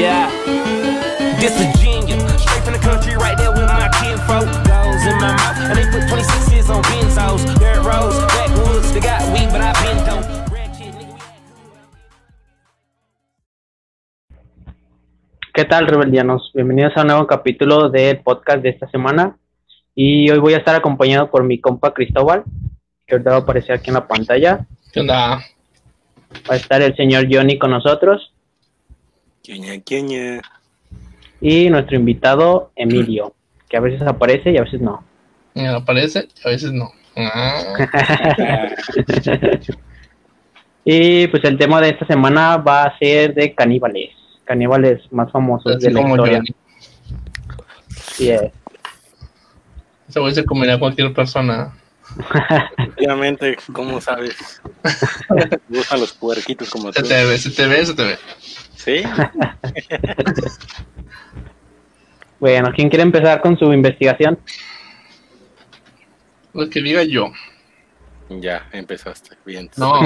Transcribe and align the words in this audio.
Yeah. 0.00 0.32
This 1.36 1.52
Virginia, 1.60 2.16
straight 2.40 2.64
from 2.64 2.72
the 2.72 2.80
country, 2.80 3.16
right 3.20 3.36
there 3.36 3.52
with 3.52 3.68
my 3.68 3.92
kinfolk. 4.00 4.48
Goes 4.64 5.04
in 5.04 5.12
my 5.20 5.36
mouth, 5.36 5.60
and 5.68 5.76
they 5.76 5.84
put 5.92 6.08
26 6.08 6.52
years 6.52 6.70
on 6.70 6.80
benzos. 6.88 7.44
Dirt 7.60 7.84
roads, 7.84 8.16
backwoods, 8.32 8.94
they 8.94 9.00
got 9.00 9.20
weed, 9.28 9.52
but 9.52 9.60
I 9.60 9.76
been 9.84 10.00
dope. 10.08 10.24
Ratchet, 10.48 10.94
nigga, 10.96 11.12
we 11.12 11.20
¿Qué 15.52 15.66
tal, 15.66 15.86
rebeldianos? 15.86 16.50
Bienvenidos 16.54 16.96
a 16.96 17.02
un 17.02 17.08
nuevo 17.08 17.26
capítulo 17.26 17.90
del 17.90 18.20
podcast 18.20 18.62
de 18.62 18.70
esta 18.70 18.88
semana. 18.88 19.36
Y 19.94 20.30
hoy 20.30 20.38
voy 20.38 20.54
a 20.54 20.56
estar 20.56 20.74
acompañado 20.74 21.30
por 21.30 21.44
mi 21.44 21.60
compa 21.60 21.92
Cristóbal, 21.92 22.44
que 23.06 23.16
ahorita 23.16 23.32
va 23.32 23.36
a 23.36 23.40
aparecer 23.40 23.72
aquí 23.72 23.90
en 23.90 23.94
la 23.96 24.08
pantalla. 24.08 24.66
¿Qué 24.94 25.00
onda? 25.00 25.44
Va 26.48 26.54
a 26.54 26.56
estar 26.56 26.80
el 26.80 26.96
señor 26.96 27.26
Johnny 27.30 27.58
con 27.58 27.70
nosotros 27.70 28.29
Queña, 29.50 29.80
queña. 29.80 30.40
y 31.40 31.68
nuestro 31.70 31.96
invitado 31.96 32.70
Emilio, 32.76 33.34
que 33.68 33.76
a 33.76 33.80
veces 33.80 34.00
aparece 34.02 34.52
y 34.52 34.58
a 34.58 34.62
veces 34.62 34.80
no. 34.80 35.02
Me 35.54 35.66
aparece, 35.66 36.28
a 36.44 36.50
veces 36.50 36.70
no. 36.70 36.92
Ah, 37.16 37.74
y 40.84 41.26
pues 41.26 41.42
el 41.42 41.58
tema 41.58 41.80
de 41.80 41.88
esta 41.88 42.06
semana 42.06 42.58
va 42.58 42.84
a 42.84 42.98
ser 43.00 43.34
de 43.34 43.52
caníbales, 43.52 44.10
caníbales 44.44 45.00
más 45.10 45.32
famosos 45.32 45.74
así 45.74 45.86
de 45.86 45.94
la 45.94 46.00
historia. 46.02 46.42
Sí, 48.12 48.30
es. 48.30 48.52
Ese 50.08 50.20
güey 50.20 50.32
se 50.32 50.44
comería 50.44 50.74
a 50.74 50.78
cualquier 50.78 51.12
persona. 51.12 51.74
Efectivamente, 52.78 53.56
¿cómo 53.72 54.00
sabes? 54.00 54.62
Me 55.68 55.78
gustan 55.78 55.98
los 55.98 56.12
puerquitos 56.12 56.70
como 56.70 56.92
Se 56.92 57.02
tú. 57.02 57.08
te 57.08 57.24
ve, 57.24 57.36
se 57.36 57.50
te 57.50 57.66
ve, 57.66 57.84
se 57.84 57.94
te 57.94 58.04
ve. 58.04 58.18
¿Sí? 58.84 59.02
Bueno, 62.38 62.72
¿quién 62.74 62.88
quiere 62.88 63.02
empezar 63.02 63.42
con 63.42 63.58
su 63.58 63.70
investigación? 63.70 64.38
Lo 66.54 66.70
que 66.70 66.80
diga 66.80 67.02
yo. 67.02 67.30
Ya, 68.30 68.66
empezaste. 68.72 69.36
Bien. 69.44 69.68
No, 69.76 69.92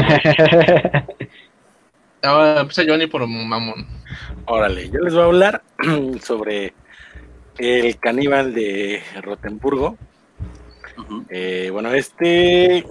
ahora 2.23 2.61
empieza 2.61 2.83
Johnny 2.85 3.07
por 3.07 3.25
mamón. 3.25 3.87
Órale, 4.47 4.91
yo 4.91 4.98
les 4.98 5.15
voy 5.15 5.23
a 5.23 5.27
hablar 5.27 5.63
sobre 6.25 6.75
el 7.59 7.97
caníbal 8.01 8.53
de 8.53 9.01
Rotenburgo. 9.23 9.97
Eh, 11.29 11.69
bueno, 11.70 11.93
este. 11.93 12.85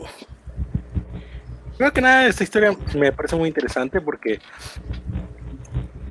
Primero 1.76 1.94
que 1.94 2.02
nada, 2.02 2.28
esta 2.28 2.46
historia 2.46 2.72
me 2.96 3.12
parece 3.12 3.36
muy 3.36 3.50
interesante 3.50 4.00
porque 4.00 4.40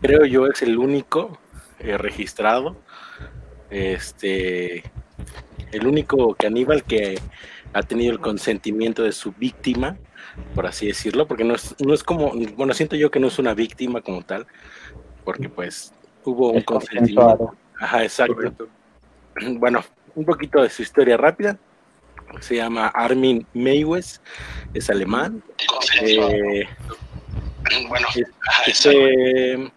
creo 0.03 0.27
yo 0.27 0.47
es 0.47 0.61
el 0.63 0.77
único 0.77 1.39
eh, 1.79 1.97
registrado. 1.97 2.77
Este. 3.71 4.83
El 5.71 5.87
único 5.87 6.35
caníbal 6.35 6.85
que 6.85 7.19
ha 7.73 7.83
tenido 7.83 8.13
el 8.13 8.21
consentimiento 8.21 9.03
de 9.05 9.13
su 9.13 9.33
víctima, 9.33 9.97
por 10.55 10.67
así 10.67 10.87
decirlo, 10.89 11.27
porque 11.27 11.45
no 11.45 11.55
es, 11.55 11.75
no 11.79 11.95
es 11.95 12.03
como. 12.03 12.33
Bueno, 12.57 12.75
siento 12.75 12.97
yo 12.97 13.11
que 13.11 13.21
no 13.21 13.29
es 13.29 13.39
una 13.39 13.55
víctima 13.55 14.03
como 14.03 14.23
tal, 14.23 14.47
porque 15.25 15.49
pues 15.49 15.95
hubo 16.25 16.51
un 16.51 16.59
Es 16.59 16.65
consentimiento. 16.65 17.57
Ajá, 17.81 18.03
exacto. 18.03 18.69
Bueno, 19.55 19.83
un 20.15 20.27
poquito 20.27 20.63
de 20.63 20.69
su 20.69 20.83
historia 20.83 21.17
rápida. 21.17 21.59
Se 22.41 22.57
llama 22.57 22.89
Armin 22.89 23.47
Meiwes, 23.55 24.21
es 24.75 24.91
alemán. 24.91 25.43
Eh, 26.03 26.67
Bueno, 27.89 28.07
este, 28.67 29.73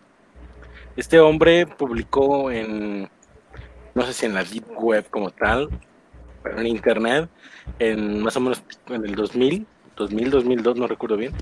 este 0.95 1.19
hombre 1.19 1.67
publicó 1.67 2.51
en, 2.51 3.09
no 3.93 4.01
sé 4.03 4.13
si 4.13 4.25
en 4.25 4.33
la 4.33 4.43
Deep 4.43 4.65
Web 4.77 5.05
como 5.09 5.29
tal, 5.29 5.69
pero 6.43 6.59
en 6.59 6.67
Internet, 6.67 7.29
en 7.79 8.21
más 8.21 8.35
o 8.37 8.39
menos 8.39 8.63
en 8.87 9.05
el 9.05 9.15
2000, 9.15 9.65
2000, 9.95 10.31
2002, 10.31 10.77
no 10.77 10.87
recuerdo 10.87 11.17
bien, 11.17 11.33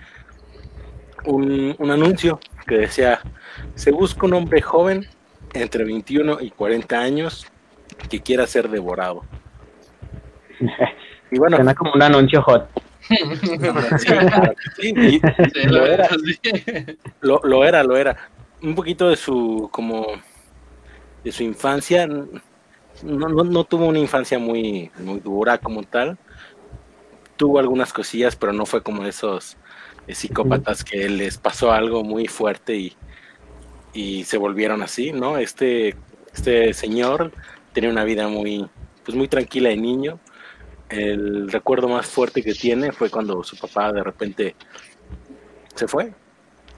un, 1.26 1.76
un 1.78 1.92
anuncio 1.92 2.40
que 2.68 2.76
decía, 2.76 3.22
se 3.76 3.92
busca 3.92 4.26
un 4.26 4.34
hombre 4.34 4.62
joven 4.62 5.08
entre 5.54 5.84
21 5.84 6.42
y 6.42 6.52
40 6.52 7.00
años 7.00 7.48
que 8.10 8.22
quiera 8.22 8.48
ser 8.48 8.70
devorado. 8.70 9.24
Y 11.32 11.40
bueno, 11.40 11.58
Suena 11.58 11.74
como 11.74 11.94
un 11.94 12.02
anuncio 12.04 12.44
hot. 12.44 12.70
sí, 13.10 13.18
sí, 14.78 15.22
Sí, 15.52 15.64
Lo 15.66 15.80
lo 15.80 15.86
era. 15.88 16.08
sí. 16.44 16.98
Lo, 17.22 17.42
lo 17.44 17.66
era, 17.66 17.84
lo 17.84 17.98
era. 17.98 18.16
Un 18.64 18.76
poquito 18.76 19.10
de 19.10 19.18
su, 19.18 19.70
como, 19.74 20.08
de 21.24 21.32
su 21.34 21.44
infancia. 21.44 22.08
No, 22.08 22.28
no, 23.04 23.44
no 23.44 23.64
tuvo 23.66 23.88
una 23.88 24.00
infancia 24.00 24.40
muy, 24.40 24.90
muy 25.00 25.20
dura 25.20 25.58
como 25.58 25.84
tal. 25.84 26.18
Tuvo 27.36 27.60
algunas 27.60 27.92
cosillas, 27.92 28.38
pero 28.38 28.54
no 28.54 28.66
fue 28.66 28.82
como 28.82 29.06
esos 29.06 29.58
eh, 30.08 30.16
psicópatas 30.16 30.86
que 30.86 31.10
les 31.10 31.38
pasó 31.38 31.74
algo 31.74 32.06
muy 32.06 32.28
fuerte 32.28 32.76
y, 32.78 32.96
y 33.92 34.24
se 34.24 34.38
volvieron 34.38 34.82
así, 34.82 35.12
¿no? 35.12 35.38
Este, 35.38 35.98
este 36.34 36.74
señor 36.74 37.34
tenía 37.74 37.90
una 37.90 38.06
vida 38.06 38.30
muy, 38.30 38.70
pues 39.04 39.18
muy 39.18 39.28
tranquila 39.28 39.70
de 39.70 39.78
niño. 39.78 40.20
El 40.88 41.52
recuerdo 41.52 41.90
más 41.90 42.06
fuerte 42.06 42.42
que 42.42 42.54
tiene 42.54 42.94
fue 42.94 43.10
cuando 43.10 43.44
su 43.44 43.58
papá 43.58 43.92
de 43.92 44.04
repente 44.04 44.56
se 45.76 45.86
fue. 45.86 46.14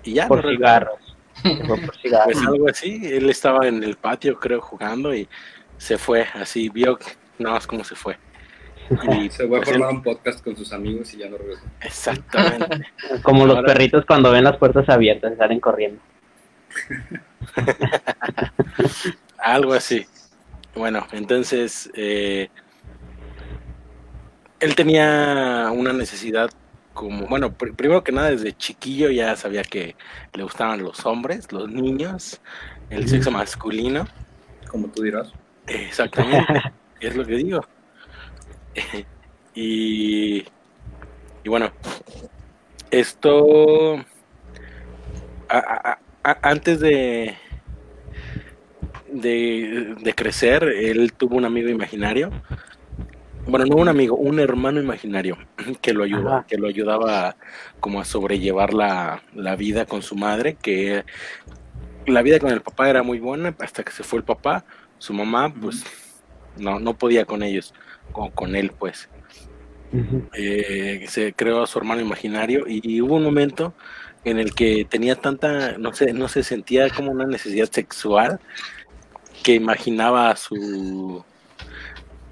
Y 0.03 0.13
ya, 0.13 0.27
Por 0.27 0.43
no 0.43 0.49
cigarros. 0.49 1.04
Pues 1.43 2.41
algo 2.47 2.69
así, 2.69 3.01
él 3.03 3.29
estaba 3.29 3.67
en 3.67 3.83
el 3.83 3.97
patio, 3.97 4.39
creo, 4.39 4.61
jugando 4.61 5.13
y 5.13 5.27
se 5.77 5.97
fue, 5.97 6.25
así 6.33 6.69
vio 6.69 6.97
que- 6.97 7.05
nada 7.37 7.55
más 7.55 7.67
cómo 7.67 7.83
se 7.83 7.95
fue. 7.95 8.17
Y 8.89 8.89
Se 9.29 9.47
fue 9.47 9.57
a 9.57 9.61
pues, 9.61 9.69
él- 9.69 9.75
formar 9.79 9.93
un 9.95 10.03
podcast 10.03 10.43
con 10.43 10.55
sus 10.55 10.71
amigos 10.73 11.13
y 11.13 11.17
ya 11.17 11.29
no 11.29 11.37
regresó. 11.37 11.61
exactamente. 11.81 12.87
Como 13.23 13.45
los 13.45 13.61
perritos 13.63 14.05
cuando 14.05 14.31
ven 14.31 14.43
las 14.45 14.57
puertas 14.57 14.87
abiertas 14.89 15.33
y 15.33 15.37
salen 15.37 15.59
corriendo. 15.59 16.01
algo 19.37 19.73
así. 19.73 20.05
Bueno, 20.75 21.05
entonces 21.13 21.89
eh, 21.95 22.49
él 24.59 24.75
tenía 24.75 25.69
una 25.73 25.93
necesidad 25.93 26.49
como, 26.95 27.27
bueno, 27.27 27.55
pr- 27.55 27.75
primero 27.75 28.03
que 28.03 28.11
nada 28.11 28.31
desde 28.31 28.53
chiquillo 28.57 29.11
ya 29.11 29.35
sabía 29.35 29.61
que 29.63 29.95
le 30.33 30.43
gustaban 30.43 30.81
los 30.81 31.05
hombres, 31.05 31.51
los 31.51 31.69
niños, 31.69 32.41
el 32.89 33.07
sexo 33.07 33.29
masculino. 33.31 34.07
Como 34.69 34.87
tú 34.87 35.03
dirás. 35.03 35.31
Exactamente, 35.67 36.61
es 37.01 37.15
lo 37.15 37.25
que 37.25 37.35
digo. 37.35 37.61
y, 39.53 40.37
y 41.43 41.49
bueno, 41.49 41.71
esto 42.91 43.97
a- 45.49 45.57
a- 45.57 45.99
a- 46.23 46.39
antes 46.49 46.79
de, 46.79 47.35
de 49.11 49.95
de 49.99 50.13
crecer, 50.15 50.63
él 50.63 51.13
tuvo 51.13 51.35
un 51.35 51.45
amigo 51.45 51.69
imaginario. 51.69 52.31
Bueno, 53.47 53.65
no 53.65 53.75
un 53.75 53.87
amigo, 53.87 54.15
un 54.15 54.39
hermano 54.39 54.79
imaginario 54.81 55.37
que 55.81 55.93
lo 55.93 56.03
ayudaba, 56.03 56.37
Ajá. 56.39 56.47
que 56.47 56.57
lo 56.57 56.67
ayudaba 56.67 57.35
como 57.79 58.01
a 58.01 58.05
sobrellevar 58.05 58.73
la, 58.73 59.23
la 59.33 59.55
vida 59.55 59.85
con 59.85 60.01
su 60.01 60.15
madre, 60.15 60.55
que 60.61 61.05
la 62.07 62.21
vida 62.21 62.39
con 62.39 62.51
el 62.51 62.61
papá 62.61 62.89
era 62.89 63.03
muy 63.03 63.19
buena 63.19 63.55
hasta 63.59 63.83
que 63.83 63.91
se 63.91 64.03
fue 64.03 64.19
el 64.19 64.25
papá 64.25 64.65
su 64.97 65.13
mamá 65.13 65.53
pues 65.53 65.83
no, 66.57 66.79
no 66.79 66.97
podía 66.97 67.25
con 67.25 67.43
ellos, 67.43 67.73
con, 68.11 68.31
con 68.31 68.55
él 68.55 68.71
pues. 68.77 69.09
Eh, 70.33 71.05
se 71.07 71.31
creó 71.31 71.63
a 71.63 71.67
su 71.67 71.79
hermano 71.79 72.01
imaginario 72.01 72.65
y, 72.67 72.81
y 72.83 73.01
hubo 73.01 73.15
un 73.15 73.23
momento 73.23 73.73
en 74.25 74.39
el 74.39 74.53
que 74.53 74.83
tenía 74.83 75.15
tanta, 75.15 75.77
no 75.77 75.93
sé, 75.93 76.11
no 76.11 76.27
se 76.27 76.43
sentía 76.43 76.89
como 76.89 77.11
una 77.11 77.25
necesidad 77.25 77.71
sexual 77.71 78.39
que 79.43 79.53
imaginaba 79.53 80.31
a 80.31 80.35
su 80.35 81.23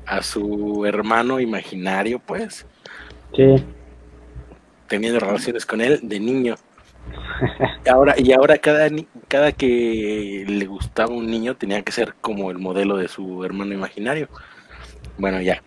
a 0.05 0.21
su 0.21 0.85
hermano 0.85 1.39
imaginario 1.39 2.19
pues 2.19 2.65
Sí. 3.35 3.55
teniendo 4.88 5.19
relaciones 5.19 5.65
con 5.65 5.81
él 5.81 6.00
de 6.03 6.19
niño. 6.19 6.55
Y 7.85 7.89
ahora, 7.89 8.15
y 8.17 8.31
ahora 8.31 8.57
cada, 8.57 8.88
cada 9.27 9.51
que 9.51 10.45
le 10.47 10.65
gustaba 10.65 11.13
un 11.13 11.27
niño 11.29 11.55
tenía 11.55 11.81
que 11.81 11.91
ser 11.91 12.13
como 12.21 12.50
el 12.50 12.59
modelo 12.59 12.95
de 12.97 13.07
su 13.09 13.44
hermano 13.44 13.73
imaginario. 13.73 14.29
Bueno, 15.17 15.41
ya. 15.41 15.61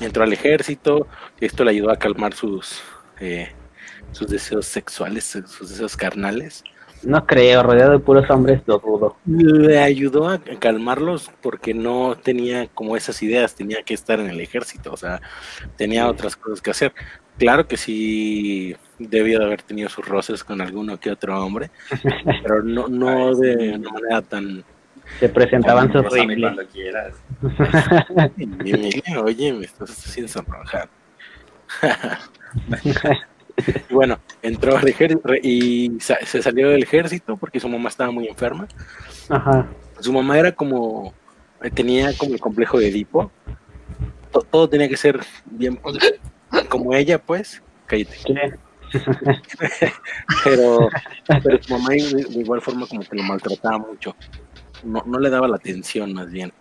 Entró 0.00 0.24
al 0.24 0.32
ejército, 0.32 1.06
y 1.40 1.44
esto 1.46 1.64
le 1.64 1.70
ayudó 1.70 1.90
a 1.90 1.96
calmar 1.96 2.34
sus, 2.34 2.82
eh, 3.20 3.50
sus 4.12 4.28
deseos 4.28 4.66
sexuales, 4.66 5.24
sus 5.24 5.70
deseos 5.70 5.96
carnales. 5.96 6.64
No 7.02 7.26
creo, 7.26 7.62
rodeado 7.62 7.92
de 7.92 7.98
puros 7.98 8.28
hombres 8.30 8.62
lo 8.66 8.78
dudo. 8.78 9.16
Le 9.26 9.78
ayudó 9.78 10.28
a 10.28 10.38
calmarlos 10.58 11.30
porque 11.40 11.72
no 11.72 12.16
tenía 12.16 12.68
como 12.68 12.96
esas 12.96 13.22
ideas, 13.22 13.54
tenía 13.54 13.82
que 13.82 13.94
estar 13.94 14.20
en 14.20 14.28
el 14.28 14.40
ejército, 14.40 14.92
o 14.92 14.96
sea, 14.96 15.20
tenía 15.76 16.08
otras 16.08 16.36
cosas 16.36 16.60
que 16.60 16.70
hacer. 16.70 16.92
Claro 17.38 17.66
que 17.66 17.78
sí 17.78 18.76
debió 18.98 19.38
de 19.38 19.46
haber 19.46 19.62
tenido 19.62 19.88
sus 19.88 20.06
roces 20.06 20.44
con 20.44 20.60
alguno 20.60 21.00
que 21.00 21.10
otro 21.10 21.42
hombre, 21.42 21.70
pero 22.42 22.62
no, 22.62 22.88
no 22.88 23.34
de 23.34 23.74
una 23.76 23.90
manera 23.90 24.22
tan... 24.22 24.62
Se 25.18 25.28
presentaban 25.28 25.90
sus 25.90 26.04
rifles. 26.12 26.52
oye, 29.24 29.52
me 29.52 29.64
estás 29.64 29.90
haciendo 29.90 30.30
sonrojar. 30.30 30.88
Bueno, 33.90 34.18
entró 34.42 34.76
al 34.76 34.86
ejército 34.88 35.34
y 35.42 35.92
se 36.00 36.42
salió 36.42 36.68
del 36.70 36.82
ejército 36.82 37.36
porque 37.36 37.60
su 37.60 37.68
mamá 37.68 37.88
estaba 37.88 38.10
muy 38.10 38.26
enferma. 38.28 38.66
Ajá. 39.28 39.66
Su 40.00 40.12
mamá 40.12 40.38
era 40.38 40.52
como, 40.52 41.12
tenía 41.74 42.16
como 42.16 42.34
el 42.34 42.40
complejo 42.40 42.78
de 42.78 42.88
Edipo. 42.88 43.30
To- 44.32 44.42
Todo 44.50 44.68
tenía 44.68 44.88
que 44.88 44.96
ser 44.96 45.20
bien 45.46 45.78
como 46.68 46.94
ella, 46.94 47.18
pues. 47.18 47.62
Cállate. 47.86 48.58
Pero, 50.44 50.88
pero 51.44 51.62
su 51.62 51.72
mamá 51.72 51.90
de, 51.90 52.24
de 52.28 52.40
igual 52.40 52.60
forma 52.60 52.86
como 52.86 53.02
que 53.02 53.16
lo 53.16 53.22
maltrataba 53.22 53.78
mucho. 53.78 54.16
No, 54.82 55.02
no 55.06 55.18
le 55.20 55.30
daba 55.30 55.46
la 55.48 55.56
atención, 55.56 56.12
más 56.12 56.30
bien. 56.30 56.52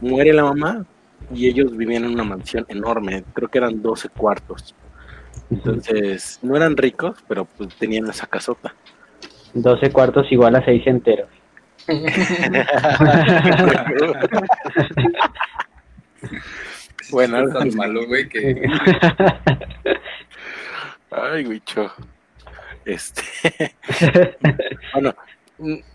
Muere 0.00 0.32
la 0.32 0.44
mamá 0.44 0.84
y 1.32 1.46
ellos 1.48 1.74
vivían 1.76 2.04
en 2.04 2.10
una 2.12 2.24
mansión 2.24 2.66
enorme. 2.68 3.24
Creo 3.32 3.48
que 3.48 3.58
eran 3.58 3.80
12 3.80 4.08
cuartos. 4.10 4.74
Entonces, 5.50 6.38
no 6.42 6.56
eran 6.56 6.76
ricos, 6.76 7.16
pero 7.28 7.44
pues 7.44 7.74
tenían 7.76 8.08
esa 8.08 8.26
casota. 8.26 8.74
12 9.54 9.90
cuartos 9.90 10.26
igual 10.30 10.56
a 10.56 10.64
6 10.64 10.82
enteros. 10.86 11.28
bueno, 17.10 17.46
es 17.46 17.52
tan 17.52 17.74
malo, 17.76 18.06
güey, 18.06 18.28
que 18.28 18.62
Ay, 21.10 21.44
bicho. 21.44 21.92
Este. 22.84 23.22
bueno, 24.92 25.14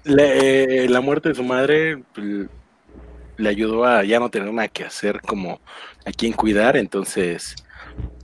le- 0.04 0.86
eh, 0.86 0.90
la 0.90 1.02
muerte 1.02 1.30
de 1.30 1.36
su 1.36 1.44
madre 1.44 2.02
pues, 2.14 2.48
le 3.38 3.50
ayudó 3.50 3.86
a 3.86 4.04
ya 4.04 4.20
no 4.20 4.30
tener 4.30 4.52
nada 4.52 4.68
que 4.68 4.84
hacer 4.86 5.22
como 5.22 5.60
a 6.06 6.12
quien 6.12 6.34
cuidar, 6.34 6.78
entonces 6.78 7.56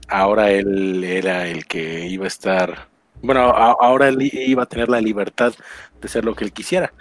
ahora 0.08 0.50
él 0.50 1.04
era 1.04 1.46
el 1.48 1.66
que 1.66 2.06
iba 2.06 2.24
a 2.24 2.28
estar. 2.28 2.88
Bueno, 3.22 3.40
a- 3.50 3.76
ahora 3.80 4.08
él 4.08 4.18
iba 4.32 4.62
a 4.62 4.66
tener 4.66 4.88
la 4.88 5.00
libertad 5.00 5.52
de 6.00 6.08
ser 6.08 6.24
lo 6.24 6.34
que 6.34 6.44
él 6.44 6.52
quisiera. 6.52 6.92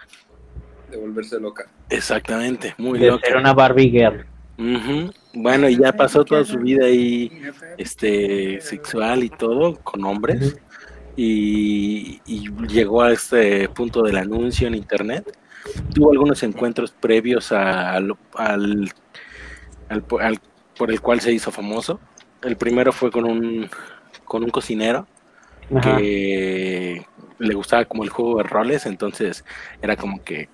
de 0.91 0.95
volverse 0.97 1.37
loca. 1.37 1.69
Exactamente, 1.89 2.73
muy 2.77 2.97
De 2.97 3.07
loco. 3.07 3.25
ser 3.25 3.35
una 3.35 3.53
Barbie 3.53 3.89
Girl. 3.89 4.25
Ujú. 4.57 5.11
Bueno, 5.33 5.67
y 5.67 5.77
ya 5.77 5.91
pasó 5.91 6.23
toda 6.23 6.45
su 6.45 6.57
vida 6.59 6.85
ahí 6.85 7.29
este 7.77 8.61
sexual 8.61 9.23
y 9.23 9.29
todo 9.29 9.75
con 9.83 10.03
hombres 10.05 10.57
y, 11.17 12.21
y 12.25 12.49
llegó 12.67 13.01
a 13.01 13.11
este 13.11 13.67
punto 13.69 14.01
del 14.01 14.17
anuncio 14.17 14.67
en 14.67 14.75
internet 14.75 15.37
tuvo 15.93 16.11
algunos 16.11 16.41
encuentros 16.43 16.91
previos 16.91 17.51
a- 17.51 17.91
al, 17.93 18.15
al, 18.35 18.89
al- 19.89 20.05
al- 20.21 20.39
por 20.77 20.89
el 20.91 21.01
cual 21.01 21.19
se 21.19 21.33
hizo 21.33 21.51
famoso 21.51 21.99
el 22.43 22.57
primero 22.57 22.91
fue 22.91 23.11
con 23.11 23.25
un 23.25 23.69
con 24.25 24.43
un 24.43 24.49
cocinero 24.49 25.07
Ajá. 25.75 25.97
que 25.97 27.05
le 27.39 27.53
gustaba 27.53 27.85
como 27.85 28.03
el 28.03 28.09
juego 28.09 28.37
de 28.37 28.43
roles 28.43 28.85
entonces 28.85 29.43
era 29.81 29.95
como 29.95 30.23
que 30.23 30.49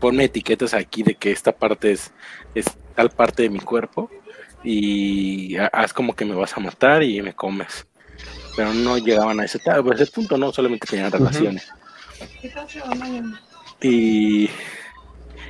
ponme 0.00 0.24
etiquetas 0.24 0.74
aquí 0.74 1.02
de 1.02 1.14
que 1.14 1.30
esta 1.32 1.52
parte 1.52 1.92
es, 1.92 2.12
es 2.54 2.66
tal 2.94 3.10
parte 3.10 3.42
de 3.44 3.50
mi 3.50 3.60
cuerpo 3.60 4.10
y 4.62 5.56
ha- 5.56 5.66
haz 5.72 5.92
como 5.92 6.14
que 6.14 6.24
me 6.24 6.34
vas 6.34 6.56
a 6.56 6.60
matar 6.60 7.02
y 7.02 7.22
me 7.22 7.32
comes. 7.34 7.86
Pero 8.56 8.72
no 8.74 8.98
llegaban 8.98 9.38
a 9.40 9.44
ese, 9.44 9.58
a 9.70 9.82
ese 9.94 10.06
punto, 10.10 10.36
no, 10.36 10.52
solamente 10.52 10.86
tenían 10.86 11.12
relaciones. 11.12 11.68
Y, 13.80 14.48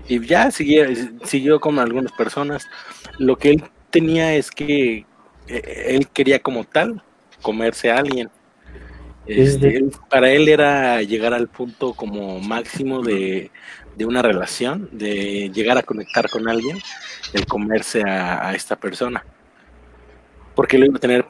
y 0.08 0.26
ya 0.26 0.50
siguió, 0.50 0.84
siguió 1.24 1.60
con 1.60 1.78
algunas 1.78 2.12
personas. 2.12 2.66
Lo 3.18 3.36
que 3.38 3.50
él 3.50 3.64
tenía 3.90 4.34
es 4.34 4.50
que 4.50 5.06
él 5.48 6.08
quería 6.08 6.40
como 6.40 6.64
tal 6.64 7.02
comerse 7.43 7.90
a 7.90 7.98
alguien. 7.98 8.31
Este, 9.26 9.76
él- 9.76 9.90
para 10.08 10.31
él 10.31 10.48
era 10.48 11.02
llegar 11.02 11.34
al 11.34 11.48
punto 11.48 11.94
como 11.94 12.38
máximo 12.40 13.02
de, 13.02 13.50
de 13.96 14.04
una 14.06 14.22
relación, 14.22 14.88
de 14.93 15.50
llegar 15.52 15.76
a 15.78 15.82
conectar 15.82 16.28
con 16.31 16.48
alguien, 16.48 16.78
el 17.32 17.46
comerse 17.46 18.02
a, 18.02 18.48
a 18.48 18.54
esta 18.54 18.76
persona. 18.76 19.25
Porque 20.54 20.78
lo 20.78 20.87
iba 20.87 20.96
a 20.96 21.00
tener 21.00 21.26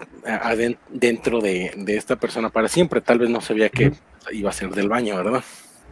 dentro 0.89 1.41
de, 1.41 1.73
de 1.77 1.97
esta 1.97 2.17
persona 2.17 2.49
para 2.51 2.69
siempre. 2.69 3.01
Tal 3.01 3.19
vez 3.19 3.29
no 3.31 3.41
sabía 3.41 3.71
que 3.71 3.93
iba 4.31 4.51
a 4.51 4.53
ser 4.53 4.71
del 4.71 4.89
baño, 4.89 5.17
¿verdad? 5.17 5.43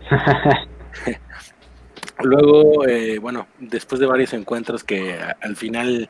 Luego, 2.22 2.86
eh, 2.86 3.18
bueno, 3.18 3.48
después 3.58 4.00
de 4.00 4.06
varios 4.06 4.32
encuentros 4.34 4.84
que 4.84 5.18
al 5.40 5.56
final 5.56 6.08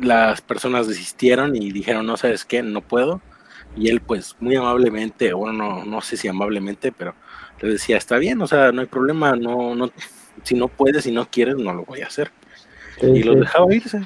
las 0.00 0.40
personas 0.40 0.86
desistieron 0.86 1.56
y 1.56 1.72
dijeron, 1.72 2.06
no 2.06 2.16
sabes 2.16 2.44
qué, 2.44 2.62
no 2.62 2.80
puedo. 2.80 3.20
Y 3.76 3.88
él 3.88 4.00
pues 4.00 4.36
muy 4.40 4.56
amablemente, 4.56 5.32
bueno, 5.32 5.52
no, 5.52 5.84
no 5.84 6.00
sé 6.00 6.16
si 6.16 6.28
amablemente, 6.28 6.92
pero 6.92 7.14
le 7.60 7.72
decía, 7.72 7.96
está 7.96 8.18
bien, 8.18 8.40
o 8.40 8.46
sea, 8.46 8.72
no 8.72 8.80
hay 8.80 8.86
problema, 8.86 9.36
no, 9.36 9.74
no, 9.74 9.90
si 10.42 10.54
no 10.54 10.68
puedes, 10.68 11.04
si 11.04 11.12
no 11.12 11.28
quieres, 11.30 11.56
no 11.56 11.72
lo 11.72 11.84
voy 11.84 12.02
a 12.02 12.06
hacer. 12.06 12.30
Sí, 13.00 13.06
Y 13.06 13.22
los 13.22 13.38
dejaba 13.38 13.72
irse. 13.74 14.00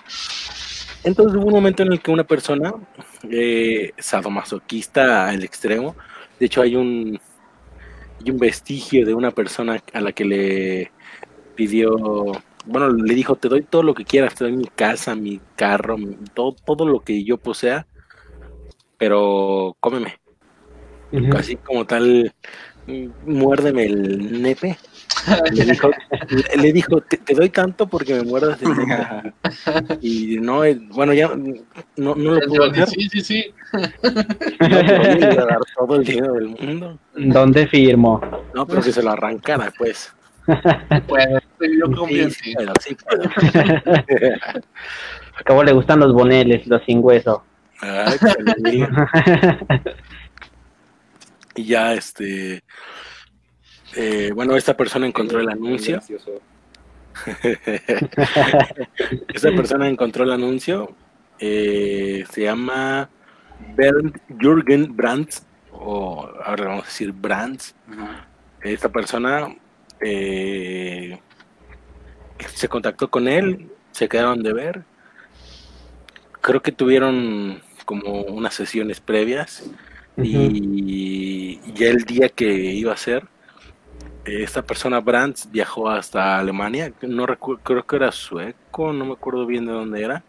Entonces 1.05 1.37
hubo 1.37 1.47
un 1.47 1.55
momento 1.55 1.83
en 1.83 1.93
el 1.93 2.01
que 2.01 2.11
una 2.11 2.25
persona, 2.25 2.75
eh, 3.31 3.93
sadomasoquista 3.99 5.29
al 5.29 5.43
extremo, 5.43 5.97
de 6.39 6.47
hecho 6.47 6.63
hay 6.63 6.77
un, 6.77 7.21
hay 8.21 8.31
un 8.31 8.39
vestigio 8.39 9.05
de 9.05 9.15
una 9.15 9.33
persona 9.33 9.83
a 9.93 10.01
la 10.01 10.13
que 10.13 10.25
le 10.25 10.93
pidió, 11.55 12.33
bueno, 12.67 12.89
le 12.91 13.15
dijo, 13.15 13.37
te 13.37 13.49
doy 13.49 13.63
todo 13.63 13.83
lo 13.83 13.95
que 13.95 14.05
quieras, 14.05 14.35
te 14.35 14.45
doy 14.45 14.57
mi 14.57 14.67
casa, 14.67 15.15
mi 15.15 15.41
carro, 15.57 15.99
mi- 15.99 16.17
todo, 16.35 16.55
todo 16.65 16.87
lo 16.87 17.01
que 17.01 17.25
yo 17.25 17.37
posea, 17.37 17.87
pero 18.99 19.77
cómeme. 19.81 20.19
Así 21.37 21.57
como 21.57 21.85
tal, 21.85 22.33
mm, 22.87 23.07
muérdeme 23.27 23.85
el 23.87 24.41
nepe. 24.43 24.79
Le 25.53 25.65
dijo, 25.65 25.91
le- 26.57 26.73
dijo 26.73 27.01
te, 27.03 27.17
te 27.19 27.35
doy 27.35 27.49
tanto 27.51 27.87
porque 27.87 28.15
me 28.15 28.23
muerdas 28.25 28.61
el 28.63 28.69
nepe. 28.71 29.35
Y 30.01 30.39
no, 30.39 30.65
eh, 30.65 30.79
bueno, 30.91 31.13
ya 31.13 31.29
no, 31.29 32.15
no 32.15 32.15
lo 32.15 32.41
pudo 32.41 32.65
hacer. 32.65 32.89
Sí, 32.89 33.09
sí, 33.09 33.21
sí. 33.21 33.45
No, 33.73 34.81
pero 34.87 35.03
yo 35.05 35.15
le 35.15 35.33
iba 35.35 35.43
a 35.43 35.47
dar 35.47 35.59
todo 35.77 35.97
el 35.97 36.05
dinero 36.05 36.33
del 36.35 36.49
mundo. 36.49 36.99
¿Dónde 37.15 37.67
firmo? 37.67 38.21
No, 38.55 38.67
pero 38.67 38.83
que 38.83 38.93
se 38.93 39.03
lo 39.03 39.11
arrancara, 39.11 39.73
pues. 39.77 40.13
Puede. 41.07 41.41
Yo 41.79 41.93
confío 41.95 42.25
en 42.25 42.31
Sí, 42.33 42.43
ti. 42.43 42.51
sí, 42.51 42.55
pero 42.59 42.73
sí 42.81 42.97
puedo. 42.97 43.23
Al 45.37 45.45
cabo 45.45 45.63
le 45.65 45.73
gustan 45.73 46.01
los 46.01 46.13
boneles, 46.13 46.67
los 46.67 46.83
sin 46.85 46.99
hueso. 47.03 47.45
Ay. 47.81 48.17
Y 51.55 51.65
ya, 51.65 51.93
este. 51.93 52.65
eh, 53.95 54.31
bueno, 54.35 54.57
esta 54.57 54.75
persona 54.77 55.07
encontró 55.07 55.39
el 55.41 55.51
anuncio. 55.51 56.01
Esta 59.35 59.51
persona 59.55 59.87
encontró 59.89 60.25
el 60.25 60.33
anuncio. 60.33 60.95
eh, 61.39 62.25
se 62.31 62.43
llama 62.45 63.09
Bernd 63.77 64.17
Jürgen 64.41 64.97
Brandt. 64.97 65.35
O 65.73 66.27
ahora 66.45 66.69
vamos 66.69 66.85
a 66.85 66.87
decir 66.87 67.13
Brandt. 67.13 67.63
Esta 68.63 68.89
persona 68.91 69.55
eh, 70.03 71.19
se 72.55 72.69
contactó 72.69 73.09
con 73.11 73.29
él. 73.29 73.69
Se 73.93 74.09
quedaron 74.09 74.43
de 74.43 74.53
ver. 74.53 74.83
Creo 76.41 76.61
que 76.63 76.73
tuvieron 76.73 77.61
como 77.85 78.23
unas 78.23 78.55
sesiones 78.55 79.01
previas. 79.01 79.71
Y 80.17 81.61
ya 81.73 81.89
el 81.89 82.05
día 82.05 82.29
que 82.29 82.53
iba 82.53 82.93
a 82.93 82.97
ser, 82.97 83.27
esta 84.25 84.63
persona 84.63 85.01
Brandt 85.01 85.51
viajó 85.51 85.89
hasta 85.89 86.39
Alemania, 86.39 86.93
no 87.03 87.27
recu- 87.27 87.59
creo 87.63 87.85
que 87.87 87.97
era 87.97 88.13
sueco, 88.13 88.93
no 88.93 89.05
me 89.07 89.13
acuerdo 89.15 89.47
bien 89.47 89.67
de 89.67 89.73
dónde 89.73 90.03
era. 90.03 90.23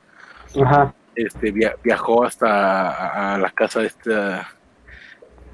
Ajá. 0.62 0.94
Este 1.16 1.52
via- 1.52 1.76
viajó 1.84 2.24
hasta 2.24 3.34
a, 3.34 3.38
la 3.38 3.52
casa 3.52 3.84
esta 3.84 4.56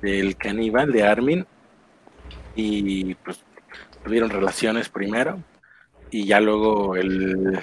del 0.02 0.38
caníbal 0.38 0.92
de 0.92 1.04
Armin 1.04 1.46
y 2.56 3.16
pues 3.16 3.44
tuvieron 4.04 4.30
relaciones 4.30 4.90
primero 4.90 5.40
y 6.12 6.26
ya 6.26 6.40
luego 6.40 6.96
el 6.96 7.60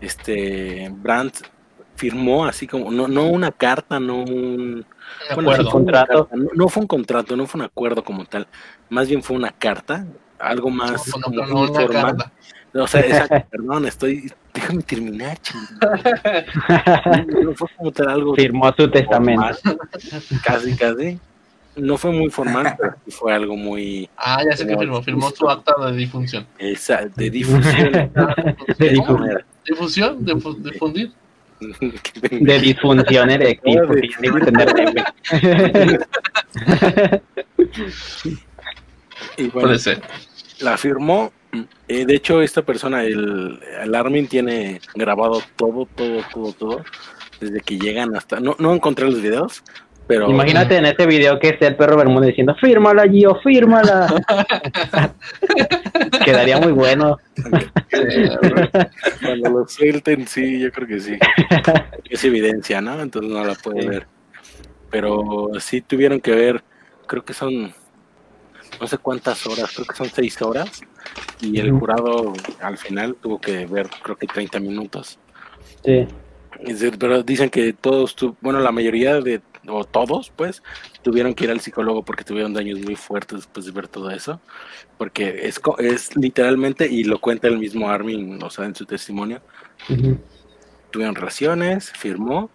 este 0.00 0.90
Brandt 0.92 1.36
firmó 1.96 2.44
así 2.46 2.66
como 2.66 2.90
no 2.90 3.06
no 3.08 3.26
una 3.28 3.52
carta, 3.52 4.00
no 4.00 4.18
un 4.22 4.84
sí 5.28 5.32
acuerdo. 5.32 5.70
fue 5.70 5.70
Contrato. 5.72 6.28
carta, 6.28 6.36
No, 6.36 6.48
no 6.54 6.68
fue 6.68 6.80
un 6.82 6.86
contrato, 6.86 7.36
no 7.36 7.46
fue 7.46 7.60
un 7.60 7.66
acuerdo 7.66 8.02
como 8.04 8.24
tal. 8.24 8.46
Más 8.90 9.08
bien 9.08 9.22
fue 9.22 9.36
una 9.36 9.50
carta, 9.50 10.04
algo 10.38 10.70
más 10.70 11.06
No, 11.08 11.20
como 11.22 11.46
no, 11.46 11.66
informal, 11.66 12.16
carta. 12.16 12.32
O 12.74 12.86
sea, 12.88 13.00
exacto, 13.02 13.46
perdón, 13.50 13.86
estoy. 13.86 14.32
Déjame 14.52 14.82
terminar, 14.82 15.38
chingada. 15.42 16.44
No 17.42 17.54
fue 17.54 17.68
como 17.76 17.90
tal 17.92 18.08
algo 18.08 18.34
Firmó 18.34 18.72
su 18.76 18.90
testamento. 18.90 19.54
formal, 19.54 19.80
casi, 20.44 20.76
casi. 20.76 21.18
No 21.76 21.96
fue 21.98 22.12
muy 22.12 22.30
formal, 22.30 22.76
pero 22.78 22.94
fue 23.08 23.32
algo 23.34 23.56
muy 23.56 24.08
Ah, 24.16 24.42
ya 24.48 24.56
sé 24.56 24.66
que 24.66 24.76
firmó. 24.78 25.02
Firmó 25.02 25.30
su 25.30 25.48
acta 25.48 25.74
de 25.90 25.96
difunción. 25.96 26.46
esa, 26.58 27.06
de 27.06 27.30
difusión. 27.30 27.92
De, 28.78 28.92
difu- 28.94 29.06
¿Cómo 29.06 29.24
era? 29.26 29.44
¿Difusión? 29.66 30.24
¿Difu- 30.24 30.56
¿Difundir? 30.62 31.12
de 32.30 32.58
disfunción 32.60 33.30
eréctil, 33.30 33.80
porque 33.86 34.08
de-. 34.20 35.04
Y 39.36 39.48
bueno, 39.48 39.68
Puede 39.68 39.78
ser. 39.78 40.00
la 40.60 40.76
firmó. 40.76 41.32
Eh, 41.88 42.04
de 42.04 42.14
hecho, 42.16 42.42
esta 42.42 42.62
persona, 42.62 43.04
el, 43.04 43.60
el 43.82 43.94
Armin, 43.94 44.26
tiene 44.26 44.80
grabado 44.94 45.40
todo, 45.56 45.86
todo, 45.94 46.22
todo, 46.32 46.52
todo. 46.52 46.84
Desde 47.40 47.60
que 47.60 47.78
llegan 47.78 48.14
hasta. 48.16 48.40
No, 48.40 48.56
no 48.58 48.74
encontré 48.74 49.06
los 49.06 49.20
videos, 49.20 49.62
pero. 50.06 50.28
Imagínate 50.30 50.76
en 50.76 50.86
ese 50.86 51.06
video 51.06 51.38
que 51.38 51.48
esté 51.50 51.66
el 51.68 51.76
perro 51.76 51.96
Bermúdez 51.96 52.28
diciendo, 52.28 52.54
fírmala, 52.60 53.08
Gio, 53.08 53.36
fírmala. 53.42 54.06
Quedaría 56.24 56.58
muy 56.58 56.72
bueno. 56.72 57.18
Cuando 59.22 59.50
lo 59.50 59.68
suelten, 59.68 60.26
sí, 60.26 60.60
yo 60.60 60.70
creo 60.72 60.88
que 60.88 61.00
sí. 61.00 61.16
Es 62.10 62.24
evidencia, 62.24 62.80
¿no? 62.80 63.00
Entonces 63.00 63.30
no 63.32 63.44
la 63.44 63.54
puede 63.54 63.82
Sí. 63.82 63.88
ver. 63.88 64.06
Pero 64.90 65.48
sí 65.58 65.80
tuvieron 65.80 66.20
que 66.20 66.32
ver, 66.32 66.62
creo 67.06 67.24
que 67.24 67.34
son 67.34 67.72
no 68.80 68.86
sé 68.86 68.98
cuántas 68.98 69.46
horas, 69.46 69.72
creo 69.74 69.86
que 69.86 69.96
son 69.96 70.08
seis 70.08 70.40
horas. 70.42 70.80
Y 71.40 71.58
el 71.60 71.72
jurado 71.72 72.32
al 72.60 72.78
final 72.78 73.16
tuvo 73.20 73.40
que 73.40 73.66
ver, 73.66 73.88
creo 74.02 74.16
que 74.16 74.26
30 74.26 74.60
minutos. 74.60 75.18
Sí. 75.84 76.06
Pero 76.98 77.22
dicen 77.22 77.50
que 77.50 77.72
todos, 77.72 78.14
tu- 78.14 78.36
bueno, 78.40 78.60
la 78.60 78.70
mayoría 78.72 79.20
de, 79.20 79.40
o 79.68 79.84
todos, 79.84 80.30
pues, 80.34 80.62
tuvieron 81.02 81.34
que 81.34 81.44
ir 81.44 81.50
al 81.50 81.60
psicólogo 81.60 82.04
porque 82.04 82.24
tuvieron 82.24 82.52
daños 82.52 82.80
muy 82.80 82.96
fuertes 82.96 83.38
después 83.38 83.66
de 83.66 83.72
ver 83.72 83.88
todo 83.88 84.10
eso. 84.10 84.40
Porque 84.98 85.46
es, 85.46 85.60
es 85.78 86.16
literalmente, 86.16 86.86
y 86.86 87.04
lo 87.04 87.18
cuenta 87.18 87.48
el 87.48 87.58
mismo 87.58 87.88
Armin, 87.88 88.42
o 88.42 88.50
sea, 88.50 88.64
en 88.64 88.74
su 88.74 88.84
testimonio, 88.86 89.40
tuvieron 90.90 91.14
relaciones, 91.14 91.90
firmó, 91.92 92.50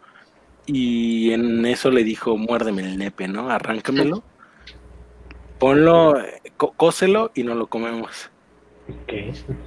y 0.65 1.31
en 1.31 1.65
eso 1.65 1.89
le 1.89 2.03
dijo, 2.03 2.37
muérdeme 2.37 2.83
el 2.83 2.97
nepe, 2.97 3.27
¿no? 3.27 3.49
Arráncamelo, 3.49 4.23
ponlo, 5.57 6.15
có- 6.57 6.73
cóselo 6.77 7.31
y 7.33 7.43
no 7.43 7.55
lo 7.55 7.67
comemos. 7.67 8.29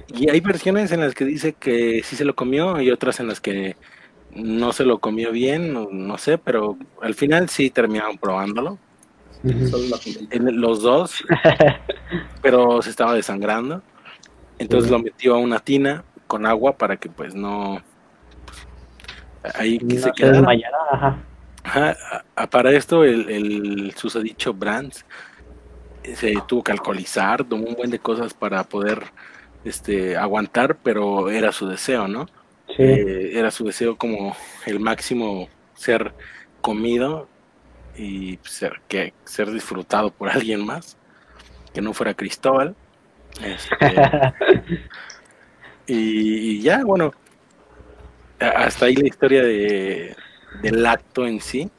Y 0.07 0.29
hay 0.29 0.39
versiones 0.39 0.91
en 0.91 1.01
las 1.01 1.13
que 1.13 1.25
dice 1.25 1.53
que 1.53 2.01
sí 2.03 2.15
se 2.15 2.25
lo 2.25 2.35
comió 2.35 2.81
y 2.81 2.89
otras 2.91 3.19
en 3.19 3.27
las 3.27 3.39
que 3.39 3.75
no 4.35 4.73
se 4.73 4.83
lo 4.85 4.99
comió 4.99 5.31
bien, 5.31 5.73
no, 5.73 5.87
no 5.91 6.17
sé, 6.17 6.37
pero 6.37 6.77
al 7.01 7.13
final 7.13 7.49
sí 7.49 7.69
terminaron 7.69 8.17
probándolo, 8.17 8.77
en 10.31 10.61
los 10.61 10.81
dos, 10.81 11.23
pero 12.41 12.81
se 12.81 12.89
estaba 12.89 13.13
desangrando. 13.13 13.81
Entonces 14.59 14.89
lo 14.91 14.99
metió 14.99 15.35
a 15.35 15.39
una 15.39 15.59
tina 15.59 16.03
con 16.27 16.45
agua 16.45 16.77
para 16.77 16.97
que 16.97 17.09
pues 17.09 17.35
no... 17.35 17.81
ahí 19.55 19.79
que 19.79 19.85
No 19.85 19.91
se 19.95 20.01
se 20.01 20.11
quedara. 20.13 20.39
ajá. 20.91 21.17
Ajá, 21.65 21.95
a- 22.35 22.43
a- 22.43 22.47
para 22.49 22.71
esto 22.71 23.03
el, 23.03 23.29
el 23.29 23.93
susodicho 23.95 24.53
Brands 24.53 25.05
se 26.15 26.33
tuvo 26.47 26.63
que 26.63 26.71
alcoholizar, 26.71 27.43
tomó 27.45 27.65
un 27.65 27.75
buen 27.75 27.89
de 27.89 27.99
cosas 27.99 28.33
para 28.33 28.63
poder 28.63 29.03
este, 29.63 30.17
aguantar, 30.17 30.77
pero 30.83 31.29
era 31.29 31.51
su 31.51 31.67
deseo, 31.67 32.07
¿no? 32.07 32.27
Sí. 32.67 32.83
Eh, 32.83 33.37
era 33.37 33.51
su 33.51 33.65
deseo 33.65 33.97
como 33.97 34.35
el 34.65 34.79
máximo 34.79 35.47
ser 35.75 36.13
comido 36.61 37.27
y 37.97 38.39
ser, 38.43 38.81
que, 38.87 39.13
ser 39.25 39.51
disfrutado 39.51 40.11
por 40.11 40.29
alguien 40.29 40.65
más, 40.65 40.97
que 41.73 41.81
no 41.81 41.93
fuera 41.93 42.13
Cristóbal. 42.13 42.75
Este, 43.43 43.75
y, 45.87 46.57
y 46.57 46.61
ya, 46.61 46.83
bueno, 46.83 47.13
hasta 48.39 48.85
ahí 48.85 48.95
la 48.95 49.07
historia 49.07 49.43
de, 49.43 50.15
del 50.61 50.85
acto 50.85 51.25
en 51.27 51.39
sí. 51.41 51.69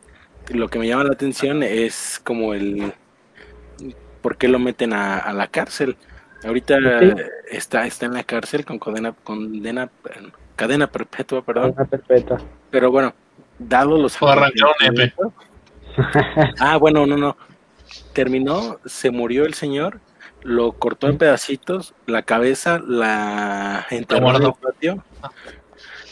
Lo 0.49 0.69
que 0.69 0.79
me 0.79 0.87
llama 0.87 1.05
la 1.05 1.13
atención 1.13 1.63
es 1.63 2.21
como 2.23 2.55
el 2.55 2.93
por 4.21 4.37
qué 4.37 4.49
lo 4.49 4.59
meten 4.59 4.93
a, 4.93 5.19
a 5.19 5.33
la 5.33 5.47
cárcel. 5.49 5.97
Ahorita 6.45 6.79
Sí. 6.79 7.15
está, 7.51 7.87
está 7.87 8.07
en 8.07 8.15
la 8.15 8.25
cárcel 8.25 8.65
con 8.65 8.79
condena, 8.79 9.15
condena, 9.25 9.91
cadena 10.57 10.87
perpetua, 10.87 11.43
perdón. 11.43 11.75
Una 11.77 11.85
perpetua. 11.85 12.41
Pero 12.71 12.91
bueno, 12.91 13.15
dado 13.59 13.99
los 13.99 14.17
Fue 14.17 14.33
arrancar 14.33 14.71
un 14.81 14.95
nepe. 14.95 15.15
Ah, 16.59 16.77
bueno, 16.77 17.07
no, 17.07 17.17
no. 17.17 17.37
Terminó, 18.13 18.81
se 18.85 19.11
murió 19.11 19.45
el 19.45 19.55
señor, 19.55 20.01
lo 20.43 20.73
cortó 20.73 21.09
en 21.09 21.19
pedacitos, 21.19 21.95
la 22.07 22.23
cabeza 22.23 22.79
la 22.79 23.87
enterró 23.91 24.37
en 24.37 24.43
el 24.43 24.53
patio, 24.53 25.05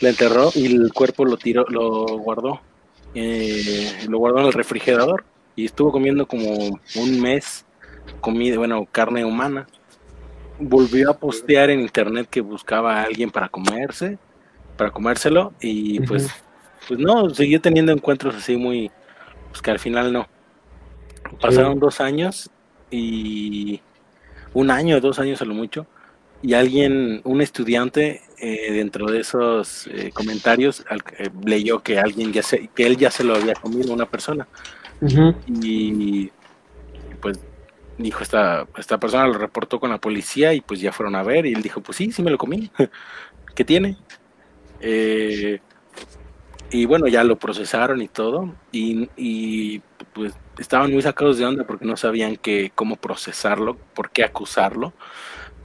la 0.00 0.08
enterró 0.10 0.50
y 0.54 0.66
el 0.66 0.92
cuerpo 0.92 1.24
lo 1.24 1.36
tiró, 1.36 1.64
lo 1.68 2.06
guardó, 2.18 2.60
eh, 3.14 4.06
lo 4.08 4.18
guardó 4.18 4.40
en 4.40 4.46
el 4.46 4.52
refrigerador 4.52 5.24
y 5.56 5.64
estuvo 5.64 5.92
comiendo 5.92 6.26
como 6.26 6.78
un 6.96 7.20
mes 7.20 7.64
comida, 8.20 8.56
bueno, 8.58 8.86
carne 8.90 9.24
humana. 9.24 9.66
Volvió 10.58 11.10
a 11.10 11.18
postear 11.18 11.70
en 11.70 11.80
internet 11.80 12.28
que 12.30 12.40
buscaba 12.40 13.00
a 13.00 13.04
alguien 13.04 13.30
para 13.30 13.48
comerse, 13.48 14.18
para 14.76 14.90
comérselo 14.90 15.52
y 15.60 16.00
pues, 16.00 16.30
pues 16.88 16.98
no, 17.00 17.30
siguió 17.30 17.60
teniendo 17.60 17.92
encuentros 17.92 18.34
así 18.34 18.56
muy, 18.56 18.90
pues 19.50 19.62
que 19.62 19.70
al 19.70 19.78
final 19.78 20.12
no. 20.12 20.28
Pasaron 21.40 21.78
dos 21.78 22.00
años 22.00 22.50
y 22.90 23.80
un 24.54 24.70
año, 24.70 25.00
dos 25.00 25.18
años 25.18 25.40
a 25.40 25.44
lo 25.44 25.54
mucho, 25.54 25.86
y 26.42 26.54
alguien, 26.54 27.20
un 27.24 27.40
estudiante 27.40 28.20
eh, 28.38 28.72
dentro 28.72 29.06
de 29.06 29.20
esos 29.20 29.86
eh, 29.86 30.10
comentarios 30.12 30.84
al- 30.88 31.02
eh, 31.18 31.30
leyó 31.44 31.78
que 31.82 31.98
alguien 32.00 32.32
ya 32.32 32.42
se, 32.42 32.68
que 32.68 32.86
él 32.86 32.96
ya 32.96 33.10
se 33.10 33.24
lo 33.24 33.36
había 33.36 33.54
comido 33.54 33.92
una 33.94 34.06
persona. 34.06 34.46
Y 35.46 36.30
pues 37.20 37.38
dijo 37.98 38.22
esta, 38.22 38.66
esta 38.76 38.98
persona 38.98 39.26
lo 39.28 39.34
reportó 39.34 39.78
con 39.78 39.90
la 39.90 39.98
policía 39.98 40.52
y 40.54 40.60
pues 40.60 40.80
ya 40.80 40.92
fueron 40.92 41.14
a 41.14 41.22
ver 41.22 41.46
y 41.46 41.52
él 41.54 41.62
dijo 41.62 41.80
pues 41.80 41.96
sí, 41.96 42.10
sí 42.10 42.22
me 42.22 42.30
lo 42.30 42.38
comí, 42.38 42.70
¿qué 43.54 43.64
tiene? 43.64 43.96
Eh, 44.82 45.60
y 46.70 46.86
bueno, 46.86 47.06
ya 47.06 47.22
lo 47.22 47.36
procesaron 47.36 48.00
y 48.02 48.08
todo 48.08 48.54
y, 48.72 49.08
y, 49.16 49.80
pues 50.14 50.34
estaban 50.58 50.90
muy 50.90 51.02
sacados 51.02 51.38
de 51.38 51.44
onda 51.44 51.64
porque 51.64 51.84
no 51.84 51.96
sabían 51.96 52.36
que, 52.36 52.72
cómo 52.74 52.96
procesarlo, 52.96 53.76
por 53.94 54.10
qué 54.10 54.24
acusarlo, 54.24 54.92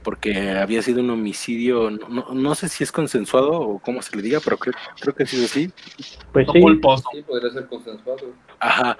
porque 0.02 0.50
había 0.50 0.82
sido 0.82 1.00
un 1.00 1.10
homicidio, 1.10 1.90
no, 1.90 2.08
no, 2.08 2.26
no 2.34 2.54
sé 2.54 2.68
si 2.68 2.84
es 2.84 2.92
consensuado 2.92 3.52
o 3.52 3.78
cómo 3.78 4.02
se 4.02 4.16
le 4.16 4.22
diga, 4.22 4.40
pero 4.44 4.58
creo, 4.58 4.74
creo 5.00 5.14
que 5.14 5.22
ha 5.22 5.26
sido 5.26 5.46
así. 5.46 5.70
Pues 6.32 6.46
No 6.46 6.52
sí. 6.52 6.60
culposo. 6.60 7.04
Sí, 7.12 7.22
podría 7.22 7.50
ser 7.52 7.66
consensuado. 7.66 8.32
Ajá, 8.60 8.96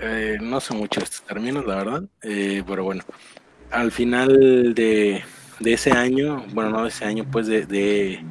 eh, 0.00 0.38
no 0.40 0.60
sé 0.60 0.74
mucho 0.74 1.00
estos 1.00 1.22
términos, 1.22 1.66
la 1.66 1.76
verdad, 1.76 2.02
eh, 2.22 2.62
pero 2.66 2.84
bueno, 2.84 3.02
al 3.70 3.90
final 3.90 4.74
de, 4.74 5.22
de 5.60 5.72
ese 5.72 5.90
año, 5.90 6.44
bueno, 6.52 6.70
no 6.70 6.82
de 6.82 6.88
ese 6.88 7.04
año, 7.04 7.26
pues 7.30 7.46
de, 7.46 7.66
de, 7.66 8.24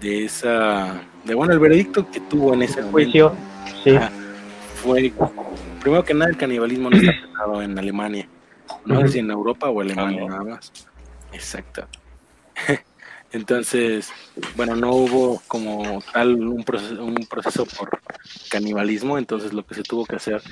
de 0.00 0.24
esa, 0.24 1.02
de 1.24 1.34
bueno, 1.34 1.52
el 1.52 1.58
veredicto 1.58 2.10
que 2.10 2.20
tuvo 2.20 2.54
en 2.54 2.62
ese 2.62 2.82
juicio. 2.82 3.34
Sí. 3.84 3.96
Fue, 4.82 5.12
primero 5.80 6.04
que 6.04 6.14
nada, 6.14 6.30
el 6.30 6.36
canibalismo 6.36 6.90
no 6.90 6.96
está 6.96 7.12
penado 7.12 7.62
en 7.62 7.78
Alemania, 7.78 8.28
no 8.84 8.96
sé 8.96 9.02
Ujú. 9.02 9.12
si 9.12 9.18
en 9.18 9.30
Europa 9.30 9.68
o 9.68 9.80
Alemania 9.80 10.24
nada 10.26 10.44
más. 10.44 10.72
Exacto. 11.32 11.86
Entonces, 13.32 14.12
bueno, 14.56 14.74
no 14.74 14.90
hubo 14.90 15.40
como 15.46 16.02
tal 16.12 16.34
un 16.34 16.64
proceso, 16.64 17.04
un 17.04 17.14
proceso 17.26 17.64
por 17.64 18.00
canibalismo, 18.50 19.18
entonces 19.18 19.52
lo 19.52 19.64
que 19.64 19.76
se 19.76 19.84
tuvo 19.84 20.04
que 20.04 20.16
hacer 20.16 20.42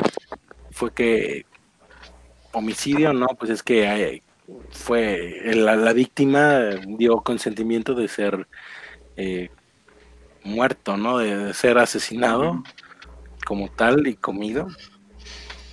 fue 0.71 0.93
que 0.93 1.45
homicidio, 2.52 3.12
no, 3.12 3.26
pues 3.37 3.50
es 3.50 3.64
que 3.64 3.83
eh, 3.83 4.23
fue 4.71 5.40
la, 5.55 5.75
la 5.75 5.93
víctima 5.93 6.61
dio 6.87 7.17
consentimiento 7.23 7.95
de 7.95 8.07
ser 8.07 8.47
eh, 9.19 9.51
muerto, 10.45 10.97
¿no? 10.97 11.19
De, 11.19 11.37
de 11.37 11.55
ser 11.55 11.77
asesinado 11.79 12.63
como 13.45 13.69
tal 13.69 14.07
y 14.07 14.15
comido. 14.15 14.69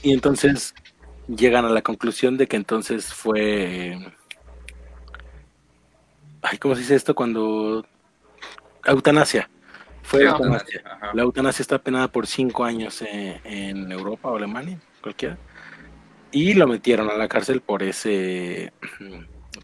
Y 0.02 0.14
entonces 0.14 0.74
llegan 1.28 1.66
a 1.66 1.70
la 1.70 1.82
conclusión 1.82 2.38
de 2.38 2.48
que 2.48 2.56
entonces 2.56 3.14
fue... 3.14 3.98
Ay, 6.42 6.58
¿cómo 6.58 6.75
se 6.75 6.82
dice 6.82 6.96
esto 6.96 7.16
cuando... 7.16 7.86
Eutanasia. 8.86 9.50
Fue 10.04 10.28
Ah, 10.28 10.32
eutanasia. 10.32 10.84
Ajá. 10.86 11.12
La 11.14 11.24
eutanasia 11.24 11.64
está 11.64 11.80
penada 11.80 12.08
por 12.08 12.28
cinco 12.28 12.64
años 12.64 13.02
eh, 13.02 13.42
en 13.44 13.92
Europa 13.92 14.30
o 14.30 14.38
Alemania, 14.38 14.80
cualquiera. 15.02 15.38
Y 16.32 16.54
lo 16.54 16.68
metieron 16.68 17.10
a 17.10 17.16
la 17.16 17.28
cárcel 17.28 17.62
por 17.62 17.82
ese, 17.82 18.74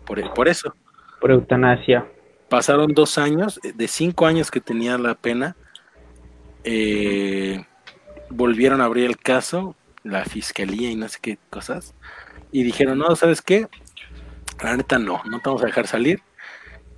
por, 0.05 0.33
por 0.33 0.47
eso. 0.47 0.73
Por 1.19 1.31
eutanasia. 1.31 2.07
Pasaron 2.51 2.93
dos 2.93 3.17
años, 3.17 3.61
de 3.63 3.87
cinco 3.87 4.25
años 4.25 4.51
que 4.51 4.59
tenía 4.59 4.97
la 4.97 5.15
pena, 5.15 5.55
eh, 6.65 7.63
volvieron 8.29 8.81
a 8.81 8.83
abrir 8.83 9.05
el 9.05 9.15
caso, 9.15 9.73
la 10.03 10.25
fiscalía 10.25 10.91
y 10.91 10.97
no 10.97 11.07
sé 11.07 11.19
qué 11.21 11.37
cosas, 11.49 11.93
y 12.51 12.63
dijeron, 12.63 12.97
no, 12.97 13.15
¿sabes 13.15 13.41
qué? 13.41 13.69
La 14.61 14.75
neta 14.75 14.99
no, 14.99 15.21
no 15.29 15.39
te 15.39 15.47
vamos 15.47 15.63
a 15.63 15.67
dejar 15.67 15.87
salir, 15.87 16.21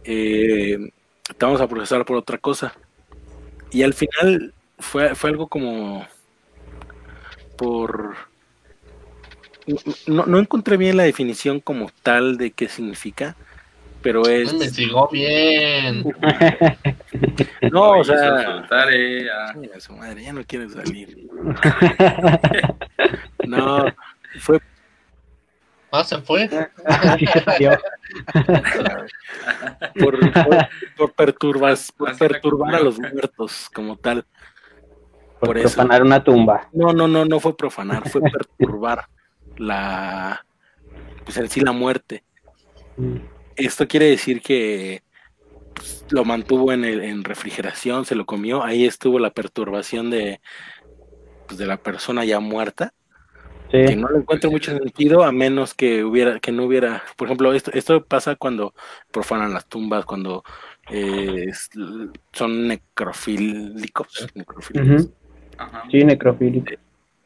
eh, 0.05 0.91
te 1.37 1.45
vamos 1.45 1.61
a 1.61 1.67
procesar 1.67 2.03
por 2.03 2.17
otra 2.17 2.39
cosa. 2.39 2.73
Y 3.69 3.83
al 3.83 3.93
final 3.93 4.55
fue, 4.79 5.13
fue 5.13 5.29
algo 5.29 5.45
como 5.45 6.07
por... 7.57 8.15
No, 10.07 10.25
no 10.25 10.39
encontré 10.39 10.77
bien 10.77 10.97
la 10.97 11.03
definición 11.03 11.59
como 11.59 11.91
tal 12.01 12.37
de 12.37 12.49
qué 12.49 12.67
significa, 12.67 13.35
pero 14.03 14.27
es... 14.27 14.53
Investigó 14.53 15.09
bien. 15.11 16.03
No, 17.71 17.99
o 17.99 18.03
sea... 18.03 18.65
ah. 18.69 19.53
Chinga 19.53 19.79
su 19.79 19.93
madre, 19.93 20.23
ya 20.23 20.33
no 20.33 20.43
quiere 20.43 20.69
salir. 20.69 21.27
No, 23.47 23.85
fue 24.39 24.59
Ah, 25.95 26.03
se 26.03 26.17
fue. 26.21 26.49
Por, 29.99 30.19
por, 30.33 30.57
por 30.97 31.13
perturbas- 31.13 31.93
perturbar 32.17 32.73
a 32.75 32.79
los 32.79 32.99
muertos 32.99 33.69
como 33.73 33.95
tal. 33.97 34.25
Por 35.39 35.49
Por 35.49 35.57
eso. 35.59 35.75
profanar 35.75 36.01
una 36.01 36.23
tumba. 36.23 36.67
No, 36.73 36.93
no, 36.93 37.07
no, 37.07 37.25
no 37.25 37.39
fue 37.39 37.55
profanar, 37.55 38.09
fue 38.09 38.21
perturbar 38.21 39.05
la, 39.57 40.43
pues 41.25 41.37
en 41.37 41.47
sí 41.49 41.61
la 41.61 41.73
muerte. 41.73 42.23
Esto 43.55 43.87
quiere 43.87 44.07
decir 44.07 44.41
que 44.41 45.03
pues, 45.73 46.05
lo 46.09 46.25
mantuvo 46.25 46.71
en, 46.71 46.85
el- 46.85 47.01
en 47.03 47.23
refrigeración, 47.23 48.05
se 48.05 48.15
lo 48.15 48.25
comió, 48.25 48.63
ahí 48.63 48.85
estuvo 48.85 49.19
la 49.19 49.31
perturbación 49.31 50.09
de, 50.09 50.39
pues, 51.47 51.57
de 51.57 51.65
la 51.65 51.77
persona 51.77 52.25
ya 52.25 52.39
muerta. 52.39 52.93
que 53.87 53.95
no 53.95 54.07
le 54.09 54.19
encuentro 54.19 54.51
mucho 54.51 54.71
sentido 54.77 55.23
a 55.23 55.31
menos 55.31 55.73
que 55.73 56.03
hubiera 56.03 56.39
que 56.39 56.51
no 56.51 56.63
hubiera 56.65 57.01
por 57.17 57.27
ejemplo 57.27 57.53
esto 57.53 57.71
esto 57.73 58.05
pasa 58.05 58.35
cuando 58.35 58.73
profanan 59.11 59.51
las 59.53 59.67
tumbas 59.67 60.05
cuando 60.05 60.43
eh, 60.91 61.51
son 62.33 62.67
necrofílicos, 62.67 64.27
necrofílicos. 64.35 65.09
Ajá. 65.57 65.83
Sí, 65.89 66.03
necrofílico. 66.03 66.71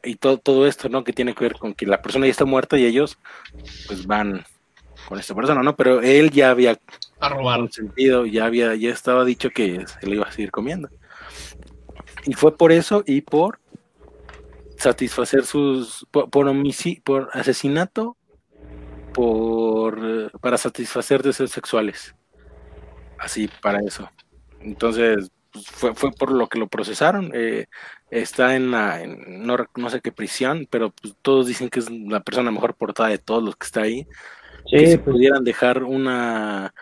y 0.02 0.14
todo 0.16 0.38
todo 0.38 0.66
esto 0.66 0.88
no 0.88 1.04
que 1.04 1.12
tiene 1.12 1.34
que 1.34 1.44
ver 1.44 1.54
con 1.58 1.74
que 1.74 1.86
la 1.86 2.00
persona 2.00 2.26
ya 2.26 2.30
está 2.32 2.44
muerta 2.46 2.78
y 2.78 2.86
ellos 2.86 3.18
pues 3.86 4.06
van 4.06 4.44
con 5.08 5.18
esta 5.18 5.34
persona 5.34 5.62
no 5.62 5.74
pero 5.74 6.00
él 6.02 6.30
ya 6.30 6.50
había 6.50 6.78
A 7.18 7.28
robar. 7.30 7.70
sentido 7.72 8.26
ya 8.26 8.44
había 8.44 8.74
ya 8.74 8.90
estaba 8.90 9.24
dicho 9.24 9.48
que 9.50 9.84
se 9.86 10.06
lo 10.06 10.14
iba 10.14 10.26
a 10.26 10.32
seguir 10.32 10.50
comiendo. 10.50 10.88
Y 12.26 12.34
fue 12.34 12.56
por 12.56 12.72
eso 12.72 13.02
y 13.06 13.22
por 13.22 13.58
satisfacer 14.76 15.44
sus 15.46 16.06
por, 16.10 16.28
por 16.30 16.46
homicidio 16.46 17.00
por 17.04 17.30
asesinato 17.32 18.16
por 19.14 20.30
para 20.40 20.58
satisfacer 20.58 21.22
deseos 21.22 21.50
sexuales. 21.50 22.14
Así 23.18 23.48
para 23.62 23.78
eso. 23.80 24.08
Entonces 24.60 25.30
pues, 25.50 25.66
fue, 25.66 25.94
fue 25.94 26.12
por 26.12 26.30
lo 26.30 26.48
que 26.48 26.58
lo 26.58 26.68
procesaron. 26.68 27.30
Eh, 27.34 27.66
está 28.10 28.54
en 28.54 28.70
la 28.70 29.02
en- 29.02 29.44
no, 29.46 29.56
no 29.76 29.90
sé 29.90 30.00
qué 30.00 30.12
prisión 30.12 30.66
pero 30.70 30.90
pues, 30.90 31.14
todos 31.22 31.46
dicen 31.46 31.68
que 31.70 31.80
es 31.80 31.90
la 31.90 32.20
persona 32.20 32.50
mejor 32.50 32.74
portada 32.74 33.08
de 33.08 33.18
todos 33.18 33.42
los 33.42 33.56
que 33.56 33.66
está 33.66 33.82
ahí 33.82 34.06
que 34.70 34.86
si 34.86 34.98
pues, 34.98 35.14
pudieran 35.14 35.44
dejar 35.44 35.82
una 35.84 36.74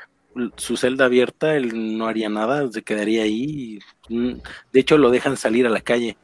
su 0.56 0.76
celda 0.76 1.06
abierta, 1.06 1.56
él 1.56 1.96
no 1.96 2.06
haría 2.06 2.28
nada, 2.28 2.70
se 2.70 2.82
quedaría 2.82 3.22
ahí. 3.22 3.78
y, 4.08 4.14
mm, 4.14 4.40
De 4.72 4.80
hecho, 4.80 4.98
lo 4.98 5.10
dejan 5.10 5.36
salir 5.36 5.66
a 5.66 5.70
la 5.70 5.80
calle, 5.80 6.16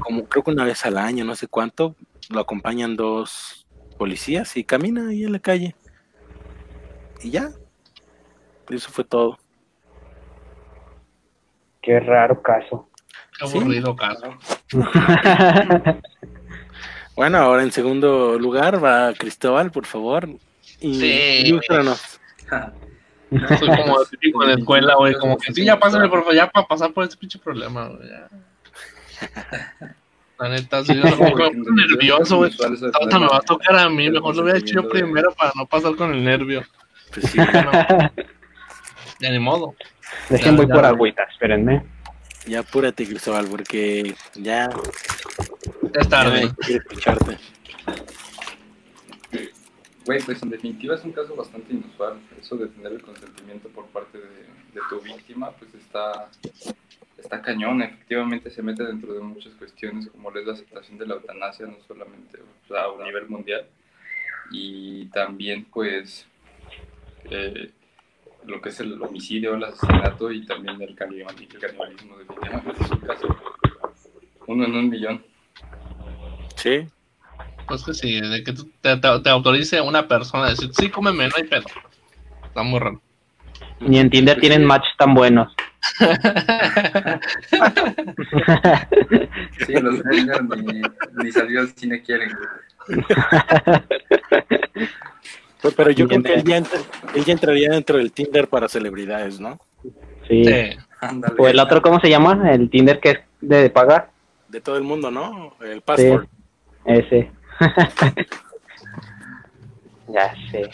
como 0.00 0.24
creo 0.28 0.42
que 0.42 0.50
una 0.50 0.64
vez 0.64 0.84
al 0.86 0.98
año, 0.98 1.24
no 1.24 1.34
sé 1.36 1.46
cuánto, 1.46 1.94
lo 2.30 2.40
acompañan 2.40 2.96
dos 2.96 3.66
policías 3.96 4.56
y 4.56 4.64
camina 4.64 5.08
ahí 5.08 5.24
en 5.24 5.32
la 5.32 5.38
calle. 5.38 5.76
Y 7.22 7.30
ya. 7.30 7.50
Eso 8.68 8.90
fue 8.90 9.04
todo. 9.04 9.38
qué 11.80 12.00
raro 12.00 12.42
caso. 12.42 12.88
Qué 13.38 13.46
Sí. 13.46 13.58
aburrido 13.58 13.94
caso. 13.94 14.36
Bueno, 17.14 17.38
ahora 17.38 17.62
en 17.62 17.72
segundo 17.72 18.38
lugar 18.38 18.84
va 18.84 19.14
Cristóbal, 19.14 19.70
por 19.70 19.86
favor. 19.86 20.28
Y 20.80 20.94
Sí. 21.00 21.42
ilústranos. 21.46 22.00
Soy 23.58 23.68
como 23.68 24.00
el 24.00 24.08
típico 24.10 24.42
en 24.44 24.50
la 24.50 24.54
escuela, 24.56 24.94
güey. 24.96 25.14
Como 25.14 25.36
que 25.36 25.52
sí, 25.52 25.64
ya 25.64 25.78
pásale, 25.78 26.08
por 26.08 26.20
favor, 26.20 26.34
ya 26.34 26.48
para 26.48 26.66
pasar 26.66 26.92
por 26.92 27.04
este 27.04 27.16
pinche 27.16 27.38
problema, 27.38 27.88
güey. 27.88 28.08
La 30.38 30.48
neta, 30.50 30.84
sí, 30.84 30.94
yo 30.94 31.02
me 31.02 31.12
pongo 31.12 31.50
nervioso, 31.74 32.36
güey. 32.38 32.52
Ahorita 32.94 33.18
me 33.18 33.26
va 33.26 33.38
a 33.38 33.40
tocar 33.40 33.76
a 33.78 33.88
mí, 33.88 34.10
mejor 34.10 34.36
lo 34.36 34.42
hubiera 34.42 34.58
hecho 34.58 34.74
yo 34.74 34.88
primero 34.88 35.32
para 35.34 35.52
no 35.54 35.66
pasar 35.66 35.96
con 35.96 36.12
el 36.14 36.22
nervio. 36.22 36.62
Pues 37.12 37.30
sí, 37.30 37.38
Ya 37.52 37.62
no. 37.62 38.10
Ya 39.20 39.30
ni 39.30 39.38
modo. 39.38 39.74
Dejen 40.28 40.56
voy 40.56 40.66
por 40.66 40.84
agüita, 40.84 41.22
espérenme. 41.24 41.82
ya 42.46 42.60
apúrate, 42.60 43.06
Cristóbal, 43.06 43.46
porque 43.48 44.14
ya, 44.34 44.68
Ya 44.68 46.00
es 46.00 46.02
ya 46.04 46.08
tarde. 46.08 46.50
quiero 46.58 46.82
escucharte. 46.82 47.38
Güey, 50.06 50.22
pues 50.22 50.40
en 50.42 50.50
definitiva 50.50 50.94
es 50.94 51.04
un 51.04 51.12
caso 51.12 51.34
bastante 51.34 51.72
inusual. 51.74 52.20
Eso 52.40 52.56
de 52.56 52.68
tener 52.68 52.92
el 52.92 53.02
consentimiento 53.02 53.68
por 53.70 53.86
parte 53.86 54.18
de, 54.18 54.80
tu 54.88 55.00
víctima, 55.00 55.50
pues 55.52 55.74
está, 55.74 56.30
está 57.18 57.42
cañón. 57.42 57.82
Efectivamente 57.82 58.50
se 58.50 58.62
mete 58.62 58.84
dentro 58.84 59.12
de 59.14 59.20
muchas 59.20 59.54
cuestiones, 59.54 60.08
como 60.10 60.30
es 60.30 60.46
la 60.46 60.52
aceptación 60.52 60.98
de 60.98 61.06
la 61.06 61.14
eutanasia, 61.14 61.66
no 61.66 61.76
solamente 61.88 62.38
o 62.38 62.68
sea, 62.68 62.84
a 62.84 63.04
nivel 63.04 63.26
mundial. 63.28 63.66
Y 64.52 65.06
también, 65.06 65.64
pues, 65.64 66.26
eh, 67.30 67.72
lo 68.44 68.60
que 68.60 68.68
es 68.68 68.78
el 68.78 69.02
homicidio, 69.02 69.54
el 69.54 69.64
asesinato 69.64 70.30
y 70.30 70.46
también 70.46 70.80
el, 70.82 70.94
canibal- 70.94 71.36
el 71.40 71.48
canibalismo. 71.58 72.18
Definitivamente 72.18 72.84
es 72.84 72.90
un 72.92 72.98
caso 73.00 73.36
uno 74.46 74.64
en 74.66 74.76
un 74.76 74.88
millón. 74.88 75.24
Sí, 76.54 76.86
Pues 77.66 77.82
que 77.84 77.94
sí, 77.94 78.20
de 78.20 78.44
que 78.44 78.52
te, 78.52 78.96
te- 78.96 79.20
te 79.20 79.28
autorice 79.30 79.80
una 79.80 80.06
persona 80.06 80.46
a 80.46 80.50
decir, 80.50 80.70
sí, 80.78 80.88
cómeme, 80.88 81.26
no 81.28 81.34
hay 81.36 81.44
pedo. 81.44 81.64
Está 82.44 82.62
muy 82.62 82.78
raro. 82.78 83.00
Ni 83.80 83.98
en 83.98 84.08
Tinder 84.10 84.38
tienen 84.40 84.64
matches 84.64 84.92
tan 84.96 85.14
buenos. 85.14 85.52
Sí, 89.66 89.72
los 89.74 90.02
Tinder 90.10 90.42
ni, 90.44 90.82
ni 91.22 91.32
salir 91.32 91.58
al 91.58 91.68
cine 91.74 92.02
quieren. 92.02 92.30
güey. 92.86 93.04
Pero- 95.62 95.74
Pero 95.76 95.90
yo 95.90 96.06
creo 96.08 96.22
que 96.22 96.34
él 96.34 96.44
ya, 96.44 96.56
entra- 96.58 96.80
él 97.14 97.24
ya 97.24 97.32
entraría 97.32 97.70
dentro 97.70 97.98
del 97.98 98.12
Tinder 98.12 98.48
para 98.48 98.68
celebridades, 98.68 99.40
¿no? 99.40 99.58
Sí. 100.28 100.44
Sí. 100.44 100.76
Ándale. 101.00 101.34
O 101.38 101.48
el 101.48 101.58
otro, 101.58 101.82
¿cómo 101.82 101.98
se 102.00 102.08
llama? 102.08 102.50
El 102.52 102.70
Tinder 102.70 103.00
que 103.00 103.10
es 103.10 103.18
de 103.40 103.68
pagar. 103.70 104.10
De 104.48 104.60
todo 104.60 104.76
el 104.76 104.82
mundo, 104.84 105.10
¿no? 105.10 105.54
El 105.60 105.80
passport. 105.82 106.28
Ese. 106.84 107.30
ya 110.08 110.34
sé. 110.50 110.70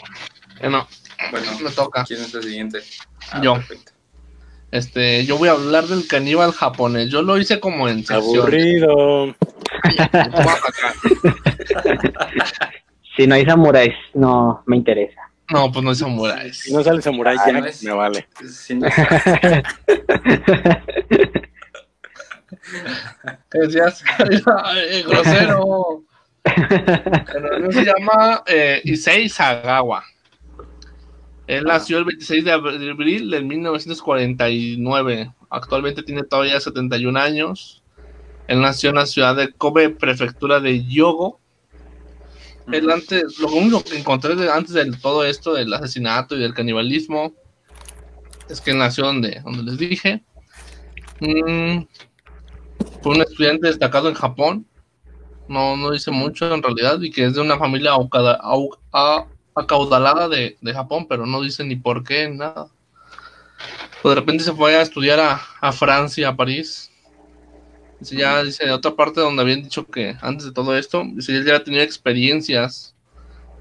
Bueno, 0.59 0.87
Bueno, 1.31 1.47
me 1.63 1.71
toca. 1.71 2.03
¿quién 2.05 2.21
es 2.21 2.33
el 2.33 2.43
siguiente? 2.43 2.79
Ah, 3.31 3.41
Yo. 3.41 3.53
perfecto. 3.55 3.91
Este, 4.71 5.25
yo 5.25 5.37
voy 5.37 5.49
a 5.49 5.51
hablar 5.51 5.85
del 5.85 6.07
caníbal 6.07 6.51
japonés. 6.51 7.09
Yo 7.09 7.21
lo 7.21 7.37
hice 7.37 7.59
como 7.59 7.87
en 7.89 7.99
sección. 8.05 8.37
Aburrido. 8.39 9.35
Si 13.15 13.27
no 13.27 13.35
hay 13.35 13.45
samuráis, 13.45 13.93
no 14.15 14.63
me 14.65 14.75
interesa. 14.75 15.21
No, 15.51 15.71
pues 15.71 15.85
no 15.85 15.91
es 15.91 15.99
samuráis. 15.99 16.61
Si 16.61 16.73
no 16.73 16.81
sale 16.83 16.99
Samurai 16.99 17.37
Ah, 17.39 17.51
no 17.51 17.63
es- 17.63 17.83
me 17.83 17.91
vale. 17.91 18.27
No- 18.71 18.87
"Ay, 24.63 25.03
grosero. 25.03 26.03
El 26.43 27.45
anime 27.51 27.73
se 27.73 27.85
llama 27.85 28.43
eh, 28.45 28.81
Issei 28.83 29.29
Sagawa. 29.29 30.03
Él 31.47 31.65
nació 31.65 31.99
el 31.99 32.05
26 32.05 32.45
de 32.45 32.51
abril 32.51 33.29
de 33.29 33.41
1949. 33.41 35.33
Actualmente 35.49 36.03
tiene 36.03 36.23
todavía 36.23 36.59
71 36.59 37.19
años. 37.19 37.83
Él 38.47 38.61
nació 38.61 38.89
en 38.89 38.95
la 38.95 39.05
ciudad 39.05 39.35
de 39.35 39.51
Kobe, 39.51 39.89
prefectura 39.89 40.59
de 40.59 40.85
Yogo. 40.85 41.39
Él 42.71 42.89
antes, 42.89 43.39
lo 43.39 43.49
único 43.49 43.83
que 43.83 43.97
encontré 43.97 44.33
antes 44.49 44.73
de 44.73 44.89
todo 45.01 45.25
esto, 45.25 45.53
del 45.53 45.73
asesinato 45.73 46.35
y 46.35 46.39
del 46.39 46.53
canibalismo, 46.53 47.33
es 48.49 48.61
que 48.61 48.71
él 48.71 48.77
nació 48.77 49.05
donde, 49.05 49.41
donde 49.43 49.63
les 49.63 49.77
dije. 49.77 50.23
Mm, 51.19 51.83
fue 53.01 53.15
un 53.15 53.21
estudiante 53.21 53.67
destacado 53.67 54.07
en 54.07 54.15
Japón. 54.15 54.65
No, 55.47 55.75
no 55.75 55.91
dice 55.91 56.11
mucho 56.11 56.53
en 56.53 56.63
realidad, 56.63 57.01
y 57.01 57.11
que 57.11 57.25
es 57.25 57.33
de 57.33 57.41
una 57.41 57.57
familia 57.57 57.91
acaudalada 59.55 60.29
de, 60.29 60.57
de 60.61 60.73
Japón, 60.73 61.05
pero 61.07 61.25
no 61.25 61.41
dice 61.41 61.63
ni 61.63 61.75
por 61.75 62.03
qué, 62.03 62.29
nada. 62.29 62.67
Pues 64.01 64.15
de 64.15 64.19
repente 64.19 64.43
se 64.43 64.53
fue 64.53 64.75
a 64.75 64.81
estudiar 64.81 65.19
a, 65.19 65.41
a 65.61 65.71
Francia, 65.71 66.29
a 66.29 66.35
París. 66.35 66.91
Dice, 67.99 68.17
ya, 68.17 68.43
dice, 68.43 68.65
de 68.65 68.71
otra 68.71 68.95
parte 68.95 69.21
donde 69.21 69.41
habían 69.41 69.63
dicho 69.63 69.85
que 69.85 70.17
antes 70.21 70.45
de 70.45 70.51
todo 70.51 70.75
esto, 70.77 71.03
dice, 71.05 71.35
él 71.35 71.45
ya 71.45 71.63
tenía 71.63 71.83
experiencias 71.83 72.93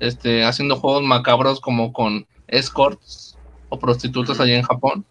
este, 0.00 0.44
haciendo 0.44 0.76
juegos 0.76 1.04
macabros 1.04 1.60
como 1.60 1.92
con 1.92 2.26
escorts 2.48 3.38
o 3.68 3.78
prostitutas 3.78 4.40
allá 4.40 4.56
en 4.56 4.64
Japón. 4.64 5.04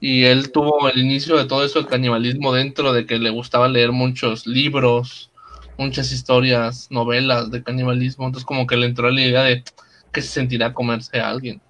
Y 0.00 0.24
él 0.24 0.52
tuvo 0.52 0.88
el 0.88 0.98
inicio 0.98 1.36
de 1.36 1.46
todo 1.46 1.64
eso, 1.64 1.78
el 1.80 1.86
canibalismo, 1.86 2.52
dentro 2.52 2.92
de 2.92 3.04
que 3.04 3.18
le 3.18 3.30
gustaba 3.30 3.68
leer 3.68 3.90
muchos 3.90 4.46
libros, 4.46 5.30
muchas 5.76 6.12
historias, 6.12 6.86
novelas 6.90 7.50
de 7.50 7.62
canibalismo. 7.64 8.26
Entonces, 8.26 8.46
como 8.46 8.66
que 8.66 8.76
le 8.76 8.86
entró 8.86 9.10
la 9.10 9.20
idea 9.20 9.42
de 9.42 9.64
que 10.12 10.22
se 10.22 10.28
sentirá 10.28 10.72
comerse 10.72 11.20
a 11.20 11.30
alguien. 11.30 11.60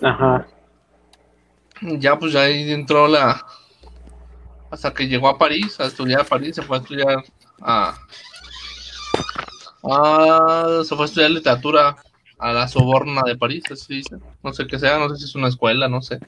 Ajá. 0.00 0.46
Ya, 1.82 2.18
pues 2.18 2.32
ya 2.32 2.42
ahí 2.42 2.70
entró 2.72 3.06
la. 3.08 3.44
Hasta 4.70 4.94
que 4.94 5.08
llegó 5.08 5.28
a 5.28 5.38
París, 5.38 5.78
a 5.80 5.86
estudiar 5.86 6.20
a 6.22 6.24
París, 6.24 6.54
se 6.56 6.62
fue 6.62 6.78
a 6.78 6.80
estudiar 6.80 7.24
a. 7.60 7.94
a- 9.82 10.82
se 10.84 10.94
fue 10.94 11.04
a 11.04 11.08
estudiar 11.08 11.30
literatura 11.30 11.96
a 12.38 12.52
la 12.52 12.68
Soborna 12.68 13.22
de 13.26 13.36
París, 13.36 13.64
así 13.70 13.96
dice. 13.96 14.16
No 14.42 14.52
sé 14.52 14.66
qué 14.66 14.78
sea, 14.78 14.98
no 14.98 15.08
sé 15.10 15.16
si 15.16 15.24
es 15.24 15.34
una 15.34 15.48
escuela, 15.48 15.88
no 15.88 16.00
sé. 16.00 16.20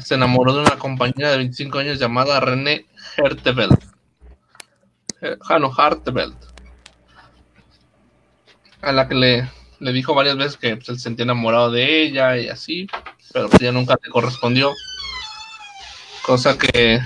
Se 0.00 0.14
enamoró 0.14 0.54
de 0.54 0.60
una 0.60 0.78
compañera 0.78 1.30
de 1.30 1.38
25 1.38 1.78
años 1.78 1.98
llamada 1.98 2.40
René 2.40 2.86
Herteveld. 3.16 3.78
Eh, 5.20 5.36
ah, 5.48 5.58
no, 5.58 5.72
Harteveld. 5.74 6.36
A 8.82 8.92
la 8.92 9.08
que 9.08 9.14
le, 9.14 9.50
le 9.80 9.92
dijo 9.92 10.14
varias 10.14 10.36
veces 10.36 10.56
que 10.56 10.76
pues, 10.76 10.86
se 10.86 10.98
sentía 10.98 11.24
enamorado 11.24 11.70
de 11.70 12.02
ella 12.02 12.36
y 12.36 12.48
así, 12.48 12.86
pero 13.32 13.48
pues, 13.48 13.62
ella 13.62 13.72
nunca 13.72 13.96
le 14.02 14.10
correspondió. 14.10 14.72
Cosa 16.22 16.58
que. 16.58 17.00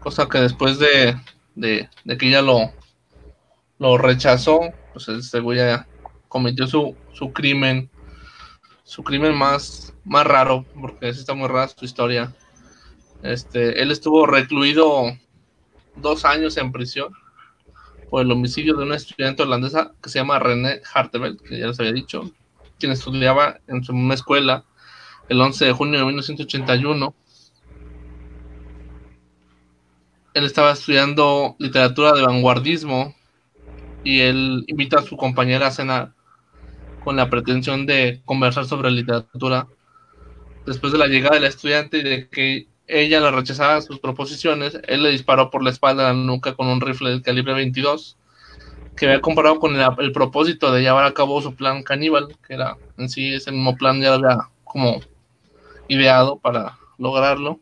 Cosa 0.00 0.28
que 0.28 0.38
después 0.38 0.78
de, 0.78 1.16
de, 1.56 1.88
que 2.18 2.28
ella 2.28 2.42
lo, 2.42 2.72
lo 3.78 3.98
rechazó, 3.98 4.60
pues 4.92 5.08
este 5.08 5.40
güey 5.40 5.58
ya 5.58 5.86
cometió 6.28 6.66
su, 6.68 6.96
su 7.12 7.32
crimen 7.32 7.90
su 8.86 9.02
crimen 9.02 9.36
más, 9.36 9.92
más 10.04 10.24
raro, 10.24 10.64
porque 10.80 11.12
sí 11.12 11.18
está 11.18 11.34
muy 11.34 11.48
rara 11.48 11.68
su 11.68 11.84
historia. 11.84 12.32
Este, 13.22 13.82
él 13.82 13.90
estuvo 13.90 14.26
recluido 14.26 15.18
dos 15.96 16.24
años 16.24 16.56
en 16.56 16.70
prisión 16.70 17.12
por 18.08 18.22
el 18.22 18.30
homicidio 18.30 18.76
de 18.76 18.84
una 18.84 18.94
estudiante 18.94 19.42
holandesa 19.42 19.92
que 20.00 20.08
se 20.08 20.20
llama 20.20 20.38
René 20.38 20.80
Harteveld, 20.94 21.42
que 21.42 21.58
ya 21.58 21.66
les 21.66 21.80
había 21.80 21.92
dicho, 21.92 22.30
quien 22.78 22.92
estudiaba 22.92 23.58
en 23.66 23.82
su 23.82 23.92
escuela 24.12 24.64
el 25.28 25.40
11 25.40 25.64
de 25.64 25.72
junio 25.72 25.98
de 25.98 26.06
1981. 26.06 27.14
Él 30.34 30.44
estaba 30.44 30.70
estudiando 30.70 31.56
literatura 31.58 32.12
de 32.12 32.22
vanguardismo 32.22 33.16
y 34.04 34.20
él 34.20 34.64
invita 34.68 35.00
a 35.00 35.02
su 35.02 35.16
compañera 35.16 35.66
a 35.66 35.72
cenar 35.72 36.15
con 37.06 37.14
la 37.14 37.30
pretensión 37.30 37.86
de 37.86 38.20
conversar 38.24 38.64
sobre 38.64 38.90
literatura. 38.90 39.68
Después 40.66 40.92
de 40.92 40.98
la 40.98 41.06
llegada 41.06 41.36
del 41.36 41.44
estudiante 41.44 41.98
y 41.98 42.02
de 42.02 42.28
que 42.28 42.66
ella 42.88 43.20
le 43.20 43.30
rechazaba 43.30 43.80
sus 43.80 44.00
proposiciones, 44.00 44.76
él 44.88 45.04
le 45.04 45.10
disparó 45.10 45.48
por 45.48 45.62
la 45.62 45.70
espalda 45.70 46.02
a 46.02 46.12
la 46.12 46.18
nuca 46.18 46.56
con 46.56 46.66
un 46.66 46.80
rifle 46.80 47.10
del 47.10 47.22
calibre 47.22 47.54
22, 47.54 48.16
que 48.96 49.06
había 49.06 49.20
comparado 49.20 49.60
con 49.60 49.76
el, 49.76 50.10
propósito 50.10 50.72
de 50.72 50.82
llevar 50.82 51.04
a 51.04 51.14
cabo 51.14 51.40
su 51.40 51.54
plan 51.54 51.84
caníbal, 51.84 52.36
que 52.44 52.54
era 52.54 52.76
en 52.98 53.08
sí 53.08 53.32
ese 53.34 53.52
mismo 53.52 53.76
plan 53.76 54.00
ya 54.00 54.14
había 54.14 54.38
como 54.64 55.00
ideado 55.86 56.40
para 56.40 56.76
lograrlo. 56.98 57.60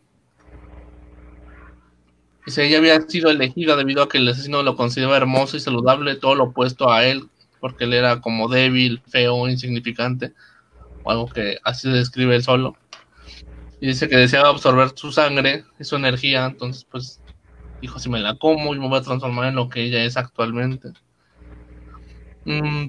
Y 2.46 2.50
si 2.50 2.62
ella 2.62 2.78
había 2.78 2.98
sido 3.02 3.28
elegida 3.28 3.76
debido 3.76 4.04
a 4.04 4.09
que 4.09 4.16
el 4.16 4.28
asesino 4.28 4.62
lo 4.62 4.74
consideraba 4.74 5.18
hermoso 5.18 5.59
y 5.59 5.61
saludable, 5.61 6.14
todo 6.14 6.35
lo 6.35 6.44
opuesto 6.44 6.90
a 6.90 7.04
él, 7.04 7.28
porque 7.64 7.85
él 7.85 7.94
era 7.94 8.20
como 8.20 8.46
débil, 8.46 9.00
feo, 9.09 9.48
insignificante, 9.48 10.35
o 11.03 11.11
algo 11.11 11.27
que 11.29 11.57
así 11.64 11.88
se 11.88 11.96
describe 11.96 12.37
él 12.37 12.42
solo. 12.42 12.77
Y 13.81 13.87
dice 13.87 14.07
que 14.07 14.18
deseaba 14.18 14.50
absorber 14.50 14.90
su 14.94 15.11
sangre 15.12 15.64
y 15.81 15.85
su 15.85 15.96
energía, 15.96 16.44
entonces 16.44 16.85
pues 16.85 17.22
dijo, 17.81 17.98
si 17.98 18.11
me 18.11 18.20
la 18.20 18.35
como, 18.35 18.74
yo 18.74 18.83
me 18.83 18.88
voy 18.88 18.98
a 18.98 19.03
transformar 19.03 19.48
en 19.48 19.55
lo 19.55 19.70
que 19.70 19.81
ella 19.81 20.05
es 20.05 20.18
actualmente. 20.18 20.92
Mm. 22.44 22.88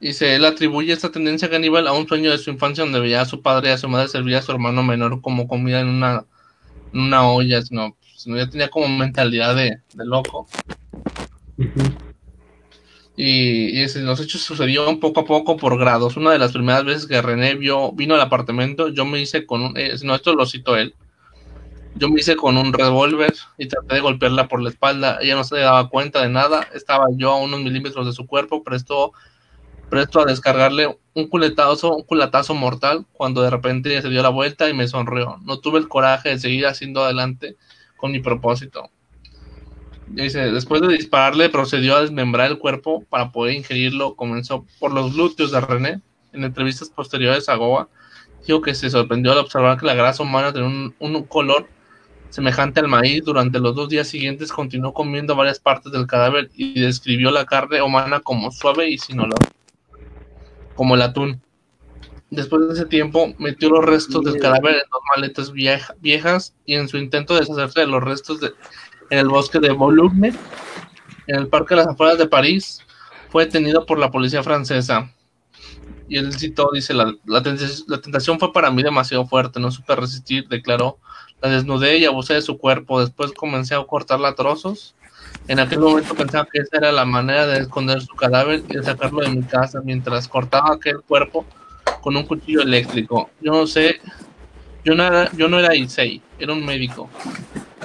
Dice, 0.00 0.34
él 0.34 0.44
atribuye 0.44 0.92
esta 0.92 1.12
tendencia 1.12 1.48
caníbal 1.48 1.86
a 1.86 1.92
un 1.92 2.08
sueño 2.08 2.32
de 2.32 2.38
su 2.38 2.50
infancia 2.50 2.82
donde 2.82 2.98
veía 2.98 3.20
a 3.20 3.26
su 3.26 3.42
padre 3.42 3.68
y 3.68 3.72
a 3.74 3.78
su 3.78 3.88
madre 3.88 4.08
servir 4.08 4.34
a 4.34 4.42
su 4.42 4.50
hermano 4.50 4.82
menor 4.82 5.20
como 5.20 5.46
comida 5.46 5.78
en 5.78 5.86
una, 5.86 6.24
en 6.92 6.98
una 6.98 7.28
olla, 7.28 7.62
sino, 7.62 7.96
sino 8.16 8.36
ya 8.38 8.50
tenía 8.50 8.70
como 8.70 8.88
mentalidad 8.88 9.54
de, 9.54 9.82
de 9.94 10.04
loco. 10.04 10.48
Y, 13.16 13.80
y 13.80 13.86
los 14.02 14.20
hechos 14.20 14.42
sucedieron 14.42 15.00
poco 15.00 15.20
a 15.20 15.24
poco 15.24 15.56
por 15.56 15.78
grados. 15.78 16.16
Una 16.16 16.32
de 16.32 16.38
las 16.38 16.52
primeras 16.52 16.84
veces 16.84 17.06
que 17.06 17.22
René 17.22 17.54
vio, 17.54 17.92
vino 17.92 18.14
al 18.14 18.20
apartamento, 18.20 18.88
yo 18.88 19.06
me 19.06 19.20
hice 19.20 19.46
con 19.46 19.62
un, 19.62 19.78
eh, 19.78 19.94
no, 20.04 20.14
esto 20.14 20.34
lo 20.34 20.44
citó 20.44 20.76
él, 20.76 20.94
yo 21.94 22.10
me 22.10 22.20
hice 22.20 22.36
con 22.36 22.58
un 22.58 22.72
revólver 22.72 23.34
y 23.56 23.68
traté 23.68 23.94
de 23.94 24.00
golpearla 24.00 24.48
por 24.48 24.60
la 24.60 24.68
espalda. 24.68 25.18
Ella 25.22 25.34
no 25.34 25.44
se 25.44 25.56
daba 25.56 25.88
cuenta 25.88 26.22
de 26.22 26.28
nada, 26.28 26.68
estaba 26.74 27.06
yo 27.12 27.32
a 27.32 27.40
unos 27.40 27.60
milímetros 27.60 28.04
de 28.04 28.12
su 28.12 28.26
cuerpo, 28.26 28.62
presto, 28.62 29.12
presto 29.88 30.20
a 30.20 30.26
descargarle 30.26 30.98
un 31.14 31.28
culetazo, 31.28 31.96
un 31.96 32.02
culatazo 32.02 32.54
mortal, 32.54 33.06
cuando 33.12 33.40
de 33.40 33.48
repente 33.48 33.90
ella 33.90 34.02
se 34.02 34.10
dio 34.10 34.22
la 34.22 34.28
vuelta 34.28 34.68
y 34.68 34.74
me 34.74 34.86
sonrió. 34.88 35.38
No 35.42 35.60
tuve 35.60 35.78
el 35.78 35.88
coraje 35.88 36.30
de 36.30 36.38
seguir 36.38 36.66
haciendo 36.66 37.02
adelante 37.02 37.56
con 37.96 38.12
mi 38.12 38.20
propósito. 38.20 38.90
Dice, 40.08 40.52
después 40.52 40.80
de 40.82 40.88
dispararle, 40.88 41.48
procedió 41.48 41.96
a 41.96 42.02
desmembrar 42.02 42.50
el 42.50 42.58
cuerpo 42.58 43.04
para 43.10 43.32
poder 43.32 43.54
ingerirlo. 43.54 44.14
Comenzó 44.14 44.64
por 44.78 44.92
los 44.92 45.14
glúteos 45.14 45.50
de 45.50 45.60
René. 45.60 46.00
En 46.32 46.44
entrevistas 46.44 46.90
posteriores 46.90 47.48
a 47.48 47.56
Goa, 47.56 47.88
dijo 48.46 48.60
que 48.60 48.74
se 48.74 48.90
sorprendió 48.90 49.32
al 49.32 49.38
observar 49.38 49.78
que 49.78 49.86
la 49.86 49.94
grasa 49.94 50.22
humana 50.22 50.52
tenía 50.52 50.68
un, 50.68 50.94
un 50.98 51.22
color 51.24 51.66
semejante 52.28 52.80
al 52.80 52.88
maíz. 52.88 53.24
Durante 53.24 53.58
los 53.58 53.74
dos 53.74 53.88
días 53.88 54.06
siguientes 54.06 54.52
continuó 54.52 54.92
comiendo 54.92 55.34
varias 55.34 55.58
partes 55.58 55.92
del 55.92 56.06
cadáver 56.06 56.50
y 56.54 56.80
describió 56.80 57.30
la 57.30 57.44
carne 57.46 57.82
humana 57.82 58.20
como 58.20 58.50
suave 58.52 58.88
y 58.90 58.98
sin 58.98 59.18
olor, 59.18 59.38
como 60.74 60.94
el 60.94 61.02
atún. 61.02 61.40
Después 62.28 62.66
de 62.66 62.74
ese 62.74 62.86
tiempo, 62.86 63.32
metió 63.38 63.70
los 63.70 63.84
restos 63.84 64.24
del 64.24 64.38
cadáver 64.40 64.74
en 64.74 64.90
dos 64.90 65.00
maletas 65.14 65.52
vieja- 65.52 65.94
viejas 66.00 66.54
y 66.66 66.74
en 66.74 66.88
su 66.88 66.98
intento 66.98 67.34
de 67.34 67.40
deshacerse 67.40 67.80
de 67.80 67.86
los 67.86 68.02
restos 68.02 68.40
de, 68.40 68.50
en 69.10 69.18
el 69.18 69.28
bosque 69.28 69.58
de 69.58 69.70
Boulogne, 69.72 70.32
en 71.26 71.36
el 71.36 71.48
parque 71.48 71.74
de 71.74 71.82
las 71.82 71.88
afueras 71.88 72.18
de 72.18 72.26
París, 72.26 72.80
fue 73.30 73.44
detenido 73.44 73.86
por 73.86 73.98
la 73.98 74.10
policía 74.10 74.42
francesa. 74.42 75.12
Y 76.08 76.18
él 76.18 76.32
citó, 76.32 76.70
dice, 76.72 76.94
la, 76.94 77.06
la, 77.24 77.42
la 77.88 78.00
tentación 78.00 78.38
fue 78.38 78.52
para 78.52 78.70
mí 78.70 78.82
demasiado 78.82 79.26
fuerte, 79.26 79.58
no 79.58 79.70
supe 79.70 79.96
resistir, 79.96 80.48
declaró. 80.48 80.98
La 81.42 81.50
desnudé 81.50 81.98
y 81.98 82.04
abusé 82.04 82.34
de 82.34 82.42
su 82.42 82.58
cuerpo, 82.58 83.00
después 83.00 83.32
comencé 83.32 83.74
a 83.74 83.84
cortarla 83.84 84.28
a 84.28 84.34
trozos. 84.34 84.94
En 85.48 85.58
aquel 85.60 85.80
momento 85.80 86.14
pensaba 86.14 86.46
que 86.50 86.60
esa 86.60 86.78
era 86.78 86.92
la 86.92 87.04
manera 87.04 87.46
de 87.46 87.58
esconder 87.60 88.00
su 88.00 88.14
cadáver 88.14 88.64
y 88.68 88.76
de 88.76 88.82
sacarlo 88.82 89.20
de 89.20 89.30
mi 89.30 89.42
casa 89.42 89.80
mientras 89.84 90.28
cortaba 90.28 90.74
aquel 90.74 91.00
cuerpo 91.02 91.44
con 92.00 92.16
un 92.16 92.24
cuchillo 92.24 92.62
eléctrico. 92.62 93.30
Yo 93.40 93.52
no 93.52 93.66
sé, 93.66 94.00
yo 94.84 94.94
no 94.94 95.04
era, 95.04 95.30
yo 95.32 95.48
no 95.48 95.58
era 95.58 95.74
Issei, 95.74 96.22
era 96.38 96.52
un 96.52 96.64
médico. 96.64 97.10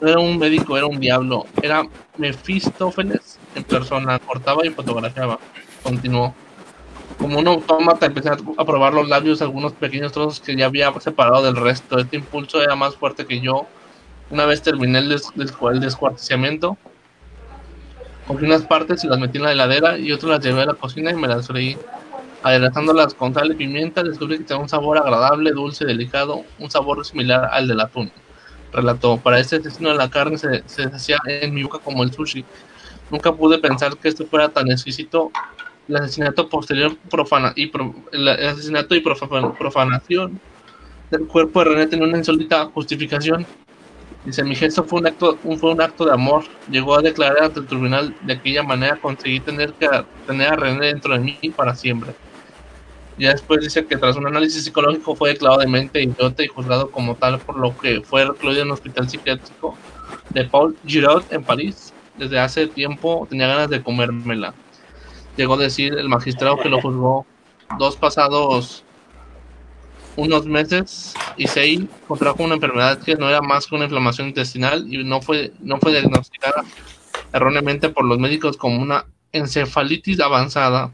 No 0.02 0.08
era 0.08 0.20
un 0.20 0.40
médico, 0.40 0.76
era 0.76 0.88
un 0.88 1.00
diablo. 1.00 1.46
Era 1.62 1.84
Mefistófeles 2.18 3.38
en 3.54 3.64
persona. 3.64 4.18
Cortaba 4.18 4.66
y 4.66 4.72
fotografiaba. 4.72 5.38
Continuó. 5.84 6.34
Como 7.20 7.38
un 7.38 7.48
autómata 7.48 8.08
empecé 8.08 8.30
a 8.30 8.66
probar 8.66 8.96
los 8.96 9.08
labios, 9.08 9.44
algunos 9.44 9.74
pequeños 9.74 10.12
trozos 10.12 10.40
que 10.40 10.56
ya 10.56 10.66
había 10.66 10.92
separado 11.00 11.44
del 11.44 11.56
resto. 11.56 12.00
Este 12.00 12.18
impulso 12.18 12.64
era 12.64 12.76
más 12.76 12.96
fuerte 12.96 13.28
que 13.28 13.42
yo. 13.42 13.68
Una 14.32 14.46
vez 14.46 14.64
terminé 14.64 14.98
el, 14.98 15.10
des 15.10 15.28
descuarticiamiento, 15.36 16.78
cogí 18.26 18.46
unas 18.46 18.62
partes 18.62 19.04
y 19.04 19.08
las 19.08 19.20
metí 19.20 19.38
en 19.38 19.44
la 19.44 19.52
heladera 19.52 19.98
y 19.98 20.14
otras 20.14 20.32
las 20.32 20.46
llevé 20.46 20.62
a 20.62 20.68
la 20.68 20.74
cocina 20.74 21.12
y 21.12 21.16
me 21.16 21.28
las 21.28 21.46
freí. 21.46 21.78
Aderezándolas 22.42 23.14
con 23.14 23.36
sal 23.36 23.52
y 23.52 23.56
pimienta, 23.56 24.02
descubrí 24.02 24.40
que 24.40 24.46
tenía 24.46 24.64
un 24.64 24.70
sabor 24.70 24.98
agradable, 24.98 25.52
dulce, 25.52 25.86
delicado, 25.86 26.44
un 26.58 26.72
sabor 26.72 27.06
similar 27.06 27.50
al 27.52 27.68
del 27.68 27.82
atún 27.82 28.12
relató. 28.72 29.18
Para 29.18 29.40
este 29.40 29.58
asesino 29.58 29.94
la 29.94 30.10
carne 30.10 30.38
se, 30.38 30.64
se 30.66 30.84
deshacía 30.84 31.18
en 31.26 31.54
mi 31.54 31.64
boca 31.64 31.80
como 31.80 32.04
el 32.04 32.12
sushi. 32.12 32.46
Nunca 33.10 33.34
pude 33.34 33.60
pensar 33.60 33.98
que 33.98 34.08
esto 34.08 34.26
fuera 34.26 34.50
tan 34.50 34.72
exquisito. 34.72 35.32
El 35.88 35.98
asesinato 35.98 36.48
posterior 36.48 36.96
profana 37.10 37.52
y 37.56 37.70
el, 38.14 38.28
asesinato 38.28 38.96
y 38.96 39.02
profan, 39.02 39.54
profanación 39.56 40.40
del 41.10 41.28
cuerpo 41.28 41.60
de 41.60 41.72
René 41.72 41.88
tenía 41.88 42.08
una 42.08 42.18
insólita 42.18 42.66
justificación. 42.68 43.46
Dice, 44.24 44.44
mi 44.44 44.56
gesto 44.56 44.84
fue 44.84 45.00
un 45.02 45.08
acto, 45.08 45.38
un, 45.44 45.60
fue 45.60 45.72
un 45.72 45.82
acto 45.82 46.06
de 46.06 46.14
amor. 46.14 46.44
Llegó 46.70 46.98
a 46.98 47.02
declarar 47.02 47.44
ante 47.44 47.60
el 47.60 47.68
tribunal 47.68 48.16
de 48.22 48.34
aquella 48.34 48.64
manera 48.64 48.96
conseguí 48.96 49.40
tener 49.40 49.74
que 49.74 49.90
tener 50.26 50.54
a 50.54 50.56
René 50.56 50.88
dentro 50.88 51.14
de 51.14 51.20
mí 51.20 51.38
para 51.56 51.76
siempre. 51.76 52.14
Ya 53.18 53.32
después 53.32 53.62
dice 53.62 53.86
que 53.86 53.98
tras 53.98 54.16
un 54.16 54.26
análisis 54.26 54.64
psicológico 54.64 55.16
fue 55.16 55.30
declarado 55.30 55.62
de 55.62 55.68
mente 55.68 56.02
idiota 56.02 56.44
y 56.44 56.48
juzgado 56.48 56.90
como 56.90 57.16
tal, 57.16 57.40
por 57.40 57.58
lo 57.58 57.78
que 57.78 58.02
fue 58.02 58.26
recluido 58.26 58.62
en 58.62 58.68
un 58.68 58.74
hospital 58.74 59.10
psiquiátrico 59.10 59.78
de 60.30 60.46
Paul 60.46 60.76
Giraud 60.86 61.24
en 61.30 61.44
París. 61.44 61.94
Desde 62.18 62.40
hace 62.40 62.68
tiempo 62.68 63.28
tenía 63.30 63.48
ganas 63.48 63.70
de 63.70 63.82
comérmela. 63.82 64.54
Llegó 65.38 65.56
a 65.56 65.58
decir 65.58 65.94
el 65.94 66.10
magistrado 66.10 66.58
que 66.58 66.70
lo 66.70 66.82
juzgó 66.82 67.26
dos 67.78 67.96
pasados 67.96 68.84
unos 70.16 70.46
meses 70.46 71.14
y 71.38 71.48
se 71.48 71.88
contrajo 72.08 72.44
una 72.44 72.56
enfermedad 72.56 73.00
que 73.00 73.16
no 73.16 73.30
era 73.30 73.42
más 73.42 73.66
que 73.66 73.76
una 73.76 73.86
inflamación 73.86 74.28
intestinal 74.28 74.86
y 74.94 75.04
no 75.04 75.22
fue, 75.22 75.54
no 75.60 75.80
fue 75.80 75.92
diagnosticada 75.92 76.64
erróneamente 77.34 77.90
por 77.90 78.06
los 78.06 78.20
médicos 78.20 78.58
como 78.58 78.82
una 78.82 79.06
encefalitis 79.32 80.20
avanzada. 80.20 80.92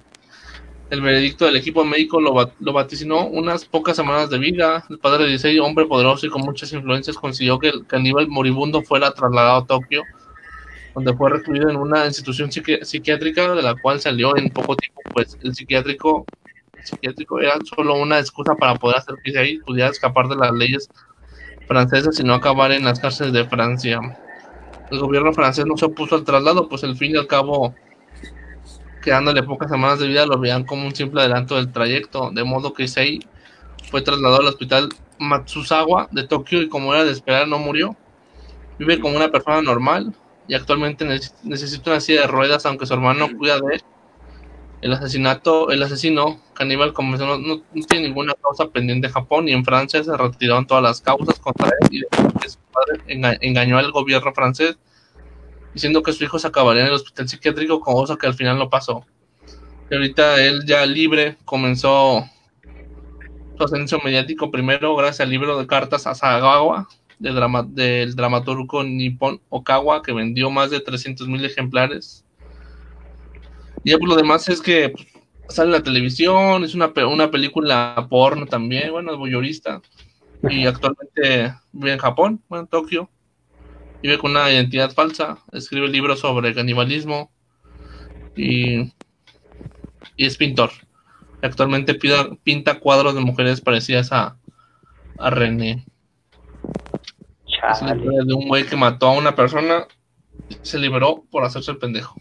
El 0.89 1.02
veredicto 1.02 1.45
del 1.45 1.58
equipo 1.58 1.84
médico 1.84 2.21
lo, 2.21 2.52
lo 2.60 2.73
vaticinó 2.73 3.28
unas 3.28 3.65
pocas 3.65 3.95
semanas 3.95 4.30
de 4.30 4.38
vida. 4.38 4.86
El 4.89 5.00
padre 5.00 5.23
de 5.23 5.30
16, 5.32 5.60
hombre 5.60 5.86
poderoso 5.86 6.26
y 6.26 6.30
con 6.30 6.43
muchas 6.43 6.71
influencias, 6.71 7.17
consiguió 7.17 7.60
que 7.60 7.69
el 7.69 7.86
caníbal 7.86 8.28
moribundo 8.30 8.82
fuera 8.82 9.12
trasladado 9.12 9.58
a 9.58 9.65
Tokio, 9.65 10.04
donde 10.95 11.13
fue 11.13 11.30
recluido 11.30 11.69
en 11.69 11.76
una 11.76 12.06
institución 12.06 12.50
psiquiátrica 12.52 13.54
de 13.54 13.62
la 13.62 13.76
cual 13.76 14.00
salió 14.00 14.38
en 14.38 14.50
poco 14.50 14.76
tiempo, 14.78 15.02
pues 15.13 15.38
el 15.43 15.54
psiquiátrico 15.54 16.26
psiquiátrico 16.84 17.39
era 17.39 17.58
solo 17.63 17.95
una 17.95 18.19
excusa 18.19 18.56
para 18.56 18.76
poder 18.76 18.97
hacer 18.97 19.15
que 19.23 19.38
ahí 19.38 19.58
pudiera 19.60 19.89
escapar 19.89 20.28
de 20.28 20.36
las 20.36 20.52
leyes 20.54 20.89
francesas 21.67 22.19
y 22.19 22.23
no 22.23 22.34
acabar 22.34 22.71
en 22.71 22.86
las 22.86 23.00
cárceles 23.00 23.34
de 23.34 23.45
Francia. 23.45 24.00
El 24.89 25.00
gobierno 25.00 25.34
francés 25.34 25.65
no 25.65 25.76
se 25.76 25.86
opuso 25.86 26.15
al 26.15 26.23
traslado, 26.23 26.69
pues 26.69 26.84
al 26.84 26.95
fin 26.95 27.13
y 27.13 27.17
al 27.17 27.28
cabo, 27.28 27.76
quedándole 29.08 29.41
pocas 29.41 29.72
semanas 29.72 30.00
de 30.00 30.08
vida, 30.08 30.26
lo 30.26 30.38
veían 30.38 30.65
como 30.65 30.86
un 30.86 30.93
simple 30.93 31.22
adelanto 31.22 31.56
del 31.56 31.72
trayecto, 31.72 32.30
de 32.32 32.43
modo 32.43 32.74
que 32.74 32.84
Issei 32.84 33.20
fue 33.89 34.02
trasladado 34.02 34.41
al 34.41 34.48
hospital 34.48 34.89
Matsuzawa 35.17 36.10
de 36.12 36.28
Tokio 36.28 36.62
y 36.62 36.67
como 36.67 36.93
era 36.93 37.06
de 37.06 37.13
esperar 37.13 37.48
no 37.48 37.58
murió. 37.58 37.96
Vive 38.78 39.00
como 39.00 39.15
una 39.15 39.30
persona 39.30 39.62
normal 39.62 40.13
y 40.50 40.56
actualmente 40.56 41.06
necesita 41.06 41.91
una 41.91 42.02
silla 42.02 42.24
de 42.24 42.28
ruedas 42.28 42.65
aunque 42.65 42.86
su 42.86 42.96
hermano 42.96 43.30
cuida 43.38 43.56
de 43.62 43.76
él 43.76 43.82
el 44.82 44.91
asesinato, 44.91 45.72
el 45.72 45.82
asesino 45.82 46.41
caníbal 46.54 46.91
como 46.91 47.15
no, 47.15 47.38
no, 47.38 47.62
tiene 47.88 48.10
ninguna 48.10 48.34
causa 48.34 48.67
pendiente 48.67 49.08
en 49.08 49.13
Japón 49.13 49.48
y 49.48 49.54
en 49.54 49.63
Francia 49.63 50.04
se 50.04 50.17
retiraron 50.17 50.67
todas 50.67 50.84
las 50.84 51.00
causas 51.00 51.39
contra 51.39 51.70
él 51.80 51.88
y 51.91 52.39
que 52.39 52.50
su 52.50 52.60
padre 52.74 53.38
engañó 53.39 53.78
al 53.78 53.89
gobierno 53.93 54.34
francés 54.34 54.78
diciendo 55.78 56.04
que 56.04 56.13
su 56.13 56.24
hijo 56.24 56.40
se 56.40 56.48
acabaría 56.48 56.82
en 56.82 56.90
el 56.90 56.94
hospital 56.94 57.30
psiquiátrico, 57.30 57.80
cosa 57.80 58.18
que 58.18 58.28
al 58.28 58.34
final 58.34 58.58
no 58.58 58.70
pasó. 58.70 59.06
Y 59.90 59.96
ahorita 59.96 60.44
él 60.44 60.66
ya 60.66 60.86
libre 60.86 61.38
comenzó 61.46 62.26
su 63.58 63.63
ascenso 63.63 64.00
mediático 64.04 64.52
primero 64.52 64.96
gracias 64.96 65.22
al 65.22 65.30
libro 65.30 65.58
de 65.58 65.66
cartas 65.66 66.06
Asagawa 66.06 66.88
del, 67.18 67.34
drama, 67.34 67.63
del 67.63 68.16
dramaturgo 68.16 68.84
Nippon 68.84 69.42
Okawa 69.50 70.04
que 70.04 70.13
vendió 70.13 70.52
más 70.52 70.70
de 70.70 70.84
300.000 70.84 71.44
ejemplares 71.46 72.24
y 73.88 74.06
lo 74.06 74.16
demás 74.18 74.50
es 74.50 74.62
que 74.62 74.90
pues, 74.90 75.08
sale 75.48 75.68
en 75.68 75.72
la 75.72 75.84
televisión, 75.84 76.63
es 76.66 76.76
una, 76.76 76.92
una 77.08 77.32
película 77.32 78.06
porno 78.10 78.46
también, 78.46 78.92
bueno, 78.92 79.13
es 79.13 79.18
boyorista. 79.18 79.82
Y 80.50 80.66
actualmente 80.66 81.56
vive 81.72 81.94
en 81.94 82.00
Japón, 82.00 82.44
bueno, 82.50 82.63
en 82.63 82.68
Tokio. 82.68 83.10
Vive 84.08 84.20
con 84.20 84.32
una 84.32 84.50
identidad 84.50 84.91
falsa, 84.91 85.39
escribe 85.52 85.89
libros 85.89 86.22
sobre 86.22 86.56
canibalismo 86.56 87.30
y, 88.38 88.84
y 90.15 90.26
es 90.26 90.38
pintor. 90.38 90.70
Actualmente 91.41 91.93
pida, 91.93 92.30
pinta 92.41 92.80
cuadros 92.80 93.15
de 93.15 93.20
mujeres 93.20 93.60
parecidas 93.60 94.13
a, 94.13 94.38
a 95.20 95.30
René. 95.30 95.84
Es 97.70 97.82
la 97.82 97.96
de 97.96 98.34
un 98.34 98.48
güey 98.48 98.65
que 98.65 98.78
mató 98.78 99.08
a 99.08 99.12
una 99.12 99.36
persona 99.36 99.86
y 100.48 100.56
se 100.62 100.80
liberó 100.80 101.26
por 101.30 101.43
hacerse 101.43 101.72
el 101.72 101.78
pendejo. 101.78 102.15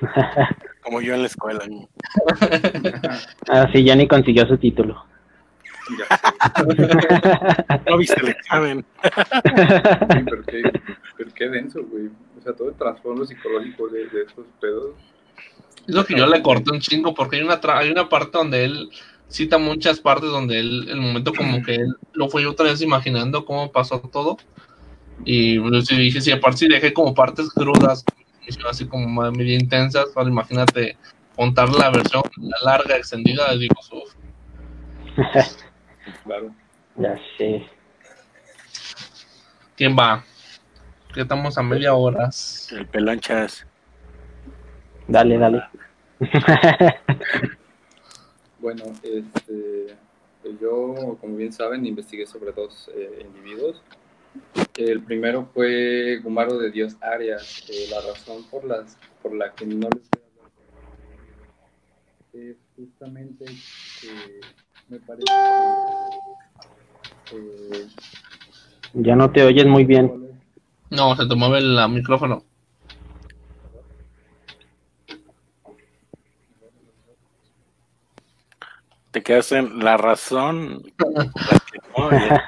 Como 0.82 1.00
yo 1.00 1.14
en 1.14 1.22
la 1.22 1.28
escuela. 1.28 1.64
ah, 3.48 3.68
sí, 3.72 3.84
ya 3.84 3.96
ni 3.96 4.06
consiguió 4.06 4.46
su 4.46 4.58
título. 4.58 5.02
no 7.88 7.98
viste 7.98 8.20
el 8.20 8.28
examen. 8.28 8.84
pero, 9.02 10.42
qué, 10.44 10.62
pero, 11.16 11.30
qué, 11.34 11.48
denso, 11.48 11.82
güey. 11.84 12.08
O 12.38 12.42
sea, 12.42 12.54
todo 12.54 12.70
el 12.70 12.74
trasfondo 12.74 13.24
psicológico 13.24 13.88
de, 13.88 14.08
de 14.08 14.22
esos 14.22 14.46
pedos. 14.60 14.96
Es 15.86 15.94
lo 15.94 16.04
que 16.04 16.16
yo 16.16 16.26
le 16.26 16.42
corté 16.42 16.72
un 16.72 16.80
chingo, 16.80 17.14
porque 17.14 17.36
hay 17.36 17.42
una, 17.42 17.60
hay 17.62 17.90
una 17.90 18.08
parte 18.08 18.38
donde 18.38 18.64
él 18.64 18.90
cita 19.28 19.58
muchas 19.58 20.00
partes 20.00 20.30
donde 20.30 20.60
él, 20.60 20.86
el 20.88 21.00
momento 21.00 21.32
como 21.32 21.62
que 21.62 21.74
él 21.74 21.96
lo 22.12 22.28
fue 22.28 22.46
otra 22.46 22.66
vez 22.66 22.80
imaginando 22.80 23.44
cómo 23.44 23.72
pasó 23.72 24.00
todo. 24.00 24.38
Y 25.24 25.58
pues, 25.58 25.88
dije, 25.88 26.20
sí, 26.20 26.30
aparte 26.30 26.58
sí 26.58 26.68
dejé 26.68 26.92
como 26.92 27.14
partes 27.14 27.50
crudas 27.50 28.04
así 28.68 28.86
como 28.86 29.30
medio 29.30 29.54
intensas. 29.54 30.06
Imagínate 30.16 30.96
contar 31.36 31.68
la 31.70 31.90
versión 31.90 32.22
larga, 32.62 32.96
extendida, 32.96 33.54
digo, 33.56 33.76
uf. 33.92 34.14
claro. 36.24 36.54
Ya 36.96 37.18
sé. 37.36 37.66
¿Quién 39.76 39.96
va? 39.96 40.24
Que 41.12 41.22
estamos 41.22 41.58
a 41.58 41.62
media 41.62 41.94
hora. 41.94 42.30
El 42.70 42.86
pelanchas. 42.86 43.66
Dale, 45.08 45.38
dale. 45.38 45.64
bueno, 48.58 48.84
este, 49.02 49.96
yo, 50.60 51.18
como 51.20 51.36
bien 51.36 51.52
saben, 51.52 51.84
investigué 51.84 52.26
sobre 52.26 52.52
dos 52.52 52.90
eh, 52.94 53.26
individuos 53.26 53.82
el 54.76 55.02
primero 55.02 55.48
fue 55.54 56.20
Gumaro 56.22 56.58
de 56.58 56.70
Dios 56.70 56.96
Arias. 57.00 57.64
Eh, 57.68 57.86
la 57.90 58.00
razón 58.00 58.44
por, 58.50 58.64
las, 58.64 58.96
por 59.22 59.34
la 59.34 59.52
que 59.54 59.66
no 59.66 59.88
les 59.90 60.10
voy 60.10 60.22
a 60.22 60.46
hablar 60.46 60.52
es 62.32 62.56
justamente 62.76 63.44
que 64.00 64.40
me 64.88 64.98
parece 65.00 65.32
ya 68.94 69.16
no 69.16 69.30
te 69.30 69.42
oyes 69.42 69.66
muy 69.66 69.84
bien. 69.84 70.38
No, 70.90 71.16
se 71.16 71.26
te 71.26 71.34
mueve 71.34 71.58
el 71.58 71.88
micrófono. 71.88 72.44
Te 79.10 79.22
quedas 79.22 79.52
en 79.52 79.78
la 79.80 79.96
razón. 79.96 80.82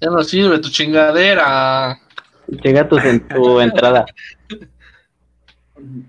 Ya 0.00 0.10
no 0.10 0.24
sirve 0.24 0.58
tu 0.58 0.68
chingadera. 0.68 1.96
Llega 2.48 2.88
tu, 2.88 2.98
en 2.98 3.28
tu 3.28 3.60
entrada. 3.60 4.04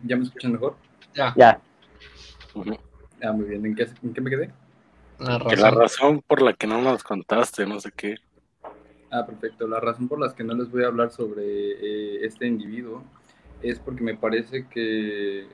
¿Ya 0.04 0.16
me 0.16 0.24
escuchan 0.24 0.54
mejor? 0.54 0.76
Ya. 1.14 1.32
Ya. 1.36 1.62
Ah, 3.24 3.32
muy 3.34 3.46
bien. 3.50 3.64
¿En 3.68 3.76
qué, 3.76 3.88
¿En 4.02 4.14
qué 4.16 4.20
me 4.20 4.32
quedé? 4.32 4.52
La 5.24 5.38
razón. 5.38 5.50
Que 5.50 5.56
la 5.58 5.72
razón 5.72 6.22
por 6.22 6.42
la 6.42 6.54
que 6.54 6.68
no 6.68 6.82
nos 6.82 7.04
contaste, 7.04 7.66
no 7.66 7.80
sé 7.80 7.92
qué. 7.96 8.16
Ah, 9.10 9.26
perfecto. 9.26 9.68
La 9.68 9.80
razón 9.80 10.08
por 10.08 10.20
la 10.20 10.34
que 10.34 10.44
no 10.44 10.54
les 10.54 10.70
voy 10.70 10.84
a 10.84 10.88
hablar 10.88 11.12
sobre 11.12 11.44
eh, 11.44 12.26
este 12.26 12.46
individuo 12.46 13.04
es 13.62 13.80
porque 13.80 14.04
me 14.04 14.16
parece 14.16 14.68
que, 14.68 15.48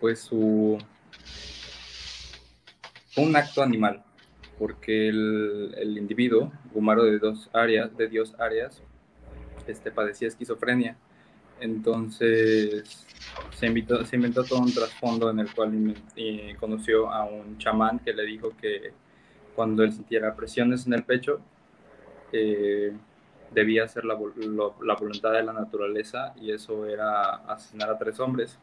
pues, 0.00 0.20
su. 0.20 0.78
un 3.16 3.36
acto 3.36 3.62
animal 3.62 4.04
porque 4.58 5.08
el, 5.08 5.74
el 5.78 5.96
individuo, 5.96 6.52
Gumaro 6.72 7.04
de, 7.04 7.18
dos 7.18 7.48
áreas, 7.52 7.96
de 7.96 8.08
Dios 8.08 8.34
Arias, 8.38 8.82
este, 9.66 9.90
padecía 9.90 10.28
esquizofrenia. 10.28 10.96
Entonces 11.60 13.06
se, 13.52 13.66
inventó 13.66 14.44
todo 14.44 14.60
un 14.60 14.72
trasfondo 14.72 15.30
en 15.30 15.40
el 15.40 15.52
cual 15.54 15.94
conoció 16.58 17.10
a 17.10 17.24
un 17.24 17.58
chamán 17.58 17.98
que 17.98 18.12
le 18.12 18.24
dijo 18.24 18.56
que 18.56 18.92
cuando 19.54 19.82
él 19.82 19.92
sintiera 19.92 20.34
presiones 20.36 20.86
en 20.86 20.94
el 20.94 21.02
pecho, 21.02 21.40
eh, 22.32 22.92
debía 23.52 23.84
hacer 23.84 24.04
la, 24.04 24.14
voluntad 24.14 25.32
de 25.32 25.42
la 25.42 25.52
naturaleza 25.52 26.34
y 26.40 26.52
eso 26.52 26.86
era 26.86 27.36
asesinar 27.46 27.90
a 27.90 27.98
tres 27.98 28.20
hombres 28.20 28.58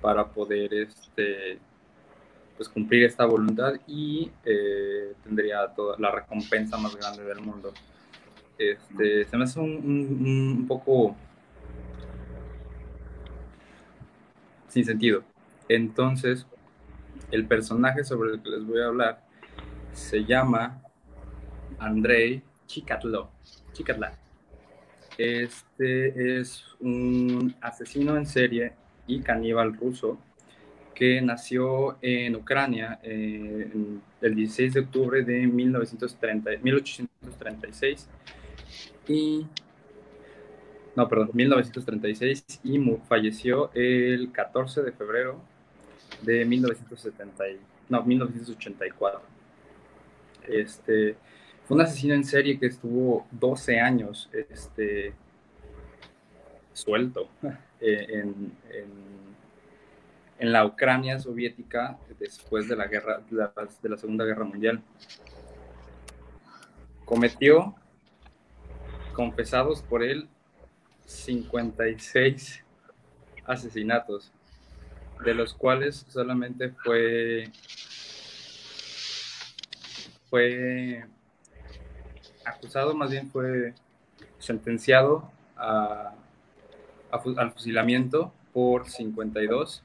para 0.00 0.26
poder 0.26 0.72
este, 0.72 1.58
pues 2.56 2.68
cumplir 2.68 3.04
esta 3.04 3.26
voluntad 3.26 3.74
y 3.86 4.30
eh, 4.44 5.14
tendría 5.22 5.66
toda 5.68 5.96
la 5.98 6.10
recompensa 6.10 6.76
más 6.78 6.96
grande 6.96 7.24
del 7.24 7.40
mundo. 7.40 7.72
Este, 8.58 9.24
se 9.24 9.36
me 9.38 9.44
hace 9.44 9.60
un, 9.60 10.66
poco 10.68 11.16
sin 14.70 14.84
sentido. 14.84 15.22
Entonces, 15.68 16.46
el 17.30 17.46
personaje 17.46 18.04
sobre 18.04 18.32
el 18.32 18.42
que 18.42 18.50
les 18.50 18.64
voy 18.64 18.80
a 18.80 18.86
hablar 18.86 19.24
se 19.92 20.24
llama 20.24 20.82
Andrei 21.78 22.42
Chikatilo. 22.66 23.30
Chikatla. 23.72 24.12
Este 25.18 26.38
es 26.38 26.64
un 26.80 27.54
asesino 27.60 28.16
en 28.16 28.26
serie 28.26 28.72
y 29.06 29.20
caníbal 29.20 29.76
ruso 29.76 30.18
que 30.94 31.20
nació 31.20 31.98
en 32.02 32.36
Ucrania 32.36 33.00
eh, 33.02 33.70
el 34.20 34.34
16 34.34 34.74
de 34.74 34.80
octubre 34.80 35.22
de 35.22 35.46
1930, 35.46 36.50
1836 36.62 38.08
y 39.08 39.46
no, 40.96 41.08
perdón, 41.08 41.30
1936 41.32 42.44
y 42.64 42.78
falleció 43.08 43.70
el 43.74 44.30
14 44.32 44.82
de 44.82 44.92
febrero 44.92 45.40
de 46.22 46.44
1970, 46.44 47.48
y- 47.48 47.60
no, 47.88 48.02
1984. 48.02 49.20
Este, 50.48 51.16
fue 51.66 51.76
un 51.76 51.82
asesino 51.82 52.14
en 52.14 52.24
serie 52.24 52.58
que 52.58 52.66
estuvo 52.66 53.26
12 53.30 53.78
años 53.78 54.28
este, 54.32 55.12
suelto 56.72 57.28
eh, 57.80 58.06
en, 58.10 58.52
en- 58.72 60.52
la 60.52 60.64
Ucrania 60.64 61.18
soviética 61.20 61.98
después 62.18 62.66
de 62.68 62.74
la, 62.74 62.86
guerra, 62.86 63.20
de 63.30 63.88
la 63.88 63.96
Segunda 63.98 64.24
Guerra 64.24 64.44
Mundial. 64.44 64.80
Cometió, 67.04 67.74
confesados 69.12 69.82
por 69.82 70.02
él, 70.02 70.28
56 71.10 72.64
asesinatos, 73.44 74.32
de 75.24 75.34
los 75.34 75.54
cuales 75.54 76.06
solamente 76.08 76.70
fue 76.70 77.50
fue 80.30 81.04
acusado, 82.44 82.94
más 82.94 83.10
bien 83.10 83.28
fue 83.28 83.74
sentenciado 84.38 85.30
a, 85.56 86.14
al 87.10 87.52
fusilamiento 87.52 88.32
por 88.52 88.88
52 88.88 89.82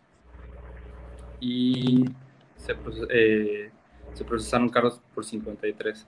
y 1.40 2.06
se, 2.56 2.76
eh, 3.10 3.72
se 4.14 4.24
procesaron 4.24 4.70
cargos 4.70 5.02
por 5.16 5.26
53. 5.26 6.06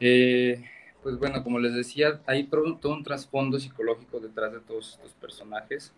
Eh, 0.00 0.64
pues 1.02 1.18
bueno, 1.18 1.42
como 1.44 1.58
les 1.58 1.74
decía, 1.74 2.20
hay 2.26 2.44
todo, 2.44 2.92
un 2.92 3.04
trasfondo 3.04 3.58
psicológico 3.58 4.20
detrás 4.20 4.52
de 4.52 4.60
todos 4.60 4.94
estos 4.94 5.12
personajes. 5.12 5.92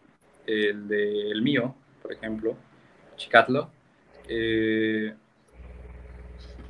El 0.46 0.88
de 0.88 1.30
el 1.30 1.42
mío, 1.42 1.74
por 2.02 2.12
ejemplo, 2.12 2.56
Chikatlo, 3.16 3.70
eh, 4.28 5.14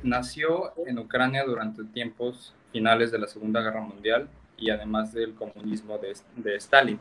nació 0.03 0.73
en 0.85 0.99
Ucrania 0.99 1.43
durante 1.43 1.83
tiempos 1.85 2.53
finales 2.71 3.11
de 3.11 3.19
la 3.19 3.27
Segunda 3.27 3.61
Guerra 3.61 3.81
Mundial 3.81 4.29
y 4.57 4.69
además 4.69 5.13
del 5.13 5.33
comunismo 5.33 5.97
de, 5.97 6.15
de 6.37 6.55
Stalin. 6.55 6.99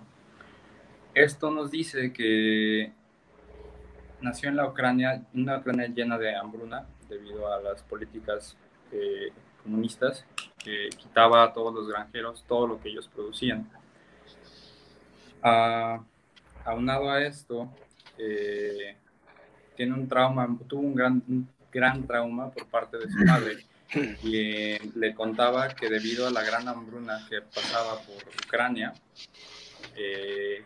Esto 1.15 1.51
nos 1.51 1.71
dice 1.71 2.13
que 2.13 2.93
nació 4.21 4.49
en 4.49 4.57
la 4.57 4.67
Ucrania, 4.67 5.25
una 5.35 5.59
Ucrania 5.59 5.89
llena 5.89 6.19
de 6.19 6.35
hambruna 6.35 6.87
debido 7.09 7.53
a 7.53 7.61
las 7.61 7.83
políticas 7.83 8.57
eh, 8.93 9.33
comunistas 9.63 10.25
que 10.63 10.91
quitaba 10.91 11.43
a 11.43 11.53
todos 11.53 11.75
los 11.75 11.89
granjeros 11.89 12.45
todo 12.47 12.67
lo 12.67 12.81
que 12.81 12.91
ellos 12.91 13.09
producían. 13.09 13.69
Ah, 15.43 16.03
aunado 16.65 17.11
a 17.11 17.23
esto, 17.23 17.69
eh, 18.19 18.97
tiene 19.77 19.95
un 19.95 20.09
trauma, 20.09 20.49
tuvo 20.69 20.83
un 20.83 20.95
gran, 20.95 21.23
un 21.27 21.49
gran 21.73 22.07
trauma 22.07 22.51
por 22.51 22.67
parte 22.67 22.99
de 22.99 23.11
su 23.11 23.19
madre, 23.25 23.65
quien 24.21 24.93
le 24.95 25.15
contaba 25.15 25.69
que 25.69 25.89
debido 25.89 26.27
a 26.27 26.31
la 26.31 26.43
gran 26.43 26.69
hambruna 26.69 27.27
que 27.29 27.41
pasaba 27.41 27.99
por 28.01 28.23
Ucrania, 28.47 28.93
eh, 29.97 30.63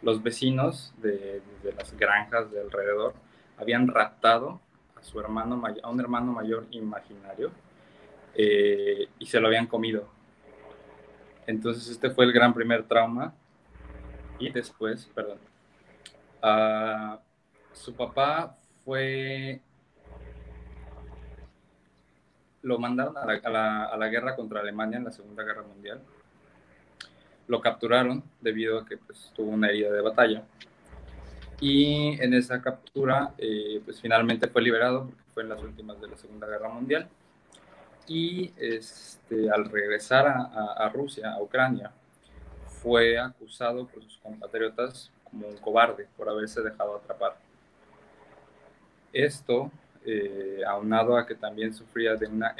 los 0.00 0.22
vecinos 0.22 0.92
de, 0.96 1.42
de, 1.62 1.72
las 1.76 1.96
granjas 1.96 2.50
de 2.50 2.60
alrededor 2.60 3.14
habían 3.58 3.86
raptado 3.86 4.60
a 4.96 5.02
su 5.02 5.20
hermano 5.20 5.56
mayor, 5.56 5.80
a 5.84 5.90
un 5.90 6.00
hermano 6.00 6.32
mayor 6.32 6.66
imaginario 6.72 7.52
eh, 8.34 9.08
y 9.18 9.26
se 9.26 9.40
lo 9.40 9.48
habían 9.48 9.66
comido. 9.66 10.08
Entonces 11.46 11.88
este 11.88 12.10
fue 12.10 12.24
el 12.24 12.32
gran 12.32 12.54
primer 12.54 12.84
trauma 12.84 13.34
y 14.38 14.50
después, 14.50 15.08
perdón, 15.14 15.38
uh, 16.42 17.18
su 17.72 17.94
papá 17.94 18.56
fue 18.84 19.60
lo 22.62 22.78
mandaron 22.78 23.16
a 23.16 23.26
la, 23.26 23.32
a, 23.34 23.50
la, 23.50 23.84
a 23.86 23.96
la, 23.96 24.08
guerra 24.08 24.36
contra 24.36 24.60
Alemania 24.60 24.98
en 24.98 25.04
la 25.04 25.12
Segunda 25.12 25.42
Guerra 25.42 25.62
Mundial. 25.62 26.00
Lo 27.48 27.60
capturaron 27.60 28.22
debido 28.40 28.78
a 28.78 28.86
que 28.86 28.96
pues, 28.96 29.32
tuvo 29.34 29.50
una 29.50 29.68
herida 29.68 29.90
de 29.90 30.00
batalla. 30.00 30.44
Y 31.60 32.20
en 32.20 32.34
esa 32.34 32.60
captura, 32.62 33.34
eh, 33.38 33.80
pues 33.84 34.00
finalmente 34.00 34.48
fue 34.48 34.62
liberado 34.62 35.06
porque 35.06 35.22
fue 35.34 35.42
en 35.42 35.48
las 35.48 35.62
últimas 35.62 36.00
de 36.00 36.08
la 36.08 36.16
Segunda 36.16 36.46
Guerra 36.46 36.68
Mundial. 36.68 37.08
Y 38.06 38.52
este, 38.56 39.50
al 39.50 39.66
regresar 39.66 40.26
a, 40.26 40.90
Rusia, 40.92 41.32
a 41.32 41.42
Ucrania, 41.42 41.92
fue 42.66 43.18
acusado 43.18 43.86
por 43.86 44.02
sus 44.02 44.18
compatriotas 44.18 45.10
como 45.24 45.46
un 45.46 45.56
cobarde 45.56 46.08
por 46.16 46.28
haberse 46.28 46.60
dejado 46.62 46.96
atrapar. 46.96 47.36
Esto 49.12 49.70
eh, 50.04 50.62
aunado 50.66 51.16
a 51.16 51.26
que 51.26 51.34
también 51.34 51.72
sufría 51.72 52.16
de 52.16 52.26
una 52.26 52.56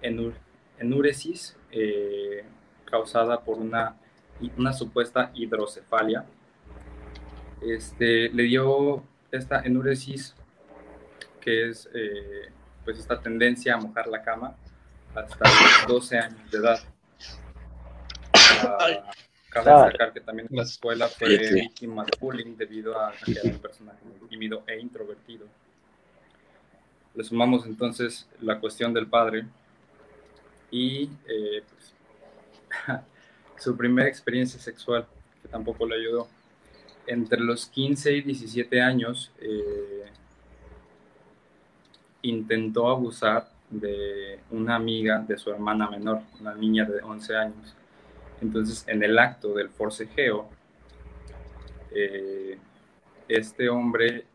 enur 0.00 0.34
enuresis 0.78 1.56
eh, 1.70 2.44
causada 2.84 3.40
por 3.40 3.58
una, 3.58 3.96
una 4.56 4.72
supuesta 4.72 5.30
hidrocefalia. 5.34 6.24
Este, 7.60 8.28
le 8.30 8.42
dio 8.44 9.02
esta 9.30 9.60
enuresis, 9.60 10.34
que 11.40 11.70
es 11.70 11.88
eh, 11.94 12.50
pues 12.84 12.98
esta 12.98 13.20
tendencia 13.20 13.74
a 13.74 13.76
mojar 13.78 14.06
la 14.08 14.22
cama, 14.22 14.56
hasta 15.14 15.48
los 15.48 15.88
12 15.88 16.18
años 16.18 16.50
de 16.50 16.58
edad. 16.58 16.80
Uh, 18.64 19.10
cabe 19.50 19.70
destacar 19.70 20.12
que 20.12 20.20
también 20.20 20.48
en 20.50 20.56
la 20.56 20.62
escuela 20.62 21.08
fue 21.08 21.36
víctima 21.52 22.04
de 22.04 22.12
bullying 22.18 22.56
debido 22.56 22.98
a 22.98 23.12
que 23.24 23.32
era 23.32 23.42
un 23.44 23.58
personaje 23.58 23.98
tímido 24.28 24.64
e 24.66 24.78
introvertido. 24.78 25.46
Le 27.14 27.24
sumamos 27.24 27.66
entonces 27.66 28.26
la 28.40 28.58
cuestión 28.58 28.94
del 28.94 29.06
padre 29.06 29.44
y 30.70 31.10
eh, 31.28 31.62
pues, 31.68 31.94
su 33.58 33.76
primera 33.76 34.08
experiencia 34.08 34.58
sexual, 34.58 35.06
que 35.42 35.48
tampoco 35.48 35.86
le 35.86 35.96
ayudó. 35.96 36.28
Entre 37.06 37.40
los 37.40 37.66
15 37.66 38.12
y 38.12 38.22
17 38.22 38.80
años 38.80 39.32
eh, 39.40 40.10
intentó 42.22 42.88
abusar 42.88 43.48
de 43.70 44.40
una 44.50 44.76
amiga 44.76 45.18
de 45.18 45.36
su 45.38 45.50
hermana 45.50 45.90
menor, 45.90 46.20
una 46.40 46.54
niña 46.54 46.84
de 46.84 47.00
11 47.02 47.36
años. 47.36 47.74
Entonces, 48.40 48.84
en 48.86 49.02
el 49.02 49.18
acto 49.18 49.54
del 49.54 49.70
forcejeo, 49.70 50.48
eh, 51.94 52.58
este 53.28 53.68
hombre 53.68 54.26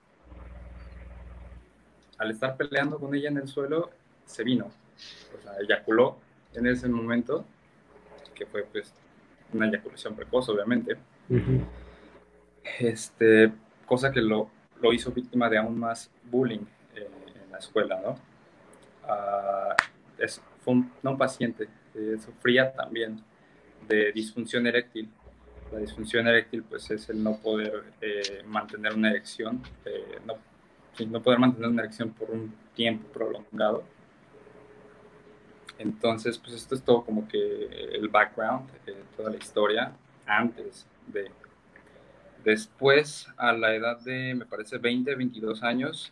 al 2.18 2.32
estar 2.32 2.58
peleando 2.58 3.00
con 3.00 3.14
ella 3.14 3.30
en 3.30 3.38
el 3.38 3.48
suelo, 3.48 3.92
se 4.26 4.44
vino, 4.44 4.66
o 4.66 5.42
sea, 5.42 5.54
eyaculó 5.62 6.18
en 6.54 6.68
ese 6.68 6.88
momento, 6.88 7.46
que 8.34 8.46
fue 8.46 8.64
pues 8.64 8.94
una 9.54 9.68
eyaculación 9.68 10.16
precoz, 10.16 10.50
obviamente, 10.50 10.98
uh 11.30 11.36
-huh. 11.36 11.66
este, 12.80 13.52
cosa 13.86 14.12
que 14.12 14.22
lo, 14.22 14.50
lo, 14.82 14.94
hizo 14.94 15.12
víctima 15.12 15.50
de 15.50 15.58
aún 15.58 15.80
más 15.80 16.10
bullying 16.24 16.66
la 17.58 17.60
escuela, 17.60 18.00
¿no? 18.02 18.12
Uh, 19.04 19.74
es, 20.18 20.42
fue 20.60 20.74
un, 20.74 20.92
no 21.02 21.12
un 21.12 21.18
paciente, 21.18 21.68
eh, 21.96 22.18
sufría 22.24 22.72
también 22.74 23.24
de 23.88 24.12
disfunción 24.12 24.68
eréctil. 24.68 25.10
La 25.72 25.80
disfunción 25.80 26.28
eréctil 26.28 26.64
pues 26.64 26.90
es 26.92 27.10
el 27.10 27.22
no 27.24 27.38
poder 27.38 27.84
eh, 28.02 28.44
mantener 28.46 28.94
una 28.94 29.10
erección, 29.10 29.62
eh, 29.86 30.20
no 30.26 30.36
no 31.06 31.22
poder 31.22 31.38
mantener 31.38 31.70
una 31.70 31.84
erección 31.84 32.10
por 32.10 32.32
un 32.32 32.52
tiempo 32.74 33.08
prolongado. 33.10 33.84
Entonces, 35.78 36.40
pues 36.40 36.56
esto 36.56 36.74
es 36.74 36.82
todo 36.82 37.06
como 37.06 37.28
que 37.28 37.68
el 37.94 38.10
background, 38.10 38.68
toda 39.16 39.30
la 39.30 39.38
historia 39.38 39.92
antes 40.26 40.88
de... 41.06 41.30
Después, 42.44 43.28
a 43.38 43.54
la 43.54 43.76
edad 43.76 44.00
de, 44.00 44.34
me 44.34 44.48
parece, 44.48 44.80
20, 44.80 45.14
22 45.14 45.62
años, 45.62 46.12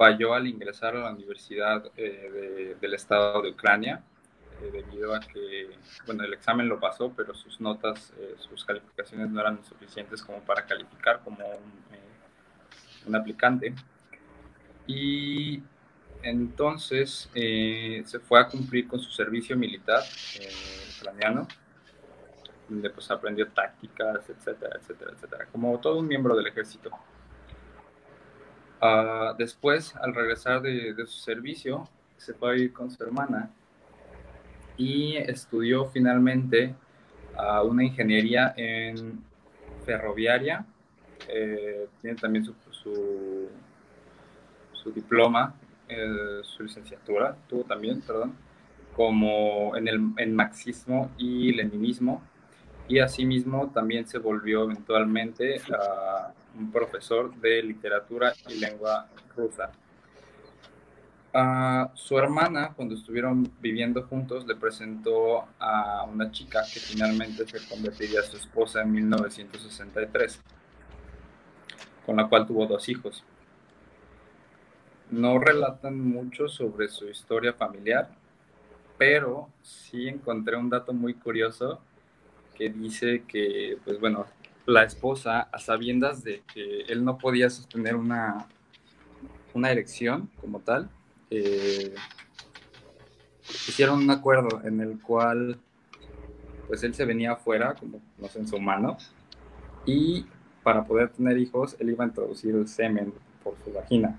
falló 0.00 0.32
al 0.32 0.46
ingresar 0.46 0.96
a 0.96 1.00
la 1.00 1.10
Universidad 1.10 1.84
eh, 1.94 2.30
de, 2.32 2.74
del 2.80 2.94
Estado 2.94 3.42
de 3.42 3.50
Ucrania, 3.50 4.02
eh, 4.62 4.70
debido 4.72 5.14
a 5.14 5.20
que, 5.20 5.76
bueno, 6.06 6.24
el 6.24 6.32
examen 6.32 6.70
lo 6.70 6.80
pasó, 6.80 7.12
pero 7.14 7.34
sus 7.34 7.60
notas, 7.60 8.10
eh, 8.18 8.34
sus 8.38 8.64
calificaciones 8.64 9.28
no 9.28 9.38
eran 9.42 9.62
suficientes 9.62 10.22
como 10.22 10.40
para 10.40 10.64
calificar 10.64 11.20
como 11.22 11.46
un, 11.46 13.08
un 13.08 13.14
aplicante 13.14 13.74
y 14.86 15.62
entonces 16.22 17.28
se 17.34 18.18
fue 18.20 18.40
a 18.40 18.48
cumplir 18.48 18.88
con 18.88 19.00
su 19.00 19.10
servicio 19.10 19.54
militar 19.54 20.02
ucraniano, 20.96 21.46
donde 22.70 22.88
pues 22.88 23.10
aprendió 23.10 23.48
tácticas, 23.48 24.30
etcétera, 24.30 24.78
etcétera, 24.80 25.12
etcétera, 25.14 25.46
como 25.52 25.78
todo 25.78 25.98
un 25.98 26.08
miembro 26.08 26.34
del 26.34 26.46
ejército. 26.46 26.90
Después, 29.36 29.94
al 29.96 30.14
regresar 30.14 30.62
de, 30.62 30.94
su 31.06 31.18
servicio, 31.20 31.88
se 32.16 32.34
fue 32.34 32.52
a 32.52 32.56
ir 32.56 32.72
con 32.72 32.90
su 32.90 33.02
hermana 33.02 33.50
y 34.76 35.16
estudió 35.16 35.86
finalmente 35.86 36.74
una 37.64 37.84
ingeniería 37.84 38.54
en 38.56 39.22
ferroviaria. 39.84 40.64
Eh, 41.28 41.86
tiene 42.00 42.16
también 42.16 42.44
su, 42.44 42.54
su, 42.70 43.48
su 44.72 44.92
diploma, 44.92 45.54
eh, 45.88 46.40
su 46.42 46.62
licenciatura, 46.62 47.36
tuvo 47.48 47.64
también, 47.64 48.00
perdón, 48.00 48.34
como 48.96 49.76
en 49.76 49.88
el 49.88 50.00
en 50.16 50.34
marxismo 50.34 51.10
y 51.18 51.52
leninismo. 51.52 52.22
Y 52.88 52.98
asimismo 52.98 53.70
también 53.70 54.06
se 54.06 54.18
volvió 54.18 54.64
eventualmente 54.64 55.60
uh, 55.68 56.32
un 56.58 56.70
profesor 56.70 57.34
de 57.36 57.62
literatura 57.62 58.32
y 58.48 58.58
lengua 58.58 59.08
rusa. 59.36 59.70
Uh, 61.32 61.88
su 61.94 62.18
hermana, 62.18 62.72
cuando 62.74 62.96
estuvieron 62.96 63.52
viviendo 63.60 64.02
juntos, 64.02 64.44
le 64.48 64.56
presentó 64.56 65.46
a 65.60 66.02
una 66.02 66.32
chica 66.32 66.62
que 66.62 66.80
finalmente 66.80 67.46
se 67.46 67.68
convertiría 67.68 68.20
a 68.20 68.24
su 68.24 68.36
esposa 68.36 68.82
en 68.82 68.90
1963, 68.90 70.40
con 72.04 72.16
la 72.16 72.28
cual 72.28 72.46
tuvo 72.48 72.66
dos 72.66 72.88
hijos. 72.88 73.22
No 75.10 75.38
relatan 75.38 76.00
mucho 76.00 76.48
sobre 76.48 76.88
su 76.88 77.08
historia 77.08 77.52
familiar, 77.52 78.08
pero 78.98 79.48
sí 79.62 80.08
encontré 80.08 80.56
un 80.56 80.68
dato 80.68 80.92
muy 80.92 81.14
curioso 81.14 81.80
que 82.56 82.70
dice 82.70 83.22
que, 83.26 83.78
pues 83.84 84.00
bueno, 84.00 84.26
la 84.70 84.84
esposa, 84.84 85.40
a 85.52 85.58
sabiendas 85.58 86.22
de 86.22 86.42
que 86.52 86.82
él 86.82 87.04
no 87.04 87.18
podía 87.18 87.50
sostener 87.50 87.96
una, 87.96 88.46
una 89.52 89.70
erección 89.70 90.30
como 90.40 90.60
tal, 90.60 90.88
eh, 91.30 91.94
hicieron 93.68 94.00
un 94.02 94.10
acuerdo 94.10 94.60
en 94.64 94.80
el 94.80 95.00
cual 95.00 95.58
pues 96.68 96.84
él 96.84 96.94
se 96.94 97.04
venía 97.04 97.32
afuera, 97.32 97.74
como 97.74 98.00
no 98.18 98.28
sé, 98.28 98.38
en 98.38 98.46
su 98.46 98.60
mano, 98.60 98.96
y 99.84 100.24
para 100.62 100.84
poder 100.84 101.08
tener 101.08 101.36
hijos, 101.36 101.76
él 101.80 101.90
iba 101.90 102.04
a 102.04 102.06
introducir 102.08 102.54
el 102.54 102.68
semen 102.68 103.12
por 103.42 103.56
su 103.64 103.72
vagina. 103.72 104.16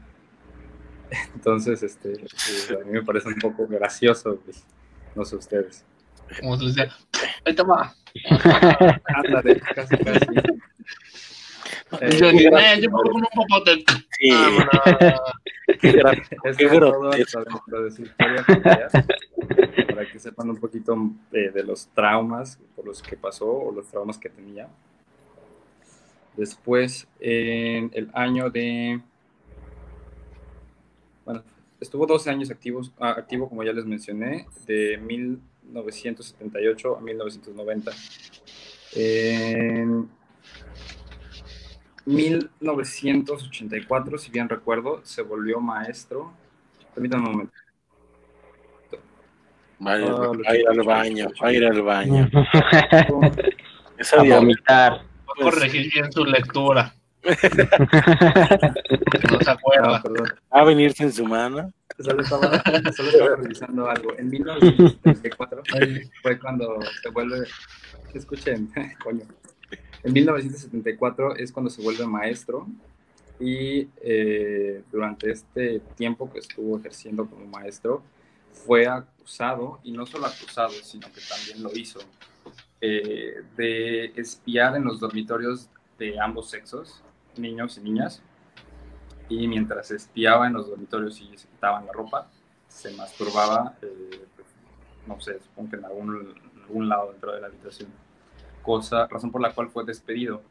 Entonces, 1.34 1.82
este, 1.82 2.18
pues, 2.20 2.72
a 2.72 2.84
mí 2.84 2.92
me 2.92 3.04
parece 3.04 3.30
un 3.30 3.40
poco 3.40 3.68
gracioso, 3.68 4.38
no 5.16 5.24
sé 5.24 5.36
ustedes. 5.38 5.86
Como 6.40 6.58
se 6.58 6.66
decía, 6.66 6.90
ahí 7.46 7.56
toma. 7.56 7.94
Ándale, 9.06 9.60
casi, 9.60 9.98
casi. 9.98 10.26
Eh, 12.00 12.18
yo 12.18 12.32
ni 12.32 12.46
eh, 12.46 12.80
yo 12.82 12.90
pongo 12.90 13.16
un 13.16 13.28
popote. 13.36 13.84
Sí. 14.18 14.32
Es 15.82 15.96
hasta 16.56 17.44
dentro 17.44 17.84
de 17.84 17.92
su 17.92 18.04
historia 18.04 18.46
para 19.88 20.10
que 20.10 20.20
sepan 20.20 20.50
un 20.50 20.58
poquito 20.58 20.96
eh, 21.32 21.52
de 21.52 21.64
los 21.64 21.88
traumas 21.88 22.60
por 22.76 22.86
los 22.86 23.02
que 23.02 23.18
pasó 23.18 23.52
o 23.52 23.72
los 23.72 23.88
traumas 23.88 24.18
que 24.18 24.30
tenía. 24.30 24.70
Después, 26.38 27.08
en 27.20 27.92
el 27.94 28.10
año 28.14 28.50
de... 28.50 29.02
Bueno, 31.26 31.44
estuvo 31.80 32.06
12 32.06 32.30
años 32.30 32.52
activos, 32.52 32.92
ah, 33.00 33.16
activo, 33.18 33.50
como 33.50 33.64
ya 33.64 33.74
les 33.74 33.86
mencioné, 33.86 34.48
de 34.66 34.98
1978 35.72 36.98
a 36.98 37.02
1990. 37.02 37.92
En 38.94 40.10
1984, 42.06 44.18
si 44.18 44.32
bien 44.32 44.50
recuerdo, 44.50 45.02
se 45.04 45.22
volvió 45.22 45.60
maestro. 45.60 46.34
Permítanme 46.94 47.26
un 47.28 47.32
momento. 47.32 47.54
Vaya, 49.80 50.06
Ah, 50.10 50.32
a 50.48 50.56
ir 50.56 50.68
al 50.70 50.84
baño, 50.84 51.28
a 51.42 51.52
ir 51.52 51.66
al 51.66 51.82
baño. 51.82 52.30
a 52.34 53.32
Esa 53.98 54.22
diabetes, 54.22 54.40
vomitar. 54.40 54.94
A 54.94 55.06
corregir 55.42 55.92
bien 55.92 56.12
su 56.12 56.24
lectura. 56.26 56.94
No 59.32 59.40
se 59.40 59.52
acuerda. 59.52 60.02
perdón. 60.02 60.28
va 60.54 60.62
a 60.62 60.64
venirse 60.64 61.04
en 61.04 61.12
su 61.12 61.26
mano. 61.26 61.72
Solo 62.00 62.22
estaba, 62.24 62.64
solo 62.96 63.10
estaba 63.10 63.36
revisando 63.36 63.90
algo. 63.90 64.18
En 64.18 64.30
1974 64.30 65.64
fue 66.22 66.40
cuando 66.40 66.80
se 67.02 67.10
vuelve. 67.10 67.48
Escuchen, 68.14 68.72
coño. 69.04 69.26
En 70.04 70.14
1974 70.14 71.36
es 71.36 71.52
cuando 71.52 71.70
se 71.70 71.82
vuelve 71.82 72.06
maestro 72.08 72.68
y 73.40 73.88
eh, 74.02 74.84
durante 74.92 75.32
este 75.32 75.80
tiempo 75.96 76.32
que 76.32 76.40
estuvo 76.40 76.78
ejerciendo 76.78 77.28
como 77.28 77.46
maestro 77.46 78.04
fue 78.52 78.88
acusado, 78.88 79.80
y 79.84 79.92
no 79.92 80.06
solo 80.06 80.28
acusado, 80.28 80.72
sino 80.84 81.08
que 81.08 81.22
también 81.28 81.64
lo 81.64 81.72
hizo, 81.76 82.00
eh, 82.80 83.42
de 83.56 84.06
espiar 84.16 84.76
en 84.76 84.84
los 84.84 85.00
dormitorios 85.00 85.70
de 85.98 86.20
ambos 86.20 86.50
sexos, 86.50 87.02
niños 87.38 87.78
y 87.78 87.82
niñas, 87.82 88.22
y 89.30 89.48
mientras 89.48 89.92
espiaba 89.92 90.48
en 90.48 90.54
los 90.54 90.68
dormitorios 90.68 91.20
y 91.22 91.38
se 91.38 91.48
quitaban 91.48 91.86
la 91.86 91.94
ropa, 91.94 92.28
se 92.68 92.94
masturbaba, 92.96 93.78
eh, 93.82 94.26
no 95.08 95.20
sé, 95.22 95.40
supongo 95.40 95.70
que 95.72 95.76
en 95.78 95.86
algún, 95.86 96.36
algún 96.64 96.90
lado 96.90 97.12
dentro 97.12 97.32
de 97.34 97.42
la 97.42 97.48
habitación. 97.48 97.90
Cosa, 98.62 99.08
razón 99.08 99.32
por 99.32 99.42
la 99.42 99.54
cual 99.54 99.70
fue 99.70 99.84
despedido. 99.86 100.42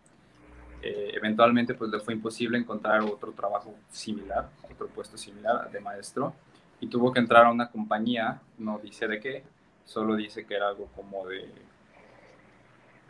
Eh, 0.83 1.13
eventualmente, 1.15 1.75
pues 1.75 1.91
le 1.91 2.01
fue 2.01 2.15
imposible 2.15 2.57
encontrar 2.57 3.03
otro 3.03 3.33
trabajo 3.33 3.75
similar, 3.91 4.49
otro 4.71 4.89
puesto 4.89 5.19
similar 5.19 5.71
de 5.71 5.81
maestro, 5.81 6.33
y 6.81 6.87
tuvo 6.87 7.13
que 7.13 7.21
entrar 7.21 7.45
a 7.45 7.51
una 7.51 7.71
compañía, 7.71 8.41
no 8.59 8.79
dice 8.79 9.07
de 9.07 9.21
qué, 9.21 9.45
solo 9.85 10.17
dice 10.17 10.47
que 10.47 10.55
era 10.55 10.69
algo 10.69 10.87
como 10.97 11.27
de, 11.27 11.53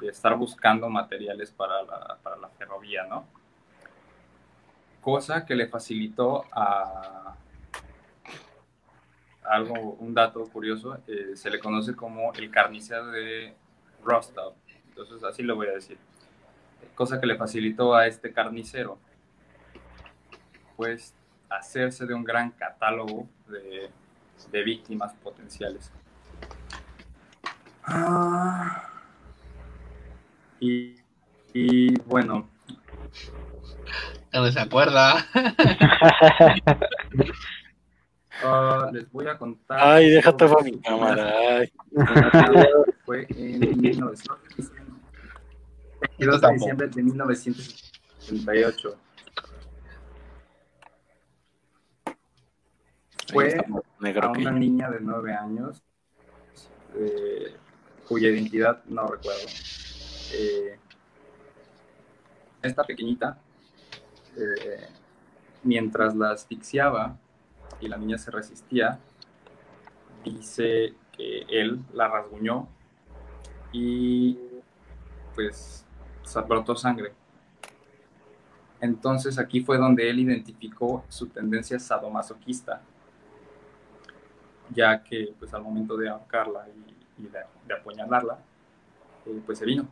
de 0.01 0.09
estar 0.09 0.37
buscando 0.37 0.89
materiales 0.89 1.53
para 1.53 1.83
la, 1.85 2.19
para 2.23 2.37
la 2.37 2.49
ferrovía, 2.49 3.07
¿no? 3.07 3.25
Cosa 5.01 5.47
que 5.47 5.55
le 5.55 5.67
facilitó 5.67 6.45
a 6.53 7.37
algo, 9.45 9.97
un 9.99 10.15
dato 10.15 10.45
curioso, 10.45 10.99
eh, 11.09 11.33
se 11.35 11.51
le 11.51 11.59
conoce 11.59 11.97
como 11.97 12.33
el 12.35 12.51
carnicero 12.51 13.07
de 13.09 13.55
Rostov, 14.05 14.55
entonces 14.89 15.25
así 15.25 15.43
lo 15.43 15.57
voy 15.57 15.67
a 15.67 15.73
decir, 15.73 15.99
cosa 16.95 17.21
que 17.21 17.27
le 17.27 17.37
facilitó 17.37 17.95
a 17.95 18.07
este 18.07 18.33
carnicero, 18.33 18.99
pues 20.77 21.15
hacerse 21.49 22.07
de 22.07 22.15
un 22.15 22.23
gran 22.23 22.53
catálogo 22.53 23.29
de, 23.49 23.91
víctimas 24.63 25.13
potenciales. 25.15 25.93
Ah. 27.85 28.89
Y, 30.61 30.97
y 31.53 31.95
bueno, 32.03 32.49
no 34.33 34.51
se 34.51 34.61
acuerda. 34.61 35.27
Ah, 38.43 38.89
les 38.91 39.11
voy 39.13 39.27
a 39.27 39.37
contar. 39.37 39.79
Ay, 39.79 40.11
déjate 40.11 40.49
para 40.49 40.63
mi 40.63 40.81
cámara. 40.81 41.59
Ay. 41.59 41.71
Fue 43.05 43.27
en 43.29 43.79
1900 43.79 44.39
22 46.01 46.41
de 46.41 46.53
diciembre 46.53 46.89
de 46.89 47.03
1978. 47.03 48.97
Fue 53.33 53.57
Negro 54.01 54.29
a 54.29 54.33
que 54.33 54.41
una 54.41 54.51
niña 54.53 54.91
de 54.91 54.99
9 55.01 55.35
años, 55.35 55.83
eh, 56.97 57.55
cuya 58.09 58.29
identidad 58.29 58.83
no 58.87 59.07
recuerdo. 59.07 59.47
Eh, 60.33 60.79
esta 62.63 62.85
pequeñita, 62.85 63.39
eh, 64.37 64.89
mientras 65.63 66.15
la 66.15 66.31
asfixiaba 66.33 67.17
y 67.81 67.89
la 67.89 67.97
niña 67.97 68.19
se 68.19 68.31
resistía, 68.31 68.99
dice 70.25 70.95
que 71.17 71.43
él 71.49 71.81
la 71.93 72.09
rasguñó 72.09 72.69
y 73.73 74.39
pues 75.35 75.85
brotó 76.47 76.77
sangre. 76.77 77.13
Entonces 78.81 79.39
aquí 79.39 79.61
fue 79.61 79.77
donde 79.79 80.09
él 80.09 80.21
identificó 80.21 81.05
su 81.09 81.27
tendencia 81.27 81.79
sadomasoquista, 81.79 82.81
ya 84.71 85.03
que 85.03 85.35
pues 85.39 85.53
al 85.53 85.63
momento 85.63 85.97
de 85.97 86.09
ahorcarla 86.09 86.67
y, 86.69 87.27
de 87.67 87.75
apuñalarla, 87.75 88.39
eh, 89.27 89.43
pues 89.45 89.59
se 89.59 89.67
vino, 89.67 89.87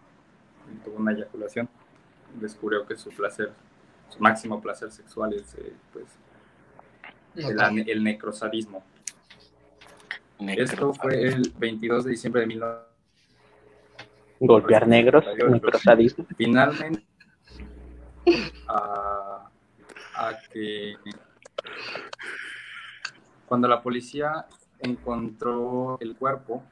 y 0.72 0.76
tuvo 0.82 0.96
una 0.96 1.12
eyaculación, 1.12 1.68
descubrió 2.40 2.86
que 2.86 2.96
su 2.96 3.10
placer, 3.10 3.52
su 4.08 4.20
máximo 4.20 4.60
placer 4.60 4.90
sexual 4.90 5.34
es 5.34 5.54
eh, 5.54 5.72
pues 5.92 6.06
el, 7.34 8.02
necrosadismo. 8.02 8.82
Necro. 10.38 10.64
Esto 10.64 10.94
fue 10.94 11.28
el 11.28 11.52
22 11.58 12.04
de 12.04 12.10
diciembre 12.10 12.40
de 12.42 12.46
1900. 12.48 12.88
Golpear 14.40 14.86
negros, 14.86 15.24
necrosadismo. 15.50 16.24
Finalmente, 16.36 17.04
a, 18.68 19.50
a 20.14 20.38
que 20.52 20.96
cuando 23.46 23.66
la 23.66 23.82
policía 23.82 24.46
encontró 24.78 25.98
el 26.00 26.14
cuerpo, 26.16 26.62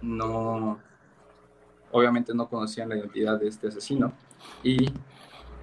no, 0.00 0.80
obviamente 1.92 2.34
no 2.34 2.48
conocían 2.48 2.88
la 2.88 2.96
identidad 2.96 3.38
de 3.38 3.48
este 3.48 3.68
asesino 3.68 4.12
y 4.62 4.92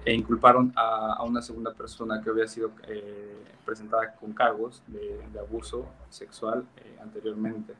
e 0.04 0.14
inculparon 0.14 0.72
a, 0.76 1.22
una 1.24 1.42
segunda 1.42 1.72
persona 1.74 2.20
que 2.22 2.30
había 2.30 2.48
sido 2.48 2.72
eh, 2.88 3.44
presentada 3.64 4.14
con 4.14 4.32
cargos 4.32 4.82
de, 4.86 5.20
abuso 5.38 5.86
sexual 6.08 6.66
eh, 6.78 6.98
anteriormente. 7.02 7.74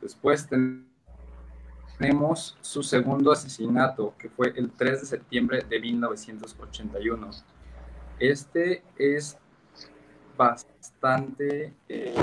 Después 0.00 0.46
ten- 0.48 0.86
tenemos 1.98 2.56
su 2.60 2.82
segundo 2.82 3.32
asesinato, 3.32 4.14
que 4.18 4.28
fue 4.28 4.52
el 4.56 4.70
3 4.70 5.00
de 5.00 5.06
septiembre 5.06 5.64
de 5.68 5.80
1981. 5.80 7.30
Este 8.18 8.82
es 8.98 9.38
bastante, 10.36 11.72
eh, 11.88 12.14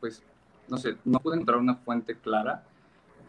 pues, 0.00 0.22
no 0.68 0.78
sé, 0.78 0.96
no 1.04 1.20
pude 1.20 1.34
encontrar 1.34 1.58
una 1.58 1.74
fuente 1.74 2.14
clara, 2.14 2.64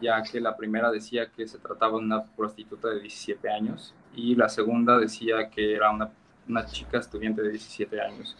ya 0.00 0.22
que 0.22 0.40
la 0.40 0.56
primera 0.56 0.90
decía 0.90 1.30
que 1.30 1.46
se 1.46 1.58
trataba 1.58 1.98
de 1.98 2.04
una 2.04 2.24
prostituta 2.24 2.88
de 2.88 3.00
17 3.00 3.48
años 3.50 3.94
y 4.14 4.34
la 4.34 4.48
segunda 4.48 4.98
decía 4.98 5.48
que 5.50 5.74
era 5.74 5.90
una, 5.90 6.10
una 6.48 6.66
chica 6.66 6.98
estudiante 6.98 7.42
de 7.42 7.50
17 7.50 8.00
años. 8.00 8.36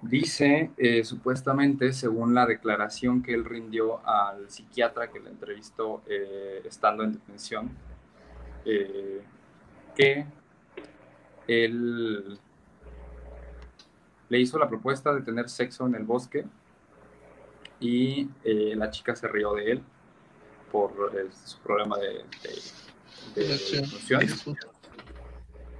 Dice, 0.00 0.70
eh, 0.76 1.02
supuestamente, 1.02 1.92
según 1.92 2.32
la 2.32 2.46
declaración 2.46 3.20
que 3.20 3.34
él 3.34 3.44
rindió 3.44 4.06
al 4.06 4.48
psiquiatra 4.48 5.10
que 5.10 5.18
le 5.18 5.30
entrevistó 5.30 6.02
eh, 6.06 6.62
estando 6.64 7.02
en 7.02 7.14
detención, 7.14 7.70
eh, 8.64 9.22
que 9.96 10.24
él 11.48 12.38
le 14.28 14.38
hizo 14.38 14.56
la 14.58 14.68
propuesta 14.68 15.12
de 15.12 15.22
tener 15.22 15.48
sexo 15.48 15.86
en 15.86 15.96
el 15.96 16.04
bosque 16.04 16.44
y 17.80 18.28
la 18.44 18.90
chica 18.90 19.16
se 19.16 19.26
rió 19.28 19.54
de 19.54 19.72
él 19.72 19.82
por 20.70 20.92
su 21.44 21.58
problema 21.58 21.96
de, 21.98 22.24
de. 23.34 23.84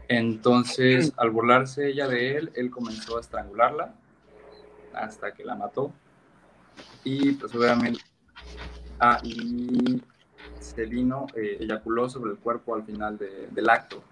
Entonces, 0.08 1.12
al 1.16 1.30
burlarse 1.30 1.88
ella 1.88 2.08
de 2.08 2.36
él, 2.36 2.52
él 2.54 2.70
comenzó 2.70 3.18
a 3.18 3.20
estrangularla 3.20 3.94
hasta 4.94 5.32
que 5.32 5.44
la 5.44 5.54
mató. 5.54 5.92
Y 7.04 7.32
pues 7.32 7.54
obviamente, 7.54 8.00
ah, 8.98 9.20
y 9.22 10.02
se 10.60 10.86
vino, 10.86 11.26
eh, 11.34 11.58
eyaculó 11.60 12.08
sobre 12.08 12.32
el 12.32 12.38
cuerpo 12.38 12.74
al 12.74 12.84
final 12.84 13.18
de- 13.18 13.48
del 13.50 13.68
acto. 13.68 14.02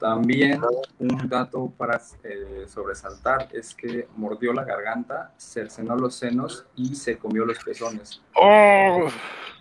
También 0.00 0.62
un 0.98 1.28
dato 1.28 1.70
para 1.76 2.00
eh, 2.24 2.64
sobresaltar 2.66 3.48
es 3.52 3.74
que 3.74 4.08
mordió 4.16 4.50
la 4.54 4.64
garganta, 4.64 5.34
cercenó 5.36 5.94
los 5.94 6.14
senos 6.14 6.64
y 6.74 6.94
se 6.94 7.18
comió 7.18 7.44
los 7.44 7.62
pezones. 7.62 8.22
¡Oh! 8.34 9.08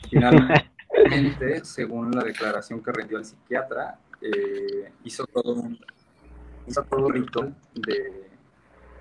Finalmente, 0.10 1.66
según 1.66 2.12
la 2.12 2.24
declaración 2.24 2.82
que 2.82 2.90
rindió 2.94 3.18
el 3.18 3.26
psiquiatra, 3.26 4.00
eh, 4.22 4.94
hizo 5.04 5.28
todo 5.28 5.56
un, 5.56 5.78
hizo 6.66 6.84
todo 6.84 7.08
un 7.08 7.14
ritual 7.14 7.54
de, 7.74 8.30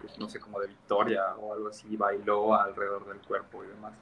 pues, 0.00 0.18
no 0.18 0.28
sé, 0.28 0.40
como 0.40 0.58
de 0.58 0.66
victoria 0.66 1.36
o 1.36 1.54
algo 1.54 1.68
así, 1.68 1.96
bailó 1.96 2.52
alrededor 2.52 3.06
del 3.06 3.18
cuerpo 3.18 3.62
y 3.62 3.68
demás. 3.68 3.92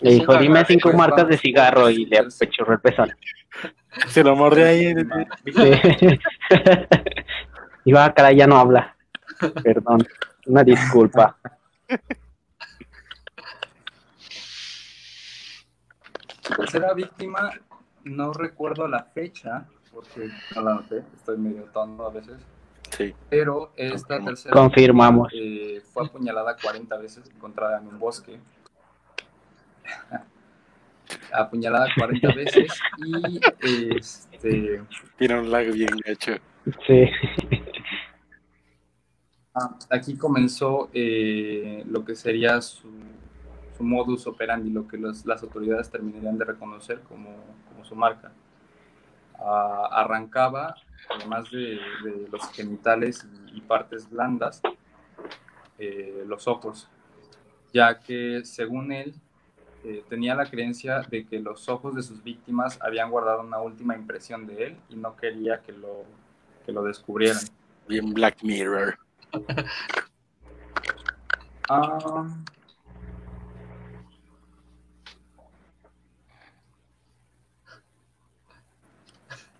Le 0.00 0.12
dijo, 0.12 0.36
dime 0.36 0.64
cinco 0.64 0.92
marcas 0.92 1.28
de 1.28 1.36
cigarro 1.38 1.90
y 1.90 2.06
le 2.06 2.18
apechurró 2.18 2.74
el 2.74 2.80
pezón. 2.80 3.10
Se 4.08 4.22
lo 4.22 4.36
mordió 4.36 4.66
ahí. 4.66 4.94
Sí. 4.94 5.00
y 7.84 7.92
va, 7.92 8.12
caray, 8.14 8.36
ya 8.36 8.46
no 8.46 8.58
habla. 8.58 8.96
Perdón, 9.62 10.06
una 10.46 10.62
disculpa. 10.62 11.36
Tercera 16.56 16.94
víctima, 16.94 17.50
no 18.04 18.32
recuerdo 18.32 18.88
la 18.88 19.04
fecha, 19.04 19.66
porque 19.92 20.30
no 20.54 20.62
la 20.62 20.74
noté, 20.74 21.02
estoy 21.16 21.36
medio 21.38 21.64
tonto 21.64 22.06
a 22.06 22.10
veces, 22.10 22.36
Sí. 22.96 23.14
pero 23.28 23.72
esta 23.76 24.18
tercera 24.24 24.52
Confirmamos. 24.54 25.28
eh, 25.34 25.82
fue 25.92 26.06
apuñalada 26.06 26.56
40 26.56 26.96
veces, 26.96 27.28
encontrada 27.34 27.78
en 27.78 27.88
un 27.88 27.98
bosque. 27.98 28.40
Apuñalada 31.32 31.88
40 31.96 32.32
veces 32.34 32.72
y 33.62 33.96
este, 33.96 34.82
Tiene 35.16 35.40
un 35.40 35.50
lag 35.50 35.70
bien 35.72 35.90
gacho. 36.04 36.32
Sí. 36.86 37.04
ah, 39.54 39.78
aquí 39.90 40.16
comenzó 40.16 40.90
eh, 40.92 41.82
lo 41.86 42.04
que 42.04 42.14
sería 42.14 42.60
su, 42.60 42.90
su 43.76 43.82
modus 43.84 44.26
operandi, 44.26 44.70
lo 44.70 44.86
que 44.86 44.98
los- 44.98 45.24
las 45.24 45.42
autoridades 45.42 45.90
terminarían 45.90 46.36
de 46.38 46.44
reconocer 46.44 47.00
como, 47.00 47.30
como 47.68 47.84
su 47.84 47.94
marca. 47.94 48.32
Ah, 49.38 49.88
arrancaba, 49.92 50.74
además 51.08 51.50
de, 51.50 51.78
de 52.04 52.28
los 52.30 52.50
genitales 52.52 53.26
y, 53.52 53.58
y 53.58 53.60
partes 53.60 54.10
blandas, 54.10 54.60
eh, 55.78 56.24
los 56.26 56.48
ojos, 56.48 56.88
ya 57.72 58.00
que 58.00 58.40
según 58.44 58.90
él 58.92 59.14
eh, 59.88 60.04
tenía 60.06 60.34
la 60.34 60.44
creencia 60.44 61.00
de 61.00 61.26
que 61.26 61.40
los 61.40 61.66
ojos 61.70 61.94
de 61.94 62.02
sus 62.02 62.22
víctimas 62.22 62.78
habían 62.82 63.10
guardado 63.10 63.40
una 63.40 63.58
última 63.58 63.96
impresión 63.96 64.46
de 64.46 64.66
él 64.66 64.76
y 64.90 64.96
no 64.96 65.16
quería 65.16 65.62
que 65.62 65.72
lo, 65.72 66.04
que 66.66 66.72
lo 66.72 66.82
descubrieran. 66.82 67.40
Bien 67.88 68.12
Black 68.12 68.42
Mirror. 68.42 68.98
Ah, 71.70 72.26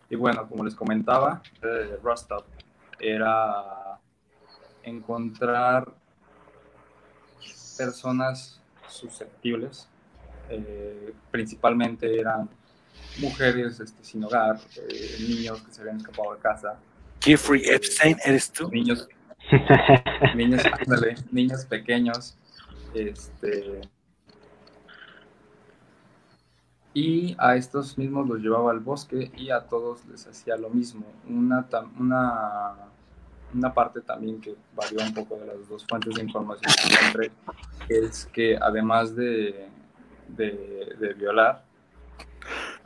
y 0.09 0.17
bueno, 0.17 0.49
como 0.49 0.65
les 0.65 0.75
comentaba, 0.75 1.43
eh, 1.63 1.99
Rust 2.03 2.33
Up 2.33 2.45
era 2.99 3.99
encontrar 4.83 5.93
personas 7.77 8.59
susceptibles, 8.89 9.87
eh, 10.49 11.13
principalmente 11.31 12.19
eran 12.19 12.49
mujeres 13.19 13.81
este, 13.81 14.05
sin 14.05 14.25
hogar, 14.25 14.59
eh, 14.77 15.17
niños 15.21 15.63
que 15.63 15.73
se 15.73 15.81
habían 15.81 15.97
escapado 15.97 16.35
de 16.35 16.41
casa, 16.41 16.79
Jeffrey 17.21 17.63
Epstein, 17.65 18.17
¿eres 18.25 18.51
tú? 18.53 18.71
niños 18.71 19.09
niños, 20.37 20.63
ándale, 20.87 21.17
niños 21.31 21.65
pequeños, 21.65 22.37
este, 22.95 23.81
y 26.95 27.37
a 27.39 27.55
estos 27.55 27.97
mismos 27.97 28.29
los 28.29 28.41
llevaba 28.41 28.71
al 28.73 28.81
bosque 28.81 29.31
y 29.37 29.51
a 29.51 29.61
todos 29.61 30.05
les 30.07 30.27
hacía 30.27 30.57
lo 30.57 30.69
mismo. 30.69 31.07
Una, 31.29 31.67
una, 31.99 32.75
una 33.55 33.73
parte 33.73 34.01
también 34.01 34.41
que 34.41 34.57
varió 34.75 34.99
un 35.05 35.15
poco 35.15 35.37
de 35.37 35.47
las 35.47 35.69
dos 35.69 35.87
fuentes 35.87 36.15
de 36.15 36.23
información 36.23 36.73
que 36.75 36.95
encontré 36.95 37.31
es 37.89 38.27
que 38.27 38.59
además 38.61 39.15
de, 39.15 39.69
de, 40.29 40.97
de 40.99 41.15
violar 41.15 41.65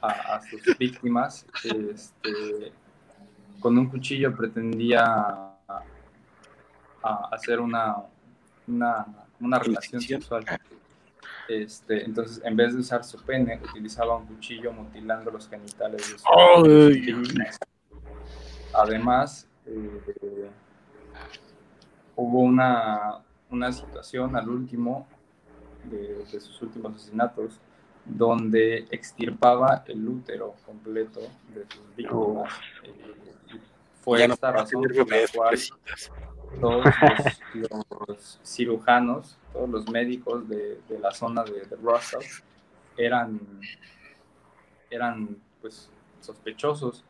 a, 0.00 0.36
a 0.36 0.42
sus 0.42 0.60
víctimas, 0.78 1.46
este, 1.64 2.72
con 3.60 3.78
un 3.78 3.88
cuchillo 3.88 4.34
pretendía 4.36 5.52
a 7.04 7.28
hacer 7.32 7.60
una, 7.60 7.96
una, 8.66 9.06
una 9.40 9.58
relación 9.58 10.00
sexual. 10.00 10.44
Este, 11.48 12.04
entonces, 12.04 12.40
en 12.44 12.56
vez 12.56 12.72
de 12.72 12.80
usar 12.80 13.04
su 13.04 13.20
pene, 13.22 13.60
utilizaba 13.70 14.16
un 14.16 14.26
cuchillo 14.26 14.72
mutilando 14.72 15.30
los 15.30 15.48
genitales 15.48 16.12
de 16.12 16.18
sus. 16.18 17.58
Además, 18.74 19.46
eh, 19.66 20.50
hubo 22.16 22.40
una, 22.40 23.18
una 23.50 23.72
situación 23.72 24.34
al 24.36 24.48
último 24.48 25.06
de, 25.84 26.24
de 26.24 26.40
sus 26.40 26.60
últimos 26.62 26.94
asesinatos 26.94 27.60
donde 28.04 28.86
extirpaba 28.90 29.84
el 29.86 30.06
útero 30.06 30.54
completo 30.66 31.20
de 31.54 31.66
sus 31.68 31.96
víctimas. 31.96 32.52
Eh, 32.84 33.60
fue 34.00 34.20
Ya 34.20 34.28
no 34.28 34.34
esta 34.34 34.52
puedo 34.52 34.64
razón 34.64 34.82
por 34.82 35.08
la 35.08 35.16
cual 35.32 35.58
todos 36.60 36.84
los, 37.54 37.70
los 38.08 38.40
cirujanos, 38.44 39.38
todos 39.52 39.68
los 39.68 39.88
médicos 39.88 40.48
de, 40.48 40.80
de 40.88 40.98
la 40.98 41.12
zona 41.12 41.44
de, 41.44 41.64
de 41.66 41.76
Russell 41.76 42.22
eran, 42.96 43.40
eran 44.90 45.36
pues 45.60 45.88
sospechosos, 46.20 47.04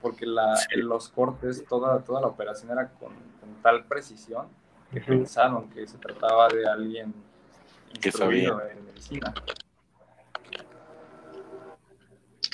porque 0.00 0.26
la, 0.26 0.54
los 0.76 1.08
cortes, 1.08 1.64
toda, 1.66 1.98
toda 2.04 2.20
la 2.20 2.28
operación 2.28 2.70
era 2.70 2.88
con, 2.90 3.12
con 3.40 3.62
tal 3.62 3.84
precisión 3.84 4.46
que 4.92 5.00
Ujú. 5.00 5.08
pensaron 5.08 5.68
que 5.70 5.86
se 5.86 5.98
trataba 5.98 6.48
de 6.48 6.66
alguien 6.68 7.12
Que 8.00 8.10
medicina. 8.84 9.34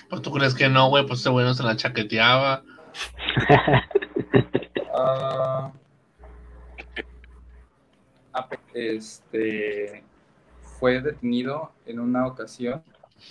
Pues 0.09 0.23
tú 0.23 0.31
crees 0.33 0.55
que 0.55 0.69
no, 0.69 0.89
güey, 0.89 1.07
pues 1.07 1.21
ese 1.21 1.31
güey 1.31 1.45
no 1.47 1.55
se 1.55 1.63
la 1.63 1.77
chaqueteaba. 1.77 2.63
Ape- 8.33 8.59
este 8.75 10.05
fue 10.79 11.01
detenido 11.01 11.73
en 11.87 12.01
una 12.01 12.27
ocasión 12.27 12.83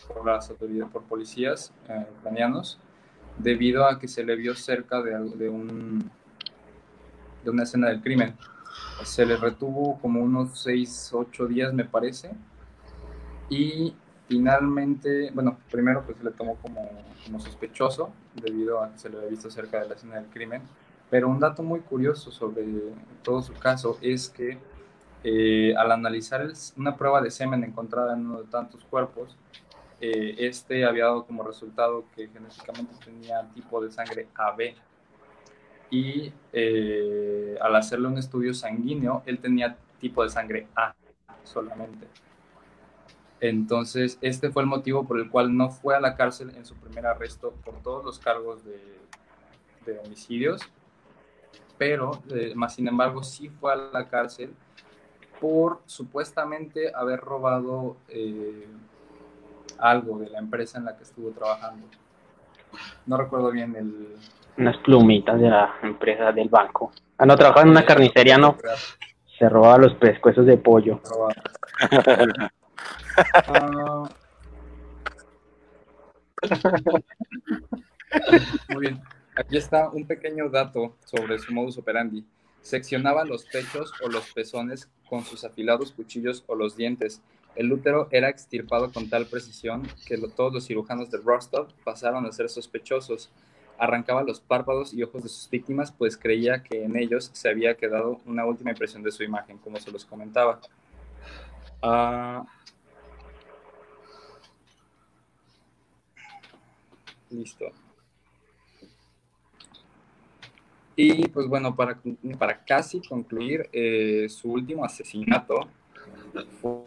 por 0.07 0.25
las 0.25 0.49
autoridades, 0.49 0.91
por 0.91 1.03
policías 1.03 1.73
eh, 1.89 2.05
ucranianos, 2.19 2.79
debido 3.37 3.85
a 3.85 3.99
que 3.99 4.07
se 4.07 4.23
le 4.23 4.35
vio 4.35 4.55
cerca 4.55 5.01
de, 5.01 5.15
algo- 5.15 5.35
de 5.35 5.49
un 5.49 6.09
de 7.43 7.49
una 7.49 7.63
escena 7.63 7.89
del 7.89 8.01
crimen. 8.01 8.37
Se 9.03 9.25
le 9.25 9.37
retuvo 9.37 9.99
como 9.99 10.21
unos 10.21 10.59
6, 10.61 11.11
8 11.13 11.47
días, 11.47 11.73
me 11.73 11.85
parece, 11.85 12.31
y 13.51 13.93
finalmente, 14.29 15.29
bueno, 15.33 15.57
primero 15.69 16.03
pues 16.05 16.17
se 16.17 16.23
le 16.23 16.31
tomó 16.31 16.55
como, 16.55 16.89
sospechoso 17.39 18.13
debido 18.33 18.81
a 18.81 18.91
que 18.93 18.97
se 18.97 19.09
le 19.09 19.17
había 19.17 19.29
visto 19.29 19.51
cerca 19.51 19.81
de 19.81 19.89
la 19.89 19.95
escena 19.95 20.15
del 20.15 20.27
crimen. 20.27 20.61
Pero 21.09 21.27
un 21.27 21.39
dato 21.39 21.61
muy 21.61 21.81
curioso 21.81 22.31
sobre 22.31 22.65
todo 23.23 23.41
su 23.41 23.53
caso 23.53 23.97
es 24.01 24.29
que 24.29 24.57
eh, 25.25 25.75
al 25.75 25.91
analizar 25.91 26.47
una 26.77 26.95
prueba 26.95 27.21
de 27.21 27.29
semen 27.29 27.65
encontrada 27.65 28.13
en 28.13 28.25
uno 28.25 28.41
de 28.41 28.47
tantos 28.47 28.85
cuerpos, 28.85 29.35
eh, 29.99 30.35
este 30.39 30.85
había 30.85 31.05
dado 31.05 31.25
como 31.25 31.43
resultado 31.43 32.05
que 32.15 32.29
genéticamente 32.29 32.95
tenía 33.03 33.45
tipo 33.53 33.83
de 33.83 33.91
sangre 33.91 34.29
AB. 34.35 34.75
Y 35.91 36.33
eh, 36.53 37.57
al 37.61 37.75
hacerle 37.75 38.07
un 38.07 38.17
estudio 38.17 38.53
sanguíneo, 38.53 39.21
él 39.25 39.39
tenía 39.39 39.77
tipo 39.99 40.23
de 40.23 40.29
sangre 40.29 40.67
A 40.75 40.95
solamente. 41.43 42.07
Entonces, 43.41 44.17
este 44.21 44.51
fue 44.51 44.61
el 44.61 44.67
motivo 44.67 45.05
por 45.05 45.19
el 45.19 45.29
cual 45.29 45.55
no 45.55 45.69
fue 45.69 45.95
a 45.95 45.99
la 45.99 46.15
cárcel 46.15 46.51
en 46.55 46.65
su 46.65 46.75
primer 46.75 47.05
arresto 47.07 47.53
por 47.65 47.81
todos 47.81 48.05
los 48.05 48.19
cargos 48.19 48.63
de, 48.63 48.99
homicidios, 50.05 50.61
pero 51.77 52.21
eh, 52.29 52.53
más 52.55 52.75
sin 52.75 52.87
embargo 52.87 53.23
sí 53.23 53.49
fue 53.49 53.73
a 53.73 53.75
la 53.75 54.07
cárcel 54.07 54.53
por 55.41 55.81
supuestamente 55.87 56.93
haber 56.95 57.19
robado 57.19 57.97
eh, 58.07 58.67
algo 59.79 60.19
de 60.19 60.29
la 60.29 60.37
empresa 60.37 60.77
en 60.77 60.85
la 60.85 60.95
que 60.95 61.03
estuvo 61.03 61.31
trabajando. 61.31 61.87
No 63.07 63.17
recuerdo 63.17 63.51
bien 63.51 63.75
el... 63.75 64.15
Unas 64.57 64.77
plumitas 64.77 65.39
de 65.39 65.49
la 65.49 65.75
empresa 65.81 66.31
del 66.31 66.49
banco. 66.49 66.91
Ah, 67.17 67.25
no, 67.25 67.35
trabajaba 67.35 67.63
en 67.63 67.69
una 67.69 67.85
carnicería, 67.85 68.37
no. 68.37 68.57
Se 69.37 69.49
robaba 69.49 69.77
los 69.77 69.95
pescuezos 69.95 70.45
de 70.45 70.57
pollo. 70.57 71.01
Muy 78.69 78.81
bien. 78.81 79.01
Aquí 79.35 79.57
está 79.57 79.89
un 79.89 80.05
pequeño 80.05 80.49
dato 80.49 80.97
sobre 81.05 81.39
su 81.39 81.53
modus 81.53 81.77
operandi. 81.77 82.25
Seccionaba 82.61 83.23
los 83.23 83.45
pechos 83.45 83.93
o 84.03 84.09
los 84.09 84.31
pezones 84.33 84.89
con 85.09 85.23
sus 85.23 85.43
afilados 85.43 85.91
cuchillos 85.91 86.43
o 86.47 86.55
los 86.55 86.75
dientes. 86.75 87.21
El 87.55 87.71
útero 87.71 88.07
era 88.11 88.29
extirpado 88.29 88.91
con 88.91 89.09
tal 89.09 89.25
precisión 89.25 89.87
que 90.05 90.17
todos 90.35 90.53
los 90.53 90.65
cirujanos 90.65 91.09
de 91.09 91.17
Rostov 91.17 91.67
pasaron 91.83 92.25
a 92.25 92.31
ser 92.31 92.49
sospechosos. 92.49 93.29
Arrancaba 93.81 94.21
los 94.21 94.39
párpados 94.39 94.93
y 94.93 95.01
ojos 95.01 95.23
de 95.23 95.29
sus 95.29 95.49
víctimas, 95.49 95.91
pues 95.91 96.15
creía 96.15 96.61
que 96.61 96.83
en 96.83 96.95
ellos 96.95 97.31
se 97.33 97.49
había 97.49 97.75
quedado 97.75 98.21
una 98.27 98.45
última 98.45 98.69
impresión 98.69 99.01
de 99.01 99.11
su 99.11 99.23
imagen, 99.23 99.57
como 99.57 99.77
se 99.77 99.91
los 99.91 100.05
comentaba. 100.05 100.59
Ah, 101.81 102.45
listo. 107.31 107.71
Y 110.95 111.27
pues 111.29 111.47
bueno, 111.47 111.75
para, 111.75 111.99
para 112.37 112.63
casi 112.63 113.01
concluir, 113.01 113.67
eh, 113.73 114.27
su 114.29 114.51
último 114.51 114.85
asesinato 114.85 115.67
fue 116.61 116.83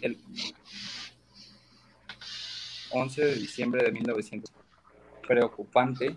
el 0.00 0.18
11 2.92 3.24
de 3.24 3.34
diciembre 3.34 3.84
de 3.84 3.92
1900. 3.92 4.63
Preocupante 5.26 6.16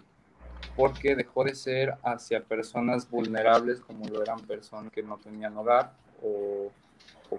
porque 0.75 1.15
dejó 1.15 1.43
de 1.43 1.55
ser 1.55 1.95
hacia 2.03 2.43
personas 2.43 3.09
vulnerables 3.09 3.79
como 3.79 4.07
lo 4.07 4.21
eran 4.21 4.39
personas 4.41 4.91
que 4.91 5.03
no 5.03 5.17
tenían 5.17 5.57
hogar 5.57 5.93
o, 6.21 6.71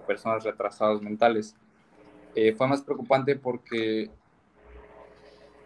personas 0.05 0.43
retrasadas 0.43 1.01
mentales. 1.01 1.55
Eh, 2.35 2.53
fue 2.53 2.67
más 2.67 2.81
preocupante 2.81 3.35
porque 3.35 4.09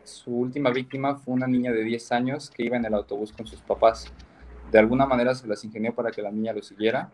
su 0.04 0.32
última 0.32 0.70
víctima 0.72 1.16
fue 1.16 1.34
una 1.34 1.47
niña 1.47 1.72
de 1.72 1.84
10 1.84 2.12
años 2.12 2.49
que 2.49 2.64
iba 2.64 2.78
en 2.78 2.86
el 2.86 2.93
autobús 2.93 3.32
con 3.32 3.45
sus 3.45 3.62
papás. 3.62 4.12
De 4.72 4.80
alguna 4.80 5.06
manera 5.06 5.36
se 5.36 5.47
las 5.47 5.64
ingenió 5.64 5.93
para 5.93 6.12
que 6.12 6.22
la 6.22 6.32
niña 6.32 6.54
lo 6.54 6.62
siguiera 6.62 7.12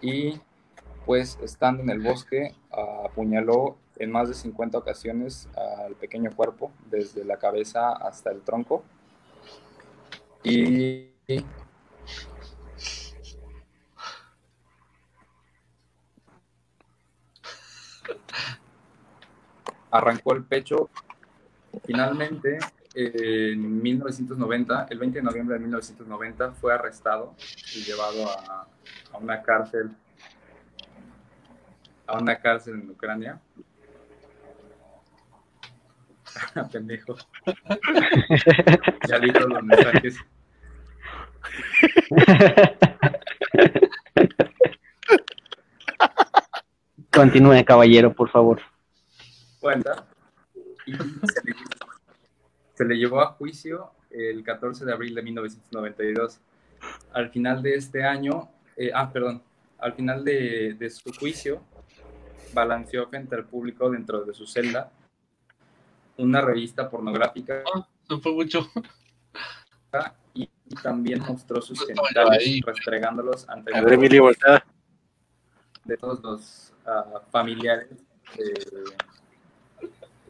y 0.00 0.40
pues 1.04 1.38
estando 1.42 1.82
en 1.82 1.90
el 1.90 2.00
bosque 2.00 2.54
apuñaló 3.04 3.76
en 3.98 4.10
más 4.10 4.28
de 4.28 4.34
50 4.34 4.78
ocasiones 4.78 5.48
al 5.56 5.94
pequeño 5.94 6.30
cuerpo, 6.34 6.72
desde 6.90 7.24
la 7.24 7.38
cabeza 7.38 7.92
hasta 7.92 8.30
el 8.30 8.42
tronco. 8.42 8.84
Y 10.44 11.10
arrancó 19.90 20.34
el 20.34 20.44
pecho. 20.44 20.88
Finalmente, 21.84 22.58
en 22.94 23.82
1990, 23.82 24.86
el 24.90 24.98
20 24.98 25.18
de 25.18 25.22
noviembre 25.22 25.54
de 25.54 25.60
1990, 25.60 26.52
fue 26.52 26.72
arrestado 26.72 27.34
y 27.74 27.82
llevado 27.82 28.28
a, 28.28 28.66
a 29.12 29.18
una 29.18 29.42
cárcel, 29.42 29.90
a 32.06 32.18
una 32.18 32.38
cárcel 32.38 32.74
en 32.74 32.90
Ucrania. 32.90 33.40
Pendejo. 36.72 37.16
Ya 39.08 39.18
listo 39.18 39.46
los 39.46 39.62
mensajes. 39.62 40.16
Continúe, 47.12 47.64
caballero, 47.64 48.12
por 48.12 48.30
favor. 48.30 48.60
cuenta 49.60 50.06
y 50.86 50.92
se 50.92 51.44
le, 51.44 51.54
se 52.74 52.84
le 52.84 52.96
llevó 52.96 53.20
a 53.20 53.32
juicio 53.32 53.90
el 54.10 54.42
14 54.44 54.84
de 54.84 54.92
abril 54.92 55.14
de 55.14 55.22
1992. 55.22 56.40
Al 57.12 57.30
final 57.30 57.62
de 57.62 57.74
este 57.74 58.04
año, 58.04 58.48
eh, 58.76 58.90
ah, 58.94 59.10
perdón, 59.12 59.42
al 59.78 59.94
final 59.94 60.24
de, 60.24 60.74
de 60.78 60.90
su 60.90 61.12
juicio, 61.12 61.62
balanceó 62.52 63.08
frente 63.08 63.34
al 63.34 63.46
público 63.46 63.90
dentro 63.90 64.24
de 64.24 64.32
su 64.34 64.46
celda 64.46 64.92
una 66.18 66.40
revista 66.40 66.88
pornográfica 66.88 67.62
No 68.08 68.20
fue 68.20 68.32
mucho. 68.32 68.68
y, 70.34 70.48
también 70.82 71.20
mostró 71.20 71.60
sus 71.62 71.80
No 71.80 71.86
yo 71.86 71.94
genitales 72.02 72.60
restregándolos 72.64 73.48
ante 73.48 73.74
A 73.76 73.80
ver, 73.82 73.94
Emilio, 73.94 74.22
voltea. 74.24 74.64
de 75.84 75.96
todos 75.96 76.20
los 76.22 76.72
ah, 76.86 77.22
familiares 77.30 77.88
de, 78.36 78.54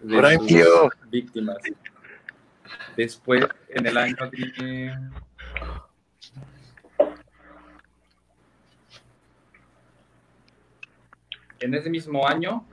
de 0.03 0.39
sus 0.39 1.11
víctimas. 1.11 1.59
Después, 2.97 3.47
en 3.68 3.87
el 3.87 3.97
año 3.97 4.16
de... 4.30 4.93
En 11.59 11.72
ese 11.74 11.89
mismo 11.89 12.26
año, 12.28 12.66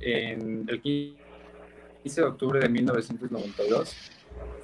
en 0.00 0.66
el 0.68 0.80
15 0.80 1.23
de 2.04 2.22
octubre 2.22 2.60
de 2.60 2.68
1992, 2.68 3.96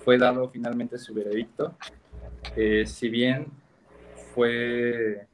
fue 0.04 0.18
dado 0.18 0.48
finalmente 0.48 0.98
su 0.98 1.14
veredicto. 1.14 1.74
Eh, 2.56 2.84
si 2.86 3.08
bien 3.08 3.46
fue 4.34 5.26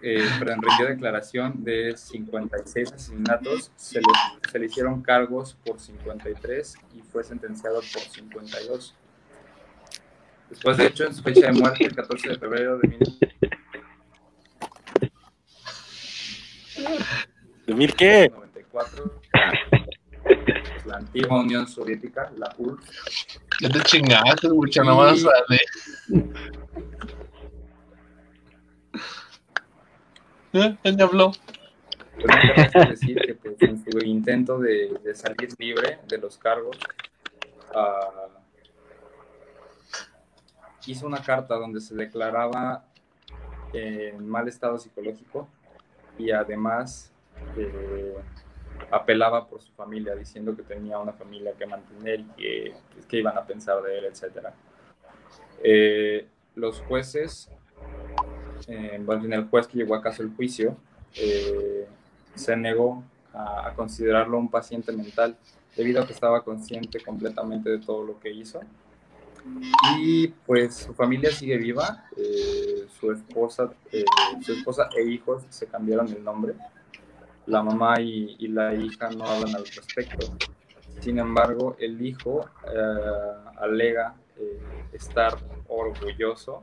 eh, 0.00 0.24
pero 0.38 0.54
rindió 0.54 0.86
declaración 0.86 1.64
de 1.64 1.96
56 1.96 2.92
asesinatos, 2.92 3.72
se 3.76 4.00
le, 4.00 4.06
se 4.50 4.58
le 4.58 4.66
hicieron 4.66 5.02
cargos 5.02 5.56
por 5.64 5.80
53 5.80 6.76
y 6.94 7.02
fue 7.02 7.24
sentenciado 7.24 7.80
por 7.92 8.02
52. 8.02 8.94
Después, 10.50 10.76
de 10.76 10.86
hecho, 10.86 11.04
en 11.04 11.14
su 11.14 11.22
fecha 11.22 11.46
de 11.46 11.52
muerte, 11.52 11.84
el 11.84 11.94
14 11.94 12.28
de 12.28 12.38
febrero 12.38 12.78
de 12.78 12.98
¿De 17.66 17.74
mil 17.74 17.94
qué? 17.94 18.32
1994, 18.78 19.20
la 20.86 20.96
antigua 20.96 21.40
Unión 21.40 21.66
Soviética, 21.66 22.32
la 22.36 22.54
URSS. 22.58 23.40
Ya 23.60 23.68
te 23.68 23.80
chingaste, 23.80 24.48
mucha, 24.50 24.82
no 24.82 24.96
vas 24.96 25.24
a 25.24 25.44
ver. 25.48 25.60
¿Eh? 30.52 30.76
¿Quién 30.82 30.96
te 30.96 31.02
habló? 31.02 31.32
Pues 32.14 32.26
no 32.74 32.80
a 32.80 32.84
decir 32.86 33.16
que 33.20 33.34
pues, 33.34 33.56
en 33.60 33.84
su 33.84 33.98
intento 33.98 34.58
de, 34.58 34.98
de 35.04 35.14
salir 35.14 35.50
libre 35.58 35.98
de 36.08 36.18
los 36.18 36.36
cargos, 36.36 36.76
ah, 37.74 38.28
hizo 40.86 41.06
una 41.06 41.22
carta 41.22 41.54
donde 41.54 41.80
se 41.80 41.94
declaraba 41.94 42.84
en 43.72 44.28
mal 44.28 44.48
estado 44.48 44.78
psicológico 44.78 45.48
y 46.16 46.30
además 46.30 47.12
eh, 47.56 48.16
apelaba 48.90 49.46
por 49.46 49.60
su 49.60 49.72
familia, 49.72 50.14
diciendo 50.14 50.56
que 50.56 50.62
tenía 50.62 50.98
una 50.98 51.12
familia 51.12 51.52
que 51.58 51.66
mantener 51.66 52.20
y 52.20 52.24
que, 52.36 52.74
pues, 52.92 53.06
que 53.06 53.18
iban 53.18 53.36
a 53.36 53.44
pensar 53.44 53.82
de 53.82 53.98
él, 53.98 54.04
etc. 54.06 54.48
Eh, 55.62 56.26
los 56.54 56.80
jueces, 56.80 57.50
eh, 58.66 58.98
más 58.98 59.20
bien 59.20 59.32
el 59.32 59.44
juez 59.48 59.66
que 59.66 59.78
llevó 59.78 59.94
a 59.94 60.02
caso 60.02 60.22
el 60.22 60.34
juicio, 60.34 60.76
eh, 61.16 61.86
se 62.34 62.56
negó 62.56 63.02
a, 63.32 63.68
a 63.68 63.74
considerarlo 63.74 64.38
un 64.38 64.50
paciente 64.50 64.92
mental 64.92 65.36
debido 65.76 66.02
a 66.02 66.06
que 66.06 66.12
estaba 66.12 66.42
consciente 66.42 67.00
completamente 67.00 67.70
de 67.70 67.78
todo 67.78 68.04
lo 68.04 68.18
que 68.18 68.30
hizo. 68.30 68.60
Y 69.96 70.28
pues 70.46 70.74
su 70.74 70.94
familia 70.94 71.30
sigue 71.30 71.56
viva, 71.56 72.04
eh, 72.16 72.86
su, 72.98 73.12
esposa, 73.12 73.72
eh, 73.92 74.04
su 74.42 74.52
esposa 74.52 74.88
e 74.96 75.04
hijos 75.04 75.44
se 75.48 75.66
cambiaron 75.66 76.08
el 76.08 76.22
nombre. 76.22 76.54
La 77.48 77.62
mamá 77.62 77.98
y, 78.00 78.36
y 78.38 78.48
la 78.48 78.74
hija 78.74 79.08
no 79.10 79.24
hablan 79.24 79.56
al 79.56 79.64
respecto. 79.64 80.26
Sin 81.00 81.18
embargo, 81.18 81.76
el 81.78 82.00
hijo 82.04 82.46
eh, 82.70 83.32
alega 83.58 84.14
eh, 84.36 84.60
estar 84.92 85.36
orgulloso 85.68 86.62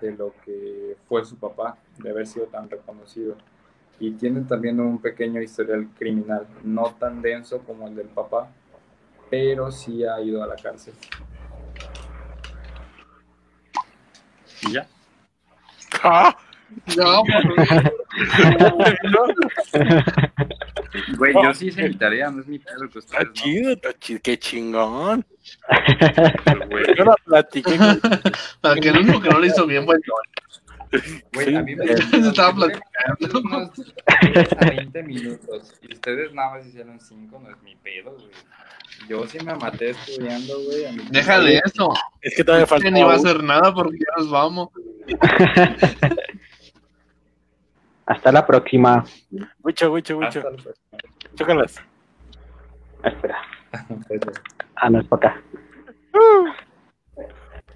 de 0.00 0.12
lo 0.12 0.32
que 0.42 0.96
fue 1.06 1.24
su 1.24 1.36
papá, 1.36 1.76
de 1.98 2.10
haber 2.10 2.26
sido 2.26 2.46
tan 2.46 2.70
reconocido. 2.70 3.36
Y 3.98 4.12
tiene 4.12 4.40
también 4.42 4.80
un 4.80 4.98
pequeño 4.98 5.42
historial 5.42 5.88
criminal, 5.98 6.46
no 6.62 6.94
tan 6.98 7.20
denso 7.20 7.58
como 7.58 7.86
el 7.86 7.94
del 7.94 8.08
papá, 8.08 8.48
pero 9.28 9.70
sí 9.70 10.02
ha 10.04 10.18
ido 10.22 10.42
a 10.42 10.46
la 10.46 10.56
cárcel. 10.56 10.94
Y 14.62 14.72
ya. 14.72 14.88
Ah, 16.02 16.34
no, 16.96 17.22
Güey, 21.16 21.34
yo 21.34 21.54
sí 21.54 21.68
hice 21.68 21.88
mi 21.88 21.94
tarea, 21.94 22.30
no 22.30 22.40
es 22.40 22.46
mi 22.46 22.58
pedo 22.58 22.88
que 22.88 22.98
Está 22.98 23.18
ustedes 23.18 23.26
no. 23.28 23.32
chido, 23.32 23.72
está 23.72 23.98
chido, 23.98 24.20
qué 24.22 24.38
chingón. 24.38 25.24
Güey, 26.68 26.84
Yo 26.96 27.04
la 27.04 27.14
platiqué. 27.24 27.70
para 28.60 28.80
que 28.80 28.88
el 28.88 28.98
único 28.98 29.20
que 29.20 29.28
no 29.30 29.38
lo 29.38 29.46
hizo 29.46 29.66
bien 29.66 29.86
yo. 29.86 30.14
güey, 31.32 31.54
a 31.56 31.62
mí 31.62 31.76
me 31.76 31.86
Se 31.86 32.18
estaba 32.18 32.54
platicando. 32.54 33.40
unos 33.40 33.70
10 33.74 34.52
a 34.52 34.64
20 34.70 35.02
minutos 35.04 35.74
y 35.82 35.94
ustedes 35.94 36.32
nada 36.32 36.50
más 36.56 36.66
hicieron 36.66 36.98
5, 37.00 37.40
no 37.40 37.50
es 37.50 37.62
mi 37.62 37.76
pedo, 37.76 38.12
güey. 38.12 38.30
Yo 39.08 39.26
sí 39.26 39.38
me 39.44 39.54
maté 39.54 39.90
estudiando, 39.90 40.60
güey. 40.64 40.84
Deja 41.10 41.40
de 41.40 41.60
eso. 41.64 41.92
Es 42.20 42.34
que 42.36 42.44
todavía 42.44 42.66
falta. 42.66 42.84
Que 42.84 42.90
ni 42.90 43.02
va 43.02 43.12
a 43.14 43.16
hacer 43.16 43.42
nada 43.42 43.72
porque 43.72 43.96
ya 43.98 44.12
nos 44.18 44.30
vamos. 44.30 44.68
Hasta 48.10 48.30
la 48.32 48.44
próxima. 48.44 49.04
Mucho, 49.62 49.88
mucho, 49.88 50.18
mucho. 50.18 50.42
Chócalas. 51.36 51.80
Espera. 53.04 53.38
Ah, 54.74 54.90
no 54.90 54.98
es 54.98 55.06
para 55.06 55.28
acá. 55.28 55.40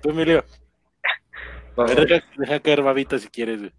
Tú, 0.03 0.11
Emilio. 0.11 0.45
Deja, 1.77 2.25
deja 2.37 2.59
caer 2.59 2.83
babita 2.83 3.17
si 3.17 3.29
quieres, 3.29 3.61
güey. 3.61 3.73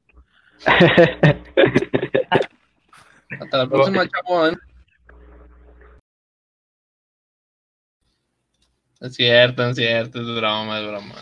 Hasta 3.41 3.57
la 3.57 3.67
próxima, 3.67 4.07
chavo. 4.07 4.47
¿eh? 4.47 4.55
Es 9.01 9.13
cierto, 9.13 9.67
es 9.67 9.75
cierto, 9.75 10.21
es 10.21 10.27
broma, 10.37 10.79
es 10.79 10.87
broma. 10.87 11.15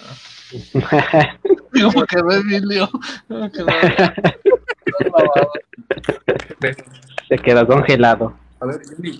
Digo, 1.73 1.91
porque 1.91 2.17
no 2.17 2.29
es 2.29 2.41
Emilio. 2.41 2.87
Se 7.27 7.37
quedó 7.37 7.65
congelado. 7.67 8.37
A 8.59 8.65
ver, 8.65 8.81
Johnny. 8.85 9.19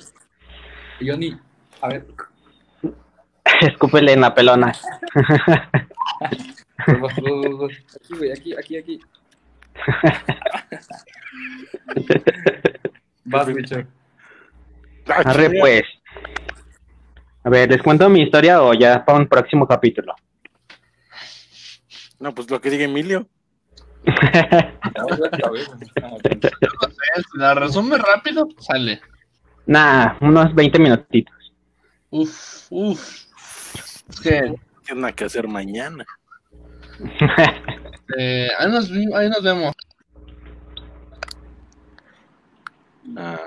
Johnny, 1.02 1.38
a 1.82 1.88
ver. 1.90 2.06
Escúpele 3.62 4.14
en 4.14 4.22
la 4.22 4.34
pelona. 4.34 4.74
Aquí, 6.78 8.18
güey, 8.18 8.32
aquí, 8.32 8.56
aquí, 8.56 8.78
aquí. 8.78 9.00
Vas. 13.26 13.48
Ah, 15.08 15.22
Arre, 15.26 15.50
pues. 15.60 15.84
A 17.44 17.50
ver, 17.50 17.70
¿les 17.70 17.82
cuento 17.82 18.10
mi 18.10 18.22
historia 18.22 18.62
o 18.64 18.74
ya 18.74 19.04
para 19.04 19.18
un 19.18 19.28
próximo 19.28 19.68
capítulo? 19.68 20.16
No, 22.20 22.34
pues 22.34 22.50
lo 22.50 22.62
que 22.62 22.70
diga 22.70 22.86
Emilio. 22.86 23.28
Si 24.06 24.12
la 27.38 27.54
resume 27.54 27.98
rápido, 27.98 28.48
sale. 28.60 29.02
nah, 29.66 30.18
unos 30.22 30.54
20 30.54 30.80
minutitos. 30.80 31.34
Uf, 32.10 32.68
uf. 32.70 33.26
Es 34.10 34.20
que 34.22 34.56
Tiene 34.86 35.02
nada 35.02 35.14
que 35.14 35.26
hacer 35.26 35.48
mañana. 35.48 36.06
eh, 38.18 38.50
ahí, 38.60 38.72
nos, 38.72 38.92
ahí 38.92 39.30
nos 39.30 39.44
vemos. 39.44 39.74
Ah, 43.18 43.40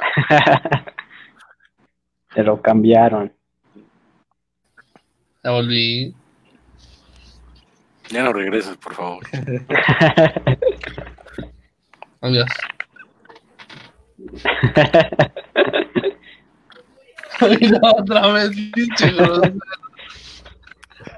Se 2.34 2.42
lo 2.42 2.60
cambiaron. 2.62 3.32
Ya 5.44 5.50
volví. 5.52 6.14
Ya 8.10 8.22
no 8.22 8.32
regreses, 8.32 8.76
por 8.76 8.94
favor. 8.94 9.26
Adiós. 12.20 12.48
Mira 17.60 17.78
otra 17.82 18.32
vez, 18.32 18.50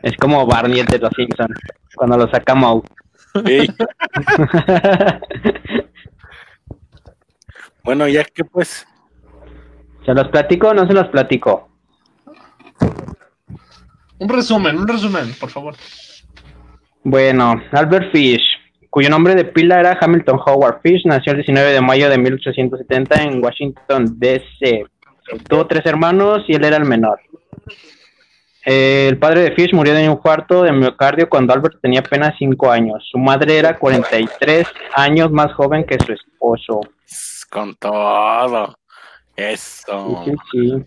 es 0.03 0.17
como 0.17 0.45
Barney 0.47 0.81
el 0.81 0.87
de 0.87 0.99
los 0.99 1.13
Simpsons, 1.15 1.57
cuando 1.95 2.19
lo 2.19 2.29
saca 2.31 2.55
Moe. 2.55 2.83
Ey, 3.45 3.69
bueno, 7.85 8.09
ya 8.09 8.25
que 8.25 8.45
pues. 8.45 8.87
¿Se 10.05 10.15
los 10.15 10.29
platico 10.29 10.69
o 10.69 10.75
no 10.75 10.87
se 10.87 10.95
los 10.95 11.09
platico? 11.09 11.69
Un 14.19 14.29
resumen, 14.29 14.79
un 14.79 14.89
resumen, 14.89 15.35
por 15.39 15.51
favor. 15.51 15.75
Bueno, 17.05 17.61
Albert 17.73 18.11
Fish, 18.13 18.43
cuyo 18.91 19.09
nombre 19.09 19.35
de 19.35 19.45
pila 19.45 19.81
era 19.81 19.99
Hamilton 20.01 20.41
Howard 20.45 20.81
Fish, 20.83 21.03
nació 21.07 21.33
el 21.33 21.39
19 21.39 21.73
de 21.73 21.81
mayo 21.81 22.11
de 22.11 22.19
1870 22.19 23.23
en 23.23 23.43
Washington, 23.43 24.19
D.C. 24.19 24.85
Tuvo 25.49 25.67
tres 25.67 25.85
hermanos 25.87 26.45
y 26.49 26.55
él 26.55 26.65
era 26.65 26.77
el 26.77 26.85
menor. 26.85 27.21
Eh, 28.65 29.07
el 29.09 29.19
padre 29.19 29.43
de 29.43 29.53
Fish 29.53 29.73
murió 29.73 29.95
de 29.95 30.07
un 30.09 30.17
infarto 30.17 30.63
de 30.63 30.73
miocardio 30.73 31.29
cuando 31.29 31.55
Albert 31.55 31.81
tenía 31.81 32.01
apenas 32.01 32.35
5 32.39 32.71
años. 32.71 33.07
Su 33.11 33.19
madre 33.19 33.57
era 33.57 33.79
43 33.79 34.67
años 34.95 35.31
más 35.31 35.53
joven 35.55 35.85
que 35.85 35.97
su 36.05 36.13
esposo. 36.13 36.81
Con 37.51 37.75
todo. 37.77 38.77
Eso. 39.37 40.23
Sí, 40.25 40.33
sí, 40.53 40.71
sí. 40.71 40.85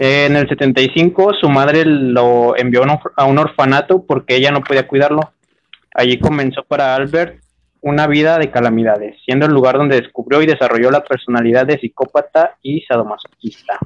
Eh, 0.00 0.26
en 0.26 0.36
el 0.36 0.48
75 0.48 1.34
su 1.40 1.48
madre 1.48 1.84
lo 1.86 2.56
envió 2.58 2.80
a 2.80 2.84
un 2.84 2.90
orf- 2.90 3.12
a 3.16 3.24
un 3.26 3.38
orfanato 3.38 4.04
porque 4.04 4.34
ella 4.36 4.50
no 4.50 4.60
podía 4.62 4.86
cuidarlo. 4.88 5.32
Allí 5.94 6.18
comenzó 6.18 6.64
para 6.64 6.94
Albert 6.94 7.40
una 7.80 8.06
vida 8.06 8.38
de 8.38 8.50
calamidades, 8.50 9.16
siendo 9.24 9.46
el 9.46 9.52
lugar 9.52 9.76
donde 9.76 10.00
descubrió 10.00 10.42
y 10.42 10.46
desarrolló 10.46 10.90
la 10.90 11.04
personalidad 11.04 11.66
de 11.66 11.78
psicópata 11.78 12.56
y 12.62 12.80
sadomasoquista. 12.82 13.78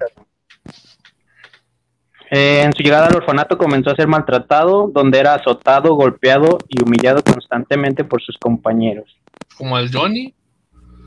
Eh, 2.31 2.63
en 2.63 2.73
su 2.73 2.83
llegada 2.83 3.07
al 3.07 3.17
orfanato 3.17 3.57
comenzó 3.57 3.91
a 3.91 3.97
ser 3.97 4.07
maltratado, 4.07 4.89
donde 4.89 5.19
era 5.19 5.35
azotado, 5.35 5.95
golpeado 5.95 6.59
y 6.69 6.83
humillado 6.83 7.23
constantemente 7.23 8.05
por 8.05 8.23
sus 8.23 8.37
compañeros. 8.39 9.17
Como 9.57 9.79
el 9.79 9.93
Johnny. 9.93 10.35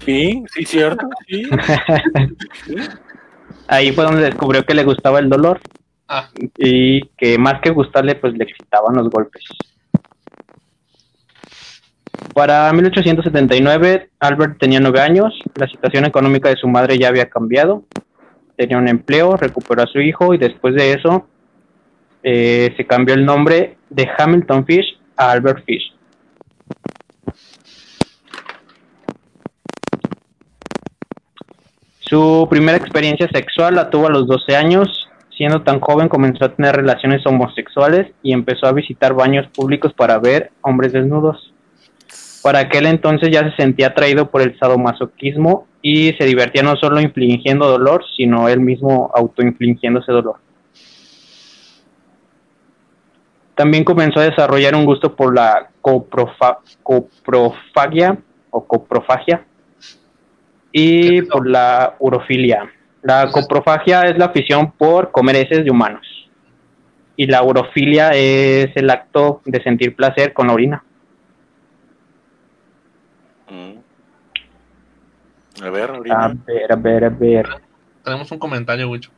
Sí, 0.06 0.43
sí, 0.54 0.66
cierto. 0.66 1.08
Sí. 1.28 1.47
Ahí 3.68 3.91
fue 3.91 4.04
donde 4.04 4.24
descubrió 4.24 4.66
que 4.66 4.74
le 4.74 4.84
gustaba 4.84 5.20
el 5.20 5.30
dolor 5.30 5.62
Ah, 6.14 6.30
y 6.58 7.06
que 7.18 7.38
más 7.38 7.62
que 7.62 7.70
gustarle, 7.70 8.16
pues 8.16 8.34
le 8.34 8.43
excitaban 8.43 8.97
los 8.97 9.10
golpes. 9.10 9.45
Para 12.34 12.72
1879, 12.72 14.09
Albert 14.19 14.57
tenía 14.57 14.80
nueve 14.80 15.01
años, 15.01 15.34
la 15.55 15.67
situación 15.67 16.05
económica 16.05 16.49
de 16.49 16.55
su 16.55 16.67
madre 16.67 16.97
ya 16.97 17.09
había 17.09 17.30
cambiado. 17.30 17.84
tenía 18.55 18.78
un 18.78 18.88
empleo, 18.88 19.36
recuperó 19.36 19.84
a 19.84 19.88
su 19.88 19.99
hijo 19.99 20.34
y 20.34 20.38
después 20.38 20.76
de 20.76 20.93
eso 20.93 21.28
eh, 22.24 22.74
se 22.78 22.86
cambió 22.86 23.15
el 23.15 23.26
nombre 23.26 23.78
de 23.89 24.07
Hamilton 24.17 24.65
Fish 24.65 24.97
a 25.17 25.32
Albert 25.32 25.65
Fish. 25.65 25.93
Su 31.99 32.47
primera 32.49 32.78
experiencia 32.78 33.28
sexual 33.30 33.76
la 33.76 33.89
tuvo 33.89 34.07
a 34.07 34.11
los 34.11 34.28
12 34.28 34.55
años. 34.55 35.09
Siendo 35.36 35.63
tan 35.63 35.80
joven 35.80 36.09
comenzó 36.09 36.45
a 36.45 36.53
tener 36.53 36.76
relaciones 36.76 37.26
homosexuales 37.26 38.11
y 38.22 38.34
empezó 38.34 38.67
a 38.67 38.74
visitar 38.74 39.13
baños 39.13 39.47
públicos 39.47 39.93
para 39.93 40.19
ver 40.19 40.51
hombres 40.61 40.91
desnudos. 40.93 41.51
Para 42.43 42.59
aquel 42.59 42.87
entonces 42.87 43.29
ya 43.31 43.49
se 43.49 43.55
sentía 43.55 43.87
atraído 43.87 44.31
por 44.31 44.41
el 44.41 44.57
sadomasoquismo 44.57 45.67
y 45.81 46.13
se 46.13 46.25
divertía 46.25 46.63
no 46.63 46.75
solo 46.75 46.99
infligiendo 46.99 47.67
dolor, 47.67 48.03
sino 48.15 48.49
él 48.49 48.59
mismo 48.59 49.11
autoinfligiéndose 49.15 50.11
dolor. 50.11 50.37
También 53.55 53.83
comenzó 53.83 54.19
a 54.19 54.23
desarrollar 54.23 54.75
un 54.75 54.85
gusto 54.85 55.15
por 55.15 55.35
la 55.35 55.69
coprofa- 55.81 56.59
coprofagia 56.81 58.17
o 58.49 58.65
coprofagia 58.65 59.45
y 60.71 61.21
por 61.23 61.47
la 61.47 61.95
urofilia. 61.99 62.71
La 63.03 63.29
coprofagia 63.31 64.01
es 64.03 64.17
la 64.17 64.25
afición 64.25 64.71
por 64.71 65.11
comer 65.11 65.35
heces 65.35 65.63
de 65.63 65.69
humanos 65.71 66.07
y 67.15 67.27
la 67.27 67.43
urofilia 67.43 68.11
es 68.15 68.75
el 68.75 68.89
acto 68.89 69.41
de 69.45 69.61
sentir 69.61 69.95
placer 69.95 70.33
con 70.33 70.47
la 70.47 70.53
orina. 70.53 70.83
Mm. 73.52 73.74
A 75.62 75.70
ver, 75.70 75.91
A 75.91 76.34
ver, 76.47 76.72
a 76.72 76.76
ver, 76.76 77.04
a 77.04 77.10
ver. 77.10 77.49
Tenemos 78.04 78.32
un 78.32 78.39
comentario, 78.39 78.89
Wicho. 78.89 79.12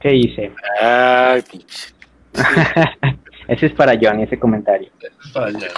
¿Qué 0.00 0.14
hice? 0.14 0.52
Ay, 0.80 1.42
pinche. 1.42 1.94
ese 3.48 3.66
es 3.66 3.72
para 3.74 3.92
Johnny, 4.00 4.22
ese 4.22 4.38
comentario. 4.38 4.90
Es 5.00 5.32
para 5.32 5.46
allá. 5.46 5.68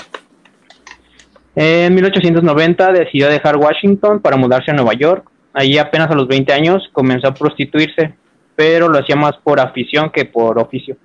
En 1.57 1.95
1890 1.95 2.93
decidió 2.93 3.29
dejar 3.29 3.57
Washington 3.57 4.21
para 4.21 4.37
mudarse 4.37 4.71
a 4.71 4.75
Nueva 4.75 4.95
York. 4.95 5.29
Allí 5.53 5.77
apenas 5.79 6.11
a 6.11 6.15
los 6.15 6.29
20 6.29 6.53
años 6.53 6.89
comenzó 6.93 7.27
a 7.27 7.35
prostituirse, 7.35 8.15
pero 8.55 8.89
lo 8.89 8.99
hacía 8.99 9.17
más 9.17 9.37
por 9.43 9.59
afición 9.59 10.11
que 10.11 10.25
por 10.25 10.59
oficio. 10.61 10.97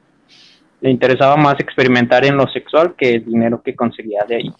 Le 0.81 0.91
interesaba 0.91 1.35
más 1.37 1.59
experimentar 1.59 2.23
en 2.25 2.37
lo 2.37 2.47
sexual 2.47 2.93
que 2.95 3.15
el 3.15 3.25
dinero 3.25 3.63
que 3.63 3.75
conseguía 3.75 4.23
de 4.27 4.35
ahí. 4.35 4.53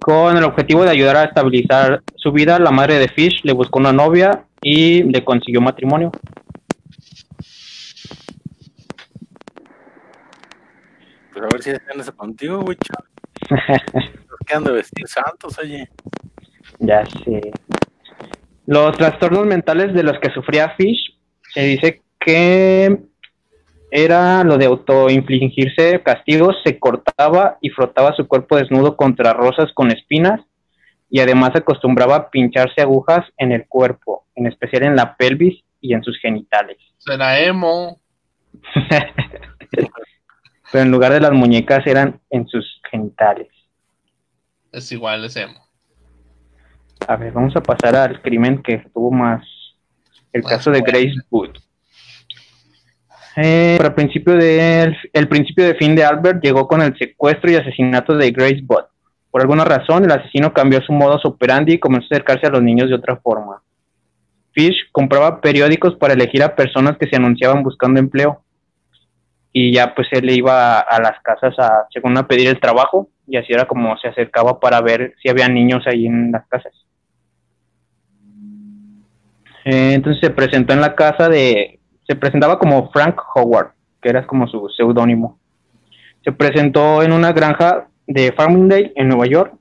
Con 0.00 0.36
el 0.36 0.44
objetivo 0.44 0.82
de 0.84 0.90
ayudar 0.90 1.16
a 1.16 1.24
estabilizar 1.24 2.02
su 2.16 2.32
vida, 2.32 2.58
la 2.58 2.70
madre 2.70 2.98
de 2.98 3.08
Fish 3.08 3.42
le 3.44 3.52
buscó 3.52 3.78
una 3.78 3.92
novia 3.92 4.46
y 4.62 5.02
le 5.02 5.22
consiguió 5.24 5.60
matrimonio. 5.60 6.10
Pues 11.32 11.44
a 11.44 11.48
ver 11.52 11.62
si 11.62 11.70
están 11.70 12.00
eso 12.00 12.16
contigo, 12.16 12.60
güey. 12.60 12.76
Que 14.46 14.54
han 14.56 14.64
de 14.64 14.72
vestir 14.72 15.06
santos, 15.06 15.58
oye. 15.58 15.88
Ya 16.78 17.04
sé. 17.06 17.52
Los 18.66 18.96
trastornos 18.96 19.46
mentales 19.46 19.94
de 19.94 20.02
los 20.02 20.18
que 20.18 20.30
sufría 20.30 20.70
Fish 20.76 21.18
se 21.52 21.60
dice 21.62 22.02
que 22.18 22.98
era 23.90 24.44
lo 24.44 24.56
de 24.56 24.66
autoinfligirse 24.66 26.02
castigos, 26.02 26.56
se 26.64 26.78
cortaba 26.78 27.58
y 27.60 27.70
frotaba 27.70 28.14
su 28.14 28.28
cuerpo 28.28 28.56
desnudo 28.56 28.96
contra 28.96 29.32
rosas 29.32 29.72
con 29.74 29.90
espinas 29.90 30.40
y 31.10 31.20
además 31.20 31.50
acostumbraba 31.54 32.16
a 32.16 32.30
pincharse 32.30 32.80
agujas 32.80 33.26
en 33.36 33.52
el 33.52 33.66
cuerpo, 33.66 34.26
en 34.36 34.46
especial 34.46 34.84
en 34.84 34.96
la 34.96 35.16
pelvis 35.16 35.64
y 35.80 35.94
en 35.94 36.04
sus 36.04 36.18
genitales. 36.20 36.78
Será 36.98 37.40
emo. 37.40 38.00
Pero 40.72 40.84
en 40.84 40.90
lugar 40.90 41.12
de 41.12 41.20
las 41.20 41.32
muñecas 41.32 41.84
eran 41.86 42.20
en 42.30 42.46
sus 42.46 42.80
genitales. 42.90 43.48
Es 44.72 44.92
igual, 44.92 45.24
es 45.24 45.34
emo. 45.36 45.60
A 47.08 47.16
ver, 47.16 47.32
vamos 47.32 47.56
a 47.56 47.62
pasar 47.62 47.96
al 47.96 48.22
crimen 48.22 48.62
que 48.62 48.78
tuvo 48.94 49.10
más. 49.10 49.44
El 50.32 50.42
Más 50.42 50.52
caso 50.52 50.70
de. 50.70 50.80
Grace 50.80 51.14
Wood. 51.30 51.58
Eh, 53.36 53.78
principio 53.94 54.34
de, 54.34 54.96
el 55.12 55.28
principio 55.28 55.64
de 55.64 55.74
fin 55.74 55.94
de 55.94 56.04
Albert 56.04 56.42
llegó 56.42 56.66
con 56.66 56.82
el 56.82 56.96
secuestro 56.98 57.50
y 57.50 57.56
asesinato 57.56 58.16
de 58.16 58.30
Grace 58.30 58.62
Wood. 58.66 58.84
Por 59.30 59.40
alguna 59.40 59.64
razón, 59.64 60.04
el 60.04 60.10
asesino 60.10 60.52
cambió 60.52 60.80
su 60.82 60.92
modus 60.92 61.24
operandi 61.24 61.74
y 61.74 61.78
comenzó 61.78 62.06
a 62.06 62.16
acercarse 62.16 62.46
a 62.46 62.50
los 62.50 62.62
niños 62.62 62.88
de 62.88 62.96
otra 62.96 63.16
forma. 63.16 63.62
Fish 64.52 64.90
compraba 64.90 65.40
periódicos 65.40 65.94
para 65.94 66.14
elegir 66.14 66.42
a 66.42 66.56
personas 66.56 66.98
que 66.98 67.06
se 67.06 67.16
anunciaban 67.16 67.62
buscando 67.62 68.00
empleo. 68.00 68.42
Y 69.52 69.72
ya 69.72 69.94
pues 69.94 70.08
él 70.12 70.30
iba 70.30 70.78
a, 70.78 70.80
a 70.80 71.00
las 71.00 71.20
casas 71.22 71.58
a, 71.58 71.86
según 71.92 72.16
a 72.16 72.26
pedir 72.26 72.48
el 72.48 72.60
trabajo, 72.60 73.08
y 73.26 73.36
así 73.36 73.52
era 73.52 73.66
como 73.66 73.96
se 73.98 74.08
acercaba 74.08 74.58
para 74.60 74.80
ver 74.80 75.14
si 75.22 75.28
había 75.28 75.48
niños 75.48 75.86
ahí 75.86 76.06
en 76.06 76.32
las 76.32 76.46
casas. 76.46 76.72
Eh, 79.64 79.92
entonces 79.94 80.20
se 80.20 80.30
presentó 80.30 80.72
en 80.72 80.80
la 80.80 80.94
casa 80.94 81.28
de, 81.28 81.79
se 82.10 82.16
presentaba 82.16 82.58
como 82.58 82.90
Frank 82.90 83.20
Howard, 83.36 83.70
que 84.02 84.08
era 84.08 84.26
como 84.26 84.48
su 84.48 84.68
seudónimo. 84.76 85.38
Se 86.24 86.32
presentó 86.32 87.04
en 87.04 87.12
una 87.12 87.32
granja 87.32 87.86
de 88.04 88.32
Farmingdale 88.32 88.92
en 88.96 89.08
Nueva 89.10 89.26
York 89.26 89.54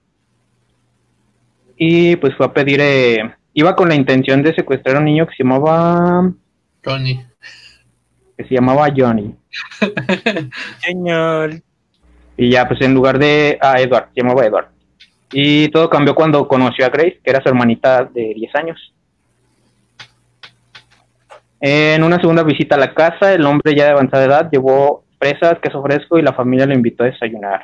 y 1.77 2.15
pues 2.15 2.33
fue 2.35 2.47
a 2.47 2.51
pedir, 2.51 2.79
eh, 2.81 3.35
iba 3.53 3.75
con 3.75 3.87
la 3.87 3.93
intención 3.93 4.41
de 4.41 4.55
secuestrar 4.55 4.95
a 4.95 4.97
un 4.99 5.05
niño 5.05 5.27
que 5.27 5.35
se 5.35 5.43
llamaba, 5.43 6.31
Johnny. 6.83 7.23
que 8.35 8.43
se 8.45 8.55
llamaba 8.55 8.87
Johnny. 8.97 9.35
Señor. 10.81 11.61
Y 12.35 12.49
ya, 12.49 12.67
pues 12.67 12.81
en 12.81 12.95
lugar 12.95 13.19
de. 13.19 13.59
Ah, 13.61 13.79
Edward, 13.79 14.09
se 14.15 14.21
llamaba 14.21 14.43
Edward. 14.43 14.69
Y 15.31 15.67
todo 15.67 15.87
cambió 15.87 16.15
cuando 16.15 16.47
conoció 16.47 16.83
a 16.83 16.89
Grace, 16.89 17.19
que 17.23 17.29
era 17.29 17.43
su 17.43 17.49
hermanita 17.49 18.05
de 18.05 18.33
10 18.33 18.55
años. 18.55 18.93
En 21.61 22.03
una 22.03 22.19
segunda 22.19 22.43
visita 22.43 22.75
a 22.75 22.79
la 22.79 22.93
casa, 22.93 23.33
el 23.33 23.45
hombre 23.45 23.75
ya 23.75 23.85
de 23.85 23.91
avanzada 23.91 24.25
edad 24.25 24.49
llevó 24.51 25.03
fresas, 25.19 25.59
queso 25.61 25.83
fresco 25.83 26.17
y 26.17 26.21
la 26.21 26.33
familia 26.33 26.65
lo 26.65 26.73
invitó 26.73 27.03
a 27.03 27.07
desayunar. 27.07 27.63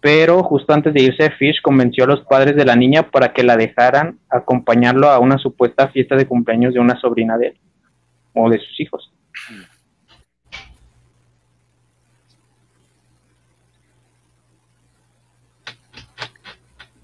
Pero 0.00 0.42
justo 0.42 0.72
antes 0.72 0.94
de 0.94 1.02
irse, 1.02 1.30
Fish 1.32 1.60
convenció 1.60 2.04
a 2.04 2.06
los 2.06 2.20
padres 2.22 2.56
de 2.56 2.64
la 2.64 2.74
niña 2.74 3.10
para 3.10 3.34
que 3.34 3.42
la 3.42 3.58
dejaran 3.58 4.18
acompañarlo 4.30 5.10
a 5.10 5.18
una 5.18 5.36
supuesta 5.36 5.88
fiesta 5.88 6.16
de 6.16 6.26
cumpleaños 6.26 6.72
de 6.72 6.80
una 6.80 6.98
sobrina 6.98 7.36
de 7.36 7.48
él, 7.48 7.58
o 8.32 8.48
de 8.48 8.58
sus 8.58 8.80
hijos. 8.80 9.12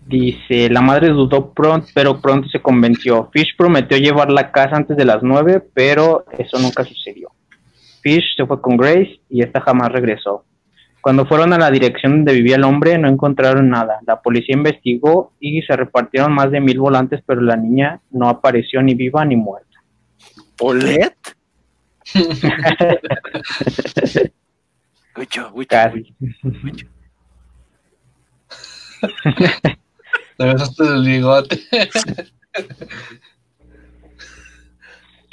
Dice, 0.06 0.70
la 0.70 0.80
madre 0.82 1.08
dudó 1.08 1.52
pronto, 1.52 1.88
pero 1.92 2.20
pronto 2.20 2.48
se 2.48 2.62
convenció. 2.62 3.28
Fish 3.32 3.56
prometió 3.56 3.98
llevarla 3.98 4.40
a 4.42 4.52
casa 4.52 4.76
antes 4.76 4.96
de 4.96 5.04
las 5.04 5.20
nueve, 5.22 5.60
pero 5.74 6.24
eso 6.38 6.60
nunca 6.60 6.84
sucedió. 6.84 7.30
Fish 8.02 8.36
se 8.36 8.46
fue 8.46 8.60
con 8.60 8.76
Grace 8.76 9.20
y 9.28 9.42
esta 9.42 9.60
jamás 9.60 9.90
regresó. 9.90 10.44
Cuando 11.00 11.26
fueron 11.26 11.52
a 11.52 11.58
la 11.58 11.72
dirección 11.72 12.12
donde 12.18 12.34
vivía 12.34 12.54
el 12.54 12.64
hombre, 12.64 12.98
no 12.98 13.08
encontraron 13.08 13.68
nada. 13.68 13.98
La 14.06 14.22
policía 14.22 14.56
investigó 14.56 15.32
y 15.40 15.62
se 15.62 15.76
repartieron 15.76 16.32
más 16.32 16.52
de 16.52 16.60
mil 16.60 16.78
volantes, 16.78 17.20
pero 17.26 17.40
la 17.40 17.56
niña 17.56 18.00
no 18.10 18.28
apareció 18.28 18.82
ni 18.82 18.94
viva 18.94 19.24
ni 19.24 19.34
muerta. 19.34 19.82
¿Polet? 20.56 21.16
Wicho, 25.16 25.50
Wicho, 25.54 25.68
Casi. 25.68 26.14
Te 30.36 30.44
besaste 30.44 30.84
el 30.84 31.04
bigote. 31.04 31.60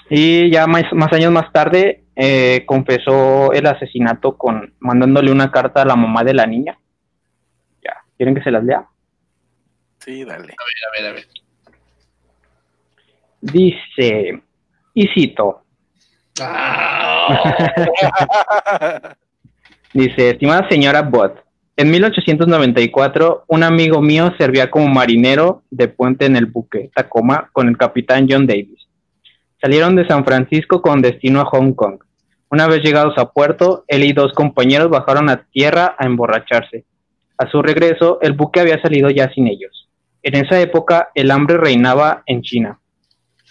Y 0.09 0.51
ya 0.51 0.67
más, 0.67 0.83
más 0.93 1.11
años 1.13 1.31
más 1.31 1.51
tarde 1.51 2.03
eh, 2.15 2.63
confesó 2.65 3.51
el 3.53 3.65
asesinato 3.65 4.37
con 4.37 4.73
mandándole 4.79 5.31
una 5.31 5.51
carta 5.51 5.81
a 5.81 5.85
la 5.85 5.95
mamá 5.95 6.23
de 6.23 6.33
la 6.33 6.45
niña. 6.45 6.77
Ya, 7.83 7.95
¿quieren 8.17 8.35
que 8.35 8.43
se 8.43 8.51
las 8.51 8.63
lea? 8.63 8.85
Sí, 9.99 10.23
dale. 10.23 10.53
A 10.53 11.01
ver, 11.01 11.09
a 11.09 11.13
ver. 11.13 11.27
Dice, 13.41 14.41
y 14.93 15.07
cito, 15.07 15.63
Ah, 16.41 17.53
dice, 19.93 20.31
estimada 20.31 20.67
señora 20.67 21.03
Bott, 21.03 21.42
en 21.75 21.89
1894 21.89 23.45
un 23.47 23.63
amigo 23.63 24.01
mío 24.01 24.31
servía 24.37 24.69
como 24.69 24.87
marinero 24.87 25.63
de 25.71 25.87
puente 25.87 26.25
en 26.25 26.35
el 26.35 26.45
buque 26.45 26.91
Tacoma 26.93 27.49
con 27.51 27.67
el 27.67 27.77
capitán 27.77 28.27
John 28.29 28.45
Davis. 28.45 28.87
Salieron 29.59 29.95
de 29.95 30.07
San 30.07 30.23
Francisco 30.23 30.81
con 30.81 31.01
destino 31.01 31.41
a 31.41 31.45
Hong 31.45 31.73
Kong. 31.73 31.99
Una 32.49 32.67
vez 32.67 32.83
llegados 32.83 33.17
a 33.17 33.31
puerto, 33.31 33.85
él 33.87 34.03
y 34.03 34.13
dos 34.13 34.33
compañeros 34.33 34.89
bajaron 34.89 35.29
a 35.29 35.45
tierra 35.45 35.95
a 35.97 36.05
emborracharse. 36.05 36.85
A 37.39 37.49
su 37.49 37.63
regreso, 37.63 38.19
el 38.21 38.33
buque 38.33 38.59
había 38.59 38.79
salido 38.79 39.09
ya 39.09 39.31
sin 39.33 39.47
ellos. 39.47 39.89
En 40.21 40.35
esa 40.35 40.61
época, 40.61 41.09
el 41.15 41.31
hambre 41.31 41.57
reinaba 41.57 42.21
en 42.27 42.43
China. 42.43 42.79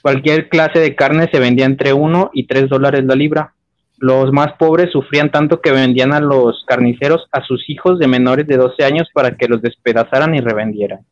Cualquier 0.00 0.48
clase 0.48 0.78
de 0.78 0.94
carne 0.94 1.28
se 1.32 1.40
vendía 1.40 1.64
entre 1.64 1.92
1 1.92 2.30
y 2.32 2.46
3 2.46 2.68
dólares 2.68 3.04
la 3.04 3.16
libra. 3.16 3.54
Los 4.03 4.32
más 4.32 4.55
pobres 4.55 4.90
sufrían 4.90 5.30
tanto 5.30 5.61
que 5.61 5.70
vendían 5.70 6.12
a 6.12 6.18
los 6.18 6.64
carniceros 6.66 7.28
a 7.30 7.40
sus 7.44 7.70
hijos 7.70 8.00
de 8.00 8.09
menores 8.09 8.48
de 8.48 8.57
12 8.57 8.84
años 8.84 9.09
para 9.14 9.36
que 9.36 9.46
los 9.46 9.62
despedazaran 9.62 10.34
y 10.34 10.40
revendieran. 10.40 11.07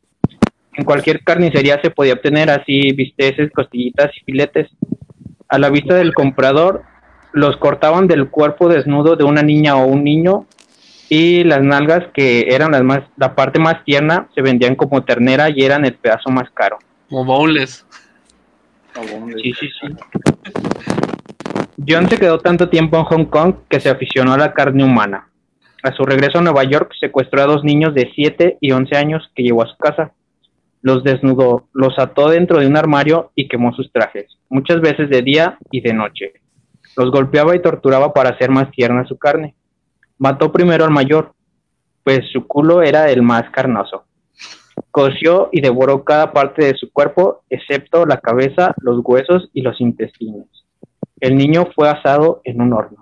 En 0.73 0.85
cualquier 0.85 1.23
carnicería 1.23 1.81
se 1.81 1.91
podía 1.91 2.15
obtener 2.15 2.51
así 2.51 2.91
bisteces, 2.91 3.53
costillitas 3.53 4.11
y 4.17 4.25
filetes. 4.25 4.71
A 5.49 5.61
la 5.61 5.71
vista 5.71 5.95
del 5.95 6.15
comprador, 6.15 6.83
los 7.33 7.57
cortaban 7.59 8.09
del 8.09 8.29
cuerpo 8.29 8.69
desnudo 8.69 9.15
de 9.15 9.23
una 9.23 9.43
niña 9.43 9.77
o 9.77 9.87
un 9.87 10.03
niño 10.03 10.47
y 11.09 11.45
las 11.45 11.63
nalgas, 11.63 12.09
que 12.13 12.47
eran 12.49 12.73
las 12.73 12.83
más, 12.83 13.03
la 13.17 13.37
parte 13.37 13.61
más 13.61 13.85
tierna, 13.85 14.27
se 14.35 14.43
vendían 14.43 14.75
como 14.75 15.05
ternera 15.05 15.49
y 15.49 15.63
eran 15.63 15.85
el 15.85 15.95
pedazo 15.95 16.31
más 16.31 16.51
caro. 16.51 16.79
Como 17.09 17.25
bowls. 17.25 17.87
Sí, 19.41 19.53
sí, 19.53 19.69
sí. 19.81 19.87
John 21.89 22.11
se 22.11 22.19
quedó 22.19 22.39
tanto 22.39 22.69
tiempo 22.69 22.99
en 22.99 23.05
Hong 23.05 23.25
Kong 23.27 23.55
que 23.69 23.81
se 23.81 23.89
aficionó 23.89 24.35
a 24.35 24.39
la 24.39 24.53
carne 24.53 24.85
humana. 24.85 25.31
A 25.83 25.93
su 25.93 26.05
regreso 26.05 26.39
a 26.39 26.43
Nueva 26.43 26.65
York 26.65 26.93
secuestró 27.01 27.41
a 27.41 27.47
dos 27.47 27.65
niños 27.65 27.95
de 27.95 28.11
7 28.15 28.59
y 28.61 28.73
11 28.73 28.97
años 28.97 29.31
que 29.35 29.43
llevó 29.43 29.63
a 29.63 29.69
su 29.69 29.77
casa. 29.79 30.13
Los 30.83 31.05
desnudó, 31.05 31.69
los 31.73 31.99
ató 31.99 32.29
dentro 32.29 32.59
de 32.59 32.67
un 32.67 32.77
armario 32.77 33.33
y 33.35 33.49
quemó 33.49 33.73
sus 33.73 33.91
trajes, 33.93 34.27
muchas 34.51 34.83
veces 34.83 35.09
de 35.09 35.23
día 35.23 35.57
y 35.71 35.81
de 35.81 35.95
noche. 35.95 36.35
Los 36.99 37.11
golpeaba 37.11 37.57
y 37.57 37.63
torturaba 37.63 38.13
para 38.13 38.31
hacer 38.31 38.51
más 38.51 38.71
tierna 38.73 39.07
su 39.07 39.17
carne. 39.17 39.55
Mató 40.19 40.53
primero 40.53 40.85
al 40.85 40.91
mayor, 40.91 41.33
pues 42.05 42.21
su 42.31 42.47
culo 42.47 42.83
era 42.83 43.11
el 43.11 43.23
más 43.23 43.49
carnoso. 43.53 44.05
Coció 44.91 45.49
y 45.51 45.63
devoró 45.63 46.05
cada 46.05 46.33
parte 46.33 46.67
de 46.67 46.75
su 46.75 46.93
cuerpo, 46.93 47.43
excepto 47.49 48.05
la 48.05 48.19
cabeza, 48.19 48.75
los 48.83 49.01
huesos 49.03 49.49
y 49.55 49.63
los 49.63 49.81
intestinos. 49.81 50.60
El 51.21 51.37
niño 51.37 51.69
fue 51.75 51.89
asado 51.89 52.41
en 52.45 52.61
un 52.61 52.73
horno. 52.73 52.99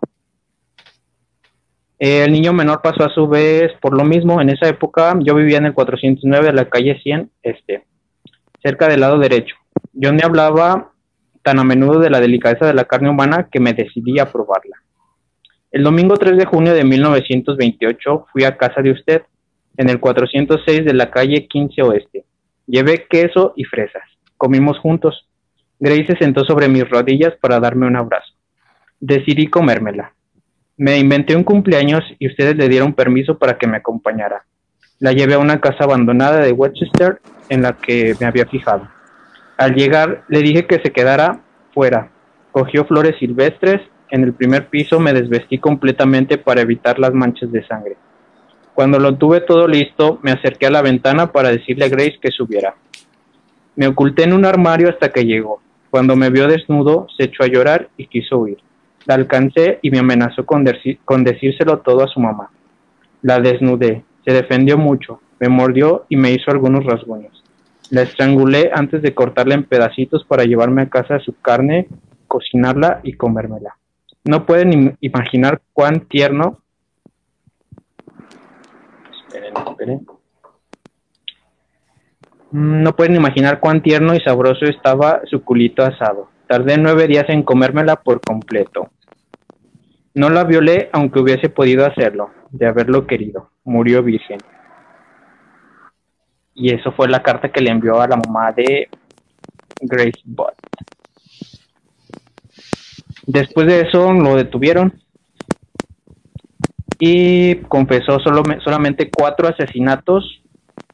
El 1.99 2.33
niño 2.33 2.53
menor 2.53 2.81
pasó 2.83 3.05
a 3.05 3.15
su 3.15 3.27
vez 3.27 3.73
por 3.81 3.97
lo 3.97 4.05
mismo. 4.05 4.41
En 4.41 4.51
esa 4.51 4.69
época 4.69 5.17
yo 5.21 5.35
vivía 5.35 5.59
en 5.59 5.67
el 5.67 5.75
409 5.75 6.47
de 6.47 6.53
la 6.53 6.69
calle 6.69 7.01
100, 7.03 7.31
este, 7.43 7.85
cerca 8.63 8.89
del 8.89 9.01
lado 9.01 9.19
derecho. 9.19 9.57
Yo 9.93 10.13
me 10.13 10.23
hablaba 10.23 10.93
tan 11.43 11.59
a 11.59 11.65
menudo 11.65 11.99
de 12.01 12.11
la 12.11 12.21
delicadeza 12.21 12.67
de 12.67 12.75
la 12.75 12.85
carne 12.85 13.11
humana 13.11 13.49
que 13.51 13.61
me 13.61 13.73
decidí 13.73 14.19
a 14.19 14.31
probarla. 14.31 14.77
El 15.71 15.83
domingo 15.83 16.17
3 16.17 16.39
de 16.39 16.47
junio 16.47 16.73
de 16.73 16.85
1928 16.85 18.27
fui 18.33 18.45
a 18.45 18.57
casa 18.57 18.81
de 18.81 18.93
usted, 18.93 19.23
en 19.77 19.89
el 19.89 20.01
406 20.01 20.85
de 20.85 20.95
la 20.95 21.11
calle 21.11 21.47
15 21.47 21.83
Oeste. 21.83 22.25
Llevé 22.67 23.07
queso 23.09 23.53
y 23.55 23.65
fresas. 23.65 24.03
Comimos 24.37 24.79
juntos. 24.79 25.28
Grace 25.81 26.07
se 26.07 26.17
sentó 26.17 26.45
sobre 26.45 26.69
mis 26.69 26.89
rodillas 26.89 27.35
para 27.41 27.61
darme 27.61 27.87
un 27.87 27.97
abrazo. 27.97 28.33
Decidí 29.01 29.47
comérmela. 29.47 30.13
Me 30.77 30.99
inventé 30.99 31.37
un 31.37 31.45
cumpleaños 31.45 32.03
y 32.19 32.27
ustedes 32.27 32.57
le 32.57 32.69
dieron 32.69 32.95
permiso 32.95 33.39
para 33.39 33.59
que 33.59 33.67
me 33.67 33.77
acompañara. 33.77 34.45
La 34.99 35.13
llevé 35.13 35.35
a 35.35 35.39
una 35.39 35.61
casa 35.61 35.85
abandonada 35.85 36.41
de 36.41 36.53
Westchester 36.53 37.21
en 37.49 37.63
la 37.63 37.75
que 37.75 38.17
me 38.21 38.27
había 38.27 38.47
fijado. 38.47 38.89
Al 39.57 39.75
llegar 39.75 40.25
le 40.29 40.41
dije 40.41 40.67
que 40.67 40.81
se 40.81 40.91
quedara 40.91 41.41
fuera. 41.73 42.11
Cogió 42.51 42.85
flores 42.85 43.17
silvestres. 43.19 43.81
En 44.11 44.25
el 44.25 44.33
primer 44.33 44.69
piso 44.69 44.99
me 44.99 45.13
desvestí 45.13 45.59
completamente 45.59 46.39
para 46.39 46.61
evitar 46.61 46.99
las 46.99 47.13
manchas 47.13 47.53
de 47.53 47.65
sangre. 47.67 47.97
Cuando 48.75 48.99
lo 48.99 49.17
tuve 49.17 49.41
todo 49.41 49.69
listo, 49.69 50.19
me 50.23 50.33
acerqué 50.33 50.67
a 50.67 50.71
la 50.71 50.83
ventana 50.83 51.31
para 51.31 51.51
decirle 51.51 51.85
a 51.85 51.89
Grace 51.89 52.19
que 52.21 52.31
subiera. 52.31 52.75
Me 53.77 53.87
oculté 53.87 54.25
en 54.25 54.33
un 54.33 54.45
armario 54.45 54.89
hasta 54.89 55.11
que 55.11 55.25
llegó. 55.25 55.61
Cuando 55.91 56.17
me 56.17 56.31
vio 56.31 56.47
desnudo, 56.49 57.07
se 57.17 57.25
echó 57.25 57.45
a 57.45 57.49
llorar 57.49 57.89
y 57.97 58.07
quiso 58.07 58.39
huir. 58.39 58.59
La 59.07 59.15
alcancé 59.15 59.79
y 59.83 59.91
me 59.91 59.99
amenazó 59.99 60.45
con, 60.45 60.65
decírselo 60.65 61.79
todo 61.79 62.05
a 62.05 62.09
su 62.09 62.21
mamá. 62.21 62.51
La 63.23 63.41
desnudé, 63.41 64.05
se 64.25 64.33
defendió 64.33 64.77
mucho, 64.77 65.21
me 65.41 65.49
mordió 65.49 66.05
y 66.09 66.17
me 66.17 66.33
hizo 66.33 66.51
algunos 66.51 66.85
rasguños. 66.85 67.43
La 67.91 68.03
estrangulé 68.03 68.71
antes 68.75 69.01
de 69.01 69.15
cortarla 69.15 69.55
en 69.55 69.65
pedacitos 69.65 70.25
para 70.25 70.45
llevarme 70.45 70.83
a 70.83 70.91
casa 70.91 71.19
su 71.21 71.33
carne, 71.41 71.89
cocinarla 72.27 73.01
y 73.03 73.15
comérmela. 73.15 73.79
No 74.25 74.45
pueden 74.45 74.99
imaginar 75.01 75.63
cuán 75.73 76.01
tierno. 76.01 76.61
Esperen, 79.11 79.55
esperen. 79.57 80.07
Mm, 82.51 82.83
no 82.83 82.97
pueden 82.97 83.17
imaginar 83.17 83.61
cuán 83.61 83.83
tierno 83.83 84.15
y 84.15 84.21
sabroso 84.21 84.65
estaba 84.65 85.21
su 85.27 85.43
culito 85.43 85.83
asado. 85.83 86.31
Tardé 86.47 86.79
nueve 86.79 87.07
días 87.07 87.27
en 87.29 87.43
comérmela 87.43 87.97
por 87.97 88.21
completo. 88.21 88.91
No 90.15 90.31
la 90.31 90.45
violé 90.45 90.89
aunque 90.93 91.21
hubiese 91.21 91.49
podido 91.49 91.85
hacerlo, 91.85 92.31
de 92.51 92.67
haberlo 92.67 93.07
querido. 93.07 93.51
Murió 93.65 94.03
virgen. 94.03 94.39
Y 96.55 96.75
eso 96.75 96.93
fue 96.93 97.09
la 97.09 97.23
carta 97.23 97.51
que 97.51 97.61
le 97.61 97.71
envió 97.71 98.01
a 98.01 98.09
la 98.09 98.17
mamá 98.17 98.51
de 98.53 98.89
Grace 99.81 100.21
Bott. 100.25 100.55
Después 103.27 103.67
de 103.67 103.83
eso 103.83 104.13
lo 104.13 104.35
detuvieron 104.35 105.01
y 106.99 107.57
confesó 107.69 108.19
solo, 108.19 108.43
solamente 108.65 109.11
cuatro 109.11 109.47
asesinatos, 109.47 110.43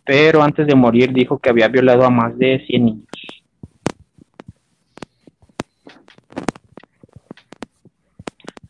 pero 0.05 0.43
antes 0.43 0.67
de 0.67 0.75
morir 0.75 1.13
dijo 1.13 1.39
que 1.39 1.51
había 1.51 1.69
violado 1.69 2.05
a 2.05 2.11
más 2.11 2.37
de 2.39 2.65
100 2.67 2.85
niños. 2.85 3.09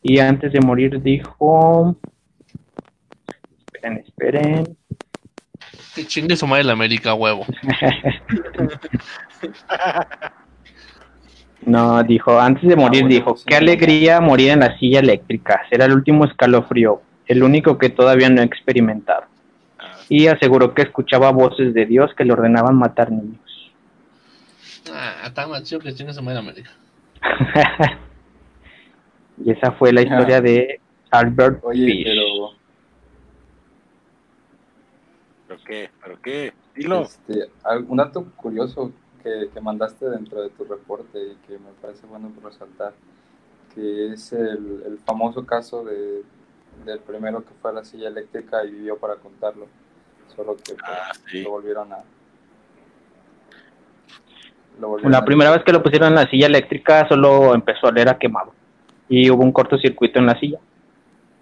Y 0.03 0.18
antes 0.18 0.53
de 0.53 0.61
morir 0.61 1.01
dijo... 1.03 1.97
Esperen, 3.66 3.99
esperen. 3.99 4.76
Que 5.95 6.07
chingue 6.07 6.37
su 6.37 6.47
madre 6.47 6.64
la 6.64 6.72
América, 6.72 7.14
huevo. 7.14 7.47
no, 11.66 12.03
dijo, 12.03 12.39
antes 12.39 12.68
de 12.68 12.76
morir, 12.76 13.07
dijo, 13.07 13.37
qué 13.47 13.57
alegría 13.57 14.20
morir 14.20 14.51
en 14.51 14.61
la 14.61 14.76
silla 14.78 15.01
eléctrica. 15.01 15.62
Será 15.70 15.87
el 15.87 15.93
último 15.93 16.24
escalofrío, 16.24 17.03
el 17.26 17.43
único 17.43 17.78
que 17.78 17.91
todavía 17.91 18.28
no 18.28 18.43
he 18.43 18.45
experimentado. 18.45 19.34
Y 20.09 20.26
aseguró 20.26 20.74
que 20.74 20.82
escuchaba 20.82 21.30
voces 21.30 21.72
de 21.74 21.86
Dios 21.86 22.11
que 22.16 22.24
le 22.24 22.32
ordenaban 22.32 22.76
matar 22.76 23.11
niños. 23.11 23.40
Ah, 24.92 25.22
está 25.26 25.46
más 25.46 25.62
chido 25.62 25.80
que 25.80 25.88
América. 26.36 26.70
y 29.44 29.50
esa 29.50 29.72
fue 29.72 29.92
la 29.92 30.02
historia 30.02 30.40
de 30.40 30.80
Albert 31.11 31.61
Oye, 31.64 31.86
Fish. 31.86 32.05
pero 32.05 32.64
¿Pero 35.48 35.61
qué? 35.64 35.90
¿Pero 36.02 36.20
qué? 36.20 36.52
Dilo. 36.74 37.02
este, 37.02 37.48
un 37.88 37.96
dato 37.96 38.26
curioso 38.36 38.92
que, 39.22 39.48
que 39.52 39.61
mandaste 39.61 40.09
dentro 40.11 40.42
de 40.42 40.50
tu 40.50 40.64
reporte 40.64 41.18
y 41.18 41.36
que 41.46 41.59
me 41.59 41.70
parece 41.80 42.07
bueno 42.07 42.32
resaltar, 42.42 42.92
que 43.74 44.12
es 44.12 44.32
el, 44.32 44.82
el 44.86 44.98
famoso 45.07 45.46
caso 45.46 45.84
de, 45.84 46.22
del 46.84 46.98
primero 47.00 47.44
que 47.44 47.55
fue 47.61 47.70
a 47.70 47.74
la 47.74 47.84
silla 47.84 48.09
eléctrica 48.09 48.64
y 48.64 48.70
vivió 48.70 48.98
para 48.98 49.16
contarlo, 49.16 49.66
solo 50.35 50.57
que 50.57 50.75
pues, 50.75 50.83
Ah, 50.85 51.12
sí. 51.31 51.43
lo 51.43 51.51
volvieron 51.51 51.93
a... 51.93 51.99
lo 54.81 54.89
volvieron 54.89 55.12
La 55.12 55.18
a- 55.18 55.25
primera 55.25 55.51
vez 55.51 55.62
que 55.64 55.72
lo 55.72 55.83
pusieron 55.83 56.09
en 56.09 56.14
la 56.16 56.29
silla 56.29 56.47
eléctrica 56.47 57.07
solo 57.09 57.55
empezó 57.55 57.87
a 57.87 57.91
oler 57.91 58.09
a 58.09 58.18
quemado 58.18 58.53
y 59.09 59.31
hubo 59.31 59.43
un 59.43 59.53
cortocircuito 59.53 60.18
en 60.18 60.27
la 60.27 60.39
silla. 60.41 60.59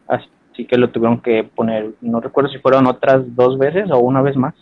Así 0.09 0.67
que 0.67 0.77
lo 0.77 0.91
tuvieron 0.91 1.21
que 1.21 1.45
poner, 1.45 1.93
no 2.03 2.21
recuerdo 2.21 2.51
si 2.51 2.59
fueron 2.59 2.87
otras 2.87 3.23
dos 3.35 3.59
veces 3.59 3.91
o 3.91 3.99
una 3.99 4.21
vez 4.21 4.37
más. 4.37 4.55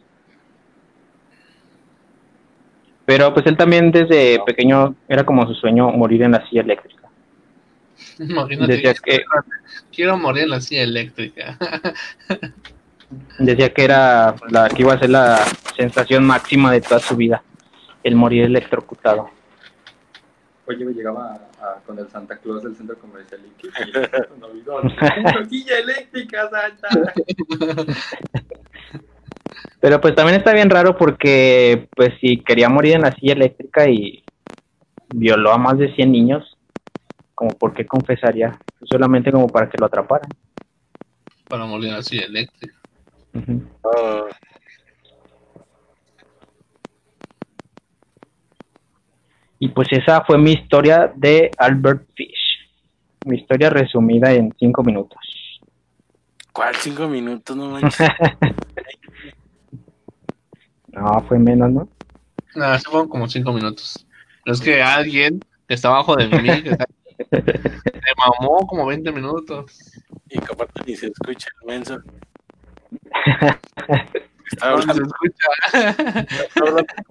Pero 3.06 3.34
pues 3.34 3.44
él 3.46 3.56
también 3.56 3.90
desde 3.90 4.38
No. 4.38 4.44
pequeño 4.44 4.94
era 5.08 5.24
como 5.24 5.44
su 5.46 5.54
sueño 5.54 5.90
morir 5.90 6.22
en 6.22 6.32
la 6.32 6.46
silla 6.48 6.62
eléctrica. 6.62 7.08
Imagínate, 8.20 8.72
Decía 8.74 8.94
que, 8.94 9.24
quiero 9.92 10.16
morir 10.16 10.44
en 10.44 10.50
la 10.50 10.60
silla 10.60 10.82
eléctrica. 10.84 11.58
decía 13.38 13.72
que 13.72 13.84
era 13.84 14.34
la 14.50 14.68
que 14.68 14.82
iba 14.82 14.94
a 14.94 14.98
ser 14.98 15.10
la 15.10 15.38
sensación 15.76 16.24
máxima 16.24 16.72
de 16.72 16.80
toda 16.80 17.00
su 17.00 17.16
vida, 17.16 17.42
el 18.02 18.14
morir 18.16 18.44
electrocutado. 18.44 19.30
Oye, 20.66 20.84
me 20.84 20.92
llegaba 20.92 21.32
a- 21.60 21.64
a- 21.66 21.80
con 21.84 21.98
el 21.98 22.08
Santa 22.10 22.36
Claus 22.36 22.62
del 22.62 22.76
centro 22.76 22.96
comercial 22.98 23.40
y 23.44 23.50
que 23.60 23.68
no 24.38 24.46
olvidó, 24.46 24.80
"Una 24.82 25.44
silla 25.48 25.78
eléctrica, 25.78 26.48
Santa. 26.48 26.88
Pero 29.80 30.00
pues 30.00 30.14
también 30.14 30.38
está 30.38 30.52
bien 30.52 30.68
raro 30.70 30.96
porque 30.96 31.88
pues 31.96 32.10
si 32.20 32.36
quería 32.42 32.68
morir 32.68 32.94
en 32.96 33.02
la 33.02 33.14
silla 33.14 33.32
eléctrica 33.32 33.88
y 33.88 34.22
violó 35.14 35.52
a 35.52 35.58
más 35.58 35.78
de 35.78 35.92
100 35.94 36.12
niños, 36.12 36.56
como 37.34 37.56
por 37.56 37.72
qué 37.72 37.86
confesaría, 37.86 38.58
solamente 38.84 39.32
como 39.32 39.48
para 39.48 39.68
que 39.70 39.78
lo 39.78 39.86
atraparan. 39.86 40.28
Para 41.48 41.64
morir 41.64 41.88
en 41.88 41.94
la 41.94 42.02
silla 42.02 42.26
eléctrica. 42.26 42.74
Y 49.58 49.68
pues 49.68 49.88
esa 49.92 50.24
fue 50.24 50.38
mi 50.38 50.52
historia 50.52 51.12
de 51.14 51.50
Albert 51.58 52.08
Fish. 52.14 52.68
Mi 53.26 53.36
historia 53.38 53.68
resumida 53.68 54.32
en 54.32 54.54
cinco 54.58 54.82
minutos. 54.82 55.18
¿Cuál 56.52 56.74
cinco 56.76 57.08
minutos? 57.08 57.56
No 57.56 57.70
manches. 57.70 58.08
No, 60.92 61.24
fue 61.28 61.38
menos, 61.38 61.70
¿no? 61.70 61.88
No, 62.56 62.78
se 62.78 62.90
fueron 62.90 63.08
como 63.08 63.28
cinco 63.28 63.52
minutos. 63.52 64.04
Pero 64.44 64.54
es 64.54 64.60
que 64.60 64.82
alguien 64.82 65.40
que 65.68 65.74
está 65.74 65.86
abajo 65.88 66.16
de 66.16 66.26
mí, 66.26 66.62
que 66.62 66.70
está 66.70 66.84
me 67.30 68.12
mamó 68.16 68.66
como 68.66 68.86
20 68.86 69.12
minutos. 69.12 69.78
y 70.28 70.38
que 70.38 70.52
aparte 70.52 70.82
ni 70.86 70.96
se 70.96 71.06
escucha 71.06 71.48
el 71.60 71.66
menso. 71.68 72.02
Está 74.52 74.70
No 74.70 74.82
se 74.82 75.02
escucha. 75.02 76.26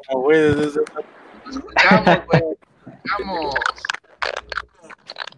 como 0.07 0.21
güey 0.23 0.39
desde 0.39 0.81
escuchamos, 1.49 2.25
güey. 2.25 2.43
Escuchamos. 2.85 3.55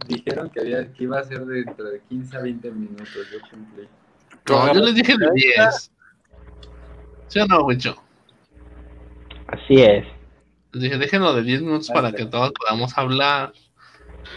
Dijeron 0.08 0.50
que, 0.50 0.60
había, 0.60 0.92
que 0.92 1.04
iba 1.04 1.20
a 1.20 1.24
ser 1.24 1.46
dentro 1.46 1.86
de 1.86 2.02
15 2.10 2.38
a 2.38 2.42
20 2.42 2.72
minutos. 2.72 3.28
Yo 3.32 3.40
cumplí. 3.50 3.88
No, 4.50 4.74
yo 4.74 4.82
les 4.82 4.96
dije 4.96 5.18
de 5.18 5.30
10. 5.34 5.92
¿Sí 7.28 7.40
o 7.40 7.46
no, 7.46 7.64
Wicho? 7.64 7.96
Así 9.48 9.82
es. 9.82 10.06
Les 10.74 10.84
dije, 10.84 10.98
déjenlo 10.98 11.34
de 11.34 11.44
10 11.44 11.62
minutos 11.62 11.90
para 11.90 12.12
que 12.12 12.26
todos 12.26 12.52
podamos 12.52 12.98
hablar. 12.98 13.54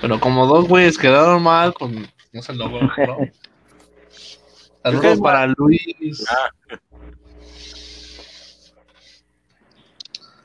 Pero 0.01 0.21
como 0.21 0.47
dos 0.47 0.69
güeyes 0.69 0.99
quedaron 0.99 1.43
mal, 1.43 1.75
pues 1.79 1.93
no 2.33 2.43
se 2.43 2.55
logró. 2.55 2.91
Saludos 4.85 5.19
para 5.21 5.47
Luis. 5.47 6.25
Ah, 6.31 6.51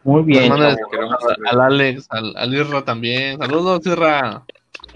Muy 0.03 0.23
bien. 0.23 0.47
Saludos 0.47 0.77
al, 1.21 1.47
al 1.47 1.61
Alex, 1.61 2.07
al, 2.09 2.35
al 2.37 2.53
Irra 2.53 2.83
también. 2.83 3.37
Saludos, 3.37 3.85
Irra. 3.85 4.43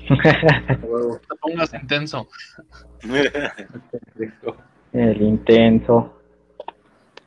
No 0.09 1.17
te 1.17 1.35
pongas 1.39 1.73
intenso. 1.73 2.27
El 4.93 5.21
intenso. 5.21 6.13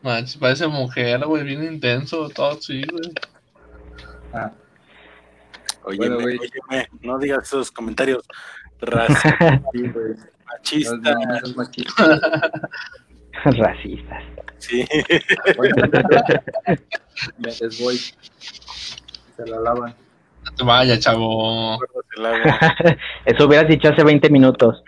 Manches, 0.02 0.36
parece 0.36 0.66
mujer, 0.68 1.24
güey, 1.26 1.42
bien 1.44 1.64
intenso, 1.64 2.28
todo 2.28 2.52
así, 2.52 2.82
güey. 2.90 3.12
Ah, 4.32 4.52
Óyeme, 5.84 6.08
Bueno, 6.16 6.20
güey. 6.22 6.38
óyeme, 6.38 6.88
no 7.00 7.18
digas 7.18 7.44
esos 7.48 7.70
comentarios 7.72 8.22
seas 10.62 11.56
machista. 11.56 12.20
Racistas. 13.44 14.22
Sí, 14.58 14.84
me 17.38 17.50
les 17.60 17.80
voy. 17.80 17.96
Se 17.96 19.46
la 19.46 19.60
lavan. 19.60 19.94
No 20.44 20.52
te 20.52 20.64
vayas, 20.64 21.00
chavo. 21.00 21.78
Eso 23.24 23.46
hubieras 23.46 23.68
dicho 23.68 23.88
hace 23.90 24.02
20 24.02 24.30
minutos. 24.30 24.82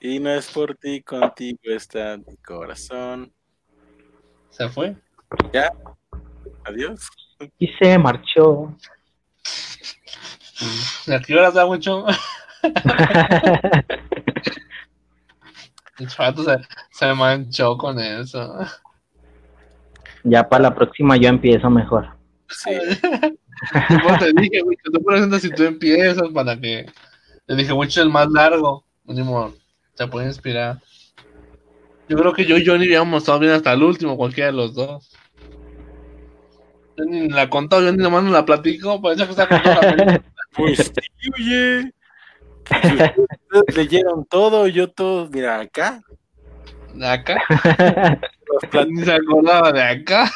Y 0.00 0.20
no 0.20 0.30
es 0.30 0.50
por 0.50 0.76
ti, 0.76 1.02
contigo 1.02 1.58
está 1.64 2.16
mi 2.18 2.36
corazón. 2.36 3.32
¿Se 4.50 4.68
fue? 4.68 4.94
Ya, 5.52 5.72
adiós. 6.64 7.08
Y 7.58 7.68
se 7.68 7.98
marchó. 7.98 8.74
¿A 11.08 11.20
qué 11.20 11.34
hora 11.34 11.50
da 11.50 11.66
mucho? 11.66 12.06
El 15.98 16.08
chato 16.08 16.42
se, 16.44 16.56
se 16.90 17.14
manchó 17.14 17.76
con 17.76 18.00
eso. 18.00 18.58
ya 20.24 20.48
para 20.48 20.64
la 20.64 20.74
próxima 20.74 21.16
yo 21.16 21.28
empiezo 21.28 21.70
mejor. 21.70 22.08
Sí, 22.48 22.70
Como 23.88 24.18
te 24.18 24.32
dije, 24.32 24.60
güey, 24.62 24.76
que 24.76 24.90
tú 24.90 25.02
presentas 25.04 25.42
si 25.42 25.50
tú 25.50 25.62
empiezas 25.62 26.28
para 26.32 26.58
que. 26.58 26.86
Le 27.46 27.56
dije, 27.56 27.72
mucho 27.74 28.02
el 28.02 28.10
más 28.10 28.28
largo. 28.30 28.84
Mínimo, 29.04 29.52
te 29.96 30.06
puede 30.06 30.26
inspirar. 30.26 30.80
Yo 32.08 32.16
creo 32.16 32.32
que 32.32 32.44
yo 32.44 32.56
y 32.58 32.66
Johnny 32.66 32.84
habíamos 32.86 33.22
estado 33.22 33.38
bien 33.38 33.52
hasta 33.52 33.72
el 33.72 33.82
último, 33.82 34.16
cualquiera 34.16 34.50
de 34.50 34.56
los 34.56 34.74
dos. 34.74 35.10
Yo 36.96 37.04
ni 37.04 37.28
la 37.28 37.50
contó, 37.50 37.80
yo 37.82 37.90
ni 37.92 37.98
nomás 37.98 38.22
no 38.22 38.30
la 38.30 38.44
platico, 38.44 39.00
parece 39.02 39.24
que 39.24 39.30
está 39.30 39.48
contando 39.48 39.80
la 39.80 39.90
película. 39.90 40.24
pues 40.56 40.92
sí, 40.94 41.30
oye. 41.36 41.92
Ustedes 42.70 43.76
leyeron 43.76 44.24
todo, 44.24 44.68
yo 44.68 44.90
todo, 44.90 45.28
mira, 45.28 45.60
acá. 45.60 46.00
De 46.94 47.06
acá, 47.06 47.42
plat- 48.70 48.88
ni 48.88 49.04
se 49.04 49.12
acordaba 49.12 49.72
de 49.72 49.82
acá. 49.82 50.30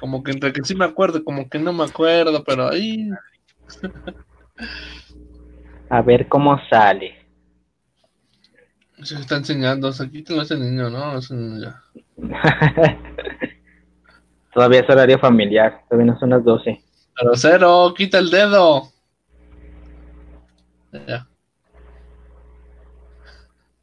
Como 0.00 0.22
que 0.22 0.32
entre 0.32 0.52
que 0.52 0.64
sí 0.64 0.74
me 0.74 0.84
acuerdo, 0.86 1.22
como 1.22 1.48
que 1.48 1.58
no 1.58 1.72
me 1.72 1.84
acuerdo, 1.84 2.42
pero 2.42 2.68
ahí. 2.68 3.08
A 5.90 6.02
ver 6.02 6.26
cómo 6.28 6.58
sale. 6.68 7.23
Se 9.04 9.16
está 9.16 9.36
enseñando, 9.36 9.88
o 9.88 9.92
sea, 9.92 10.08
quítalo 10.08 10.40
a 10.40 10.44
ese 10.44 10.56
niño, 10.56 10.88
¿no? 10.88 11.18
Ese 11.18 11.34
niño 11.34 11.60
ya. 11.62 11.82
Todavía 14.54 14.80
es 14.80 14.88
horario 14.88 15.18
familiar. 15.18 15.82
Todavía 15.88 16.12
no 16.12 16.18
son 16.18 16.30
las 16.30 16.42
12. 16.42 16.82
Pero 17.16 17.36
cero, 17.36 17.92
quita 17.96 18.18
el 18.18 18.30
dedo. 18.30 18.88
Ya. 20.92 21.26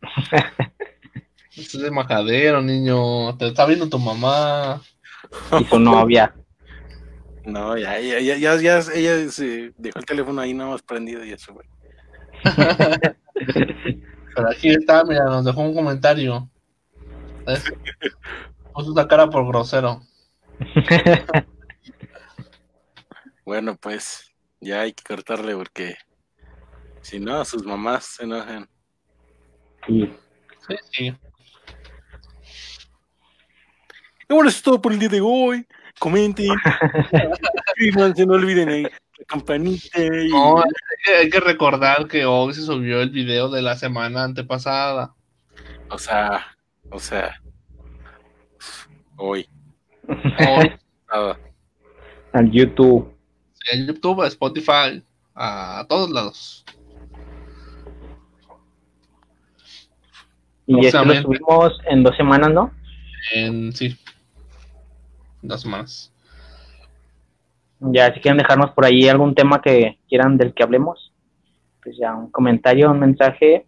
Este 1.51 1.77
es 1.77 1.83
de 1.83 1.91
majadero, 1.91 2.61
niño. 2.61 3.37
Te 3.37 3.47
está 3.47 3.65
viendo 3.65 3.87
tu 3.89 3.99
mamá. 3.99 4.81
Y 5.59 5.63
su 5.65 5.79
novia. 5.79 6.33
No, 7.43 7.75
ya, 7.75 7.99
ya, 7.99 8.19
ya, 8.19 8.35
ya, 8.35 8.55
ya, 8.57 8.79
ella 8.93 9.31
se 9.31 9.73
dejó 9.75 9.97
el 9.97 10.05
teléfono 10.05 10.41
ahí 10.41 10.53
nada 10.53 10.69
más 10.69 10.83
prendido 10.83 11.25
y 11.25 11.31
eso, 11.31 11.55
güey. 11.55 11.67
Pero 14.35 14.49
aquí 14.49 14.69
está, 14.69 15.03
mira, 15.03 15.25
nos 15.25 15.45
dejó 15.45 15.61
un 15.61 15.73
comentario. 15.73 16.49
¿Ves? 17.45 17.63
Puso 18.73 18.91
una 18.91 19.07
cara 19.07 19.29
por 19.29 19.47
grosero. 19.47 20.01
Bueno, 23.43 23.75
pues 23.75 24.31
ya 24.61 24.81
hay 24.81 24.93
que 24.93 25.03
cortarle 25.03 25.55
porque 25.55 25.97
si 27.01 27.19
no, 27.19 27.43
sus 27.43 27.65
mamás 27.65 28.05
se 28.05 28.23
enojan. 28.23 28.69
Sí. 29.85 30.13
Sí, 30.67 30.75
sí. 30.91 31.05
Y 34.29 34.33
bueno, 34.33 34.47
eso 34.47 34.57
es 34.57 34.63
todo 34.63 34.81
por 34.81 34.93
el 34.93 34.99
día 34.99 35.09
de 35.09 35.19
hoy. 35.21 35.67
Comenten, 35.99 36.47
suscríbanse, 37.65 38.25
no 38.25 38.35
olviden 38.35 38.69
ahí 38.69 38.87
campanita. 39.27 39.99
y- 40.03 40.29
No, 40.29 40.57
hay 40.57 40.63
que, 41.05 41.11
hay 41.15 41.29
que 41.29 41.39
recordar 41.39 42.07
que 42.07 42.25
hoy 42.25 42.53
se 42.53 42.61
subió 42.61 43.01
el 43.01 43.09
video 43.09 43.49
de 43.49 43.61
la 43.61 43.75
semana 43.75 44.23
antepasada. 44.23 45.13
O 45.89 45.97
sea, 45.97 46.45
o 46.89 46.99
sea, 46.99 47.41
hoy. 49.17 49.47
Hoy, 50.07 50.71
Al 52.33 52.51
YouTube. 52.51 53.13
en 53.71 53.87
YouTube, 53.87 54.21
a 54.23 54.27
Spotify, 54.27 55.03
a 55.35 55.85
todos 55.87 56.09
lados. 56.09 56.65
Y 60.67 60.85
este 60.85 61.05
lo 61.05 61.21
subimos 61.21 61.77
en 61.89 62.03
dos 62.03 62.15
semanas, 62.15 62.51
¿no? 62.51 62.71
En 63.33 63.73
sí, 63.73 63.97
dos 65.41 65.61
semanas. 65.61 66.10
Ya, 67.83 68.13
si 68.13 68.19
quieren 68.19 68.37
dejarnos 68.37 68.71
por 68.71 68.85
ahí 68.85 69.09
algún 69.09 69.33
tema 69.33 69.59
que 69.59 69.97
quieran 70.07 70.37
del 70.37 70.53
que 70.53 70.61
hablemos, 70.61 71.11
pues 71.81 71.97
ya 71.97 72.13
un 72.13 72.29
comentario, 72.29 72.91
un 72.91 72.99
mensaje 72.99 73.65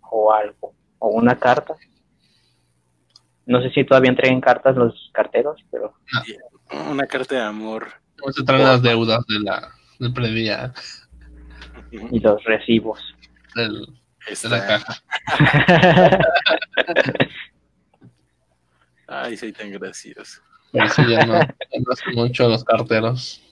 o 0.00 0.32
algo, 0.32 0.74
o 0.98 1.08
una 1.08 1.38
carta. 1.38 1.74
No 3.44 3.60
sé 3.60 3.70
si 3.70 3.84
todavía 3.84 4.10
entreguen 4.10 4.40
cartas 4.40 4.76
los 4.76 5.10
carteros, 5.12 5.62
pero 5.70 5.92
una 6.90 7.06
carta 7.06 7.34
de 7.34 7.42
amor. 7.42 7.88
Vamos 8.18 8.40
a 8.40 8.44
traer 8.44 8.62
las 8.62 8.82
deudas 8.82 9.26
de 9.26 9.40
la, 9.40 9.68
del 9.98 10.12
predía, 10.14 10.72
y 11.90 12.18
los 12.18 12.42
recibos. 12.44 13.14
del, 13.54 13.86
de 14.42 14.48
la 14.48 14.66
caja. 14.66 15.02
Ay, 19.06 19.36
soy 19.36 19.52
tan 19.52 19.70
gracioso. 19.72 20.40
Por 20.72 20.84
eso 20.84 21.02
ya 21.02 21.26
no, 21.26 21.34
ya 21.40 21.80
no 21.84 21.92
hacen 21.92 22.14
mucho 22.14 22.48
los 22.48 22.64
carteros. 22.64 23.42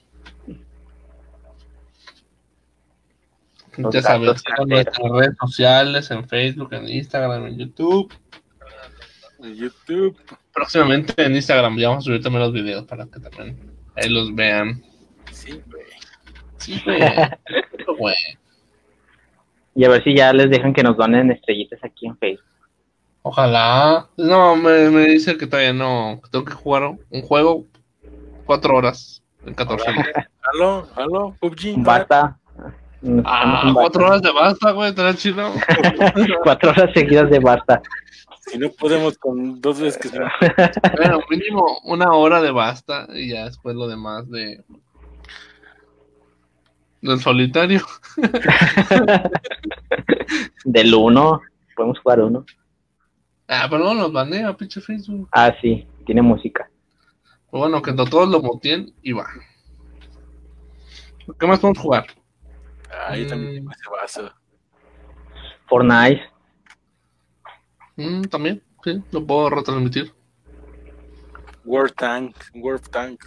Ya 3.93 4.03
sabes, 4.03 4.43
sigan 4.43 4.69
nuestras 4.69 5.11
redes 5.11 5.37
sociales, 5.41 6.11
en 6.11 6.29
Facebook, 6.29 6.73
en 6.73 6.89
Instagram, 6.89 7.47
en 7.47 7.59
YouTube. 7.59 8.13
En 9.41 9.55
YouTube. 9.55 10.17
Próximamente 10.53 11.15
en 11.25 11.35
Instagram 11.35 11.79
ya 11.79 11.89
vamos 11.89 12.05
a 12.05 12.07
subir 12.07 12.23
también 12.23 12.43
los 12.43 12.53
videos 12.53 12.85
para 12.85 13.07
que 13.07 13.21
también 13.21 13.59
ahí 13.97 14.09
los 14.09 14.35
vean. 14.35 14.83
Sí, 15.31 15.61
güey. 15.67 15.85
Sí, 16.57 16.83
güey. 17.99 18.15
Y 19.75 19.85
a 19.85 19.89
ver 19.89 20.03
si 20.03 20.15
ya 20.15 20.33
les 20.33 20.51
dejan 20.51 20.75
que 20.75 20.83
nos 20.83 20.97
donen 20.97 21.31
estrellitas 21.31 21.79
aquí 21.85 22.07
en 22.07 22.19
Facebook. 22.19 22.45
Ojalá. 23.23 24.09
No, 24.17 24.57
me, 24.57 24.91
me 24.91 25.05
dice 25.07 25.37
que 25.37 25.47
todavía 25.47 25.73
no. 25.73 26.21
que 26.23 26.31
tengo 26.31 26.45
que 26.45 26.55
jugar 26.55 26.97
un 27.11 27.23
juego 27.23 27.67
cuatro 28.45 28.75
horas 28.75 29.23
en 29.45 29.55
14 29.55 29.93
días. 29.93 30.07
Halo, 30.43 30.89
halo, 30.97 31.37
PUBG. 31.39 31.83
Basta. 31.85 32.38
Nos 33.01 33.25
Ah, 33.27 33.71
cuatro 33.73 34.07
horas 34.07 34.23
de 34.23 34.33
basta, 34.33 34.73
güey, 34.73 34.91
estará 34.91 35.15
chido. 35.15 35.53
Cuatro 36.43 36.71
horas 36.71 36.91
seguidas 36.93 37.31
de 37.31 37.39
basta. 37.39 37.81
Si 38.41 38.59
no 38.59 38.71
podemos 38.71 39.17
con 39.19 39.61
dos 39.61 39.79
veces 39.79 39.99
que 39.99 40.09
se 40.09 40.19
Bueno, 40.97 41.21
mínimo 41.31 41.79
una 41.85 42.13
hora 42.13 42.43
de 42.43 42.51
basta 42.51 43.07
y 43.15 43.29
ya 43.29 43.45
después 43.45 43.77
lo 43.77 43.87
demás 43.87 44.29
de. 44.31 44.65
Del 47.01 47.21
solitario. 47.21 47.83
Del 50.65 50.95
uno. 50.95 51.41
Podemos 51.77 52.01
jugar 52.01 52.21
uno. 52.21 52.45
Ah, 53.47 53.69
pero 53.71 53.85
no 53.85 53.95
nos 53.95 54.13
banea, 54.13 54.57
pinche 54.57 54.81
Facebook. 54.81 55.29
Ah, 55.31 55.55
sí. 55.61 55.87
Tiene 56.05 56.23
música. 56.23 56.69
Pero 57.51 57.61
bueno, 57.61 57.81
que 57.81 57.93
todos 57.93 58.29
lo 58.29 58.43
moteen 58.43 58.93
y 59.03 59.13
va. 59.13 59.29
¿Qué 61.39 61.47
más 61.47 61.61
podemos 61.61 61.79
jugar? 61.79 62.07
Ahí 63.07 63.25
Mm. 63.25 63.29
también 63.29 63.55
tengo 63.55 63.71
ese 63.73 63.91
vaso. 63.91 64.33
Fortnite. 65.67 66.23
Mm, 67.97 68.23
También, 68.25 68.63
sí, 68.85 69.03
lo 69.11 69.27
puedo 69.27 69.51
retransmitir. 69.51 70.13
World 71.65 71.95
Tank, 71.95 72.35
World 72.55 72.89
Tank. 72.91 73.21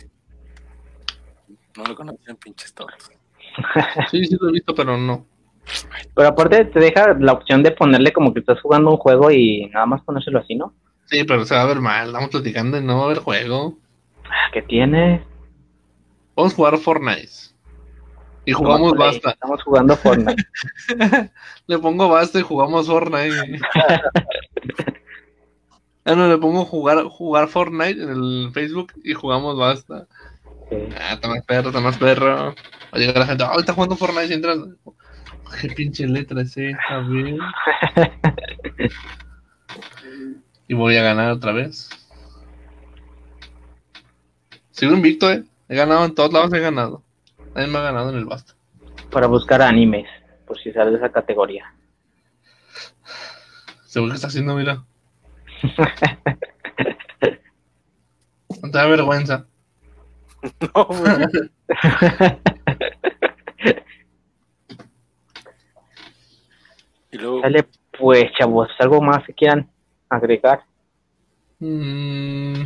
No 1.78 1.84
lo 1.84 1.96
conocen, 1.96 2.36
pinches 2.38 2.74
todos. 2.74 2.92
Sí, 4.12 4.26
sí 4.26 4.38
lo 4.40 4.50
he 4.50 4.54
visto, 4.54 4.74
pero 4.74 4.98
no. 4.98 5.26
Pero 6.16 6.28
aparte 6.30 6.66
te 6.66 6.80
deja 6.80 7.14
la 7.20 7.34
opción 7.34 7.62
de 7.64 7.72
ponerle 7.72 8.12
como 8.14 8.34
que 8.34 8.40
estás 8.40 8.60
jugando 8.62 8.90
un 8.92 8.98
juego 8.98 9.30
y 9.30 9.70
nada 9.74 9.86
más 9.86 10.02
ponérselo 10.04 10.40
así, 10.40 10.56
¿no? 10.56 10.74
Sí, 11.06 11.24
pero 11.26 11.46
se 11.46 11.54
va 11.56 11.62
a 11.62 11.66
ver 11.66 11.80
mal. 11.82 12.08
Estamos 12.08 12.30
platicando 12.30 12.78
y 12.78 12.82
no 12.84 12.96
va 12.98 13.02
a 13.04 13.06
haber 13.06 13.20
juego. 13.20 13.78
¿Qué 14.54 14.62
tiene? 14.62 15.24
Vamos 16.36 16.54
a 16.54 16.56
jugar 16.56 16.78
Fortnite. 16.78 17.30
Y 18.46 18.54
jugamos 18.54 18.94
basta. 18.94 19.32
Estamos 19.32 19.64
jugando 19.64 19.96
Fortnite. 19.96 20.44
Le 21.68 21.80
pongo 21.80 22.10
basta 22.10 22.40
y 22.40 22.42
jugamos 22.42 22.88
Fortnite. 22.88 23.60
Ah, 26.04 26.16
no, 26.16 26.28
le 26.28 26.40
pongo 26.40 26.66
jugar, 26.66 27.04
jugar 27.04 27.48
Fortnite 27.48 28.02
en 28.02 28.10
el 28.10 28.50
Facebook 28.52 28.92
y 29.04 29.14
jugamos 29.14 29.56
basta. 29.56 30.08
Sí. 30.68 30.78
Ah, 31.00 31.14
está 31.14 31.28
más 31.28 31.46
perro, 31.46 31.70
está 31.70 31.80
más 31.80 31.98
perro. 32.00 32.36
Va 32.36 32.56
a 32.92 32.98
llegar 32.98 33.20
la 33.20 33.28
gente, 33.28 33.44
ah, 33.44 33.54
está 33.60 33.74
jugando 33.74 33.96
Fortnite 33.96 34.26
y 34.26 34.34
entras. 34.34 34.58
Qué 35.62 35.68
pinche 35.70 36.08
letra 36.08 36.42
ese, 36.42 36.76
a 36.90 36.98
ver. 37.02 37.38
Y 40.68 40.74
voy 40.74 40.98
a 40.98 41.04
ganar 41.04 41.32
otra 41.32 41.52
vez. 41.52 41.90
Sigo 44.72 44.94
invicto, 44.94 45.30
eh. 45.30 45.44
He 45.70 45.76
ganado 45.76 46.06
en 46.06 46.16
todos 46.16 46.34
lados, 46.34 46.52
he 46.54 46.60
ganado. 46.60 47.04
Nadie 47.54 47.68
me 47.68 47.78
ha 47.80 47.82
ganado 47.82 48.10
en 48.10 48.18
el 48.18 48.26
basta. 48.26 48.54
Para 49.12 49.28
buscar 49.28 49.62
animes, 49.62 50.08
por 50.46 50.58
si 50.60 50.72
sale 50.72 50.92
de 50.92 50.98
esa 50.98 51.12
categoría. 51.12 51.74
Seguro 53.86 54.12
que 54.12 54.16
está 54.16 54.28
haciendo, 54.28 54.56
mira. 54.56 54.84
No 58.62 58.70
te 58.72 58.78
da 58.78 58.86
vergüenza. 58.88 59.46
No, 60.74 60.86
güey. 60.86 61.28
y 67.12 67.18
luego, 67.18 67.42
Dale, 67.42 67.68
pues, 68.00 68.32
chavos, 68.40 68.70
algo 68.80 69.02
más 69.02 69.24
que 69.24 69.36
quieran 69.36 69.70
agregar. 70.10 70.64
Mm, 71.60 72.64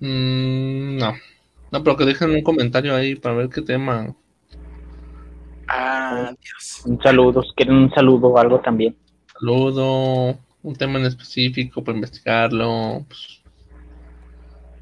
mm, 0.00 0.96
no. 0.96 1.12
No, 1.70 1.82
pero 1.82 1.96
que 1.96 2.04
dejen 2.04 2.30
un 2.30 2.42
comentario 2.42 2.94
ahí 2.94 3.14
para 3.14 3.34
ver 3.34 3.48
qué 3.48 3.62
tema. 3.62 4.14
ah, 5.68 6.32
Dios. 6.40 6.82
Un 6.86 7.00
saludo, 7.02 7.42
si 7.42 7.52
quieren 7.54 7.76
un 7.76 7.90
saludo 7.90 8.28
o 8.28 8.38
algo 8.38 8.60
también. 8.60 8.96
Saludo, 9.38 10.38
un 10.62 10.76
tema 10.76 10.98
en 10.98 11.06
específico 11.06 11.84
para 11.84 11.96
investigarlo. 11.96 13.04
Pues, 13.06 13.42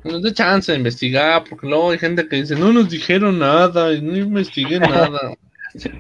nos 0.05 0.23
dé 0.23 0.33
chance 0.33 0.71
de 0.71 0.79
investigar, 0.79 1.43
porque 1.49 1.67
luego 1.67 1.91
hay 1.91 1.99
gente 1.99 2.29
que 2.29 2.37
dice, 2.37 2.55
no 2.55 2.73
nos 2.73 2.89
dijeron 2.89 3.39
nada 3.39 3.93
y 3.93 4.01
no 4.01 4.17
investigué 4.17 4.79
nada. 4.81 5.35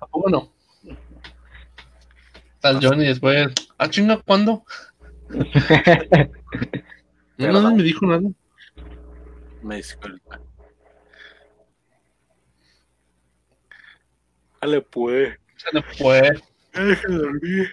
¿A 0.00 0.06
poco 0.06 0.30
no? 0.30 0.52
Tal 2.60 2.78
Johnny 2.82 3.06
después, 3.06 3.48
ah, 3.78 3.88
chinga, 3.88 4.18
¿cuándo? 4.18 4.64
No, 7.36 7.52
nadie 7.52 7.76
me 7.76 7.82
dijo 7.82 8.06
nada. 8.06 8.30
Me 9.62 9.76
disculpa. 9.76 10.40
Dale, 14.60 14.80
pues. 14.80 15.38
Se 15.56 15.72
le 15.72 15.82
fue. 15.82 16.42
Déjenlo 16.72 17.18
dormir. 17.18 17.68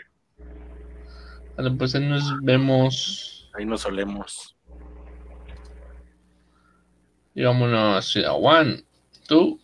Vale, 1.56 1.72
pues 1.72 1.96
ahí 1.96 2.08
nos 2.08 2.42
vemos. 2.42 3.50
Ahí 3.54 3.66
nos 3.66 3.82
solemos. 3.82 4.58
Y 7.34 7.44
vámonos. 7.44 8.18
a 8.18 8.34
One, 8.34 8.84
two, 9.28 9.61